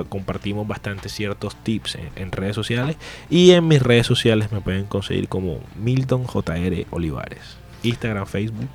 Compartimos 0.09 0.67
bastante 0.67 1.09
ciertos 1.09 1.57
tips 1.57 1.99
en, 2.17 2.33
redes 2.33 2.55
sociales. 2.55 2.97
Y 3.31 3.53
en 3.53 3.69
mis 3.69 3.83
redes 3.83 4.07
sociales 4.07 4.53
me 4.53 4.61
pueden 4.61 4.85
conseguir 4.85 5.29
como 5.29 5.61
Milton 5.77 6.27
JR 6.27 6.87
Olivares. 6.91 7.57
Instagram, 7.83 8.27
Facebook 8.27 8.69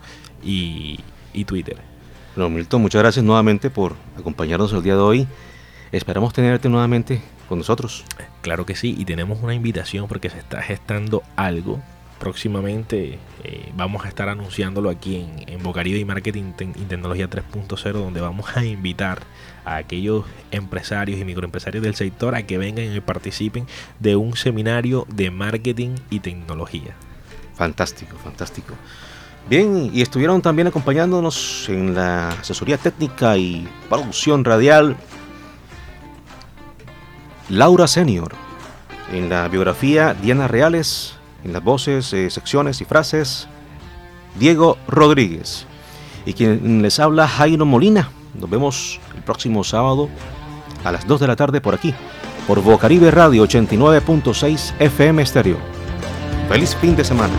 y, 0.43 0.99
y 1.33 1.45
Twitter. 1.45 1.77
Bueno 2.35 2.49
Milton 2.49 2.81
muchas 2.81 3.01
gracias 3.01 3.23
nuevamente 3.23 3.69
por 3.69 3.93
acompañarnos 4.17 4.73
el 4.73 4.83
día 4.83 4.95
de 4.95 5.01
hoy. 5.01 5.27
Esperamos 5.91 6.33
tenerte 6.33 6.69
nuevamente 6.69 7.21
con 7.47 7.59
nosotros. 7.59 8.03
Claro 8.43 8.65
que 8.65 8.75
sí, 8.75 8.93
y 8.99 9.05
tenemos 9.05 9.41
una 9.41 9.53
invitación 9.53 10.09
porque 10.09 10.29
se 10.29 10.37
está 10.37 10.61
gestando 10.61 11.23
algo. 11.37 11.81
Próximamente 12.19 13.17
eh, 13.45 13.71
vamos 13.73 14.03
a 14.03 14.09
estar 14.09 14.27
anunciándolo 14.27 14.89
aquí 14.89 15.15
en, 15.15 15.45
en 15.47 15.95
y 15.97 16.05
Marketing 16.05 16.51
y 16.59 16.83
Tecnología 16.83 17.29
3.0, 17.29 17.93
donde 17.93 18.19
vamos 18.19 18.57
a 18.57 18.65
invitar 18.65 19.21
a 19.63 19.77
aquellos 19.77 20.25
empresarios 20.51 21.21
y 21.21 21.23
microempresarios 21.23 21.81
del 21.81 21.95
sector 21.95 22.35
a 22.35 22.43
que 22.43 22.57
vengan 22.57 22.93
y 22.93 22.99
participen 22.99 23.65
de 23.99 24.17
un 24.17 24.35
seminario 24.35 25.07
de 25.07 25.31
marketing 25.31 25.95
y 26.09 26.19
tecnología. 26.19 26.95
Fantástico, 27.55 28.17
fantástico. 28.17 28.73
Bien, 29.49 29.89
y 29.93 30.01
estuvieron 30.01 30.41
también 30.41 30.67
acompañándonos 30.67 31.69
en 31.69 31.95
la 31.95 32.29
asesoría 32.31 32.77
técnica 32.77 33.37
y 33.37 33.65
producción 33.87 34.43
radial 34.43 34.97
Laura 37.49 37.87
Senior. 37.87 38.33
En 39.11 39.29
la 39.29 39.47
biografía, 39.47 40.13
Diana 40.13 40.47
Reales. 40.47 41.15
En 41.43 41.51
las 41.51 41.63
voces, 41.63 42.13
eh, 42.13 42.29
secciones 42.29 42.79
y 42.79 42.85
frases, 42.85 43.47
Diego 44.39 44.77
Rodríguez. 44.87 45.65
Y 46.25 46.33
quien 46.33 46.81
les 46.81 46.99
habla, 46.99 47.27
Jairo 47.27 47.65
Molina. 47.65 48.09
Nos 48.33 48.49
vemos 48.49 48.99
el 49.15 49.21
próximo 49.23 49.63
sábado 49.63 50.09
a 50.83 50.91
las 50.91 51.05
2 51.05 51.19
de 51.19 51.27
la 51.27 51.35
tarde 51.35 51.61
por 51.61 51.75
aquí, 51.75 51.93
por 52.47 52.61
Bocaribe 52.61 53.11
Radio 53.11 53.43
89.6 53.43 54.73
FM 54.79 55.21
Estéreo. 55.21 55.57
Feliz 56.49 56.75
fin 56.75 56.95
de 56.95 57.03
semana. 57.03 57.33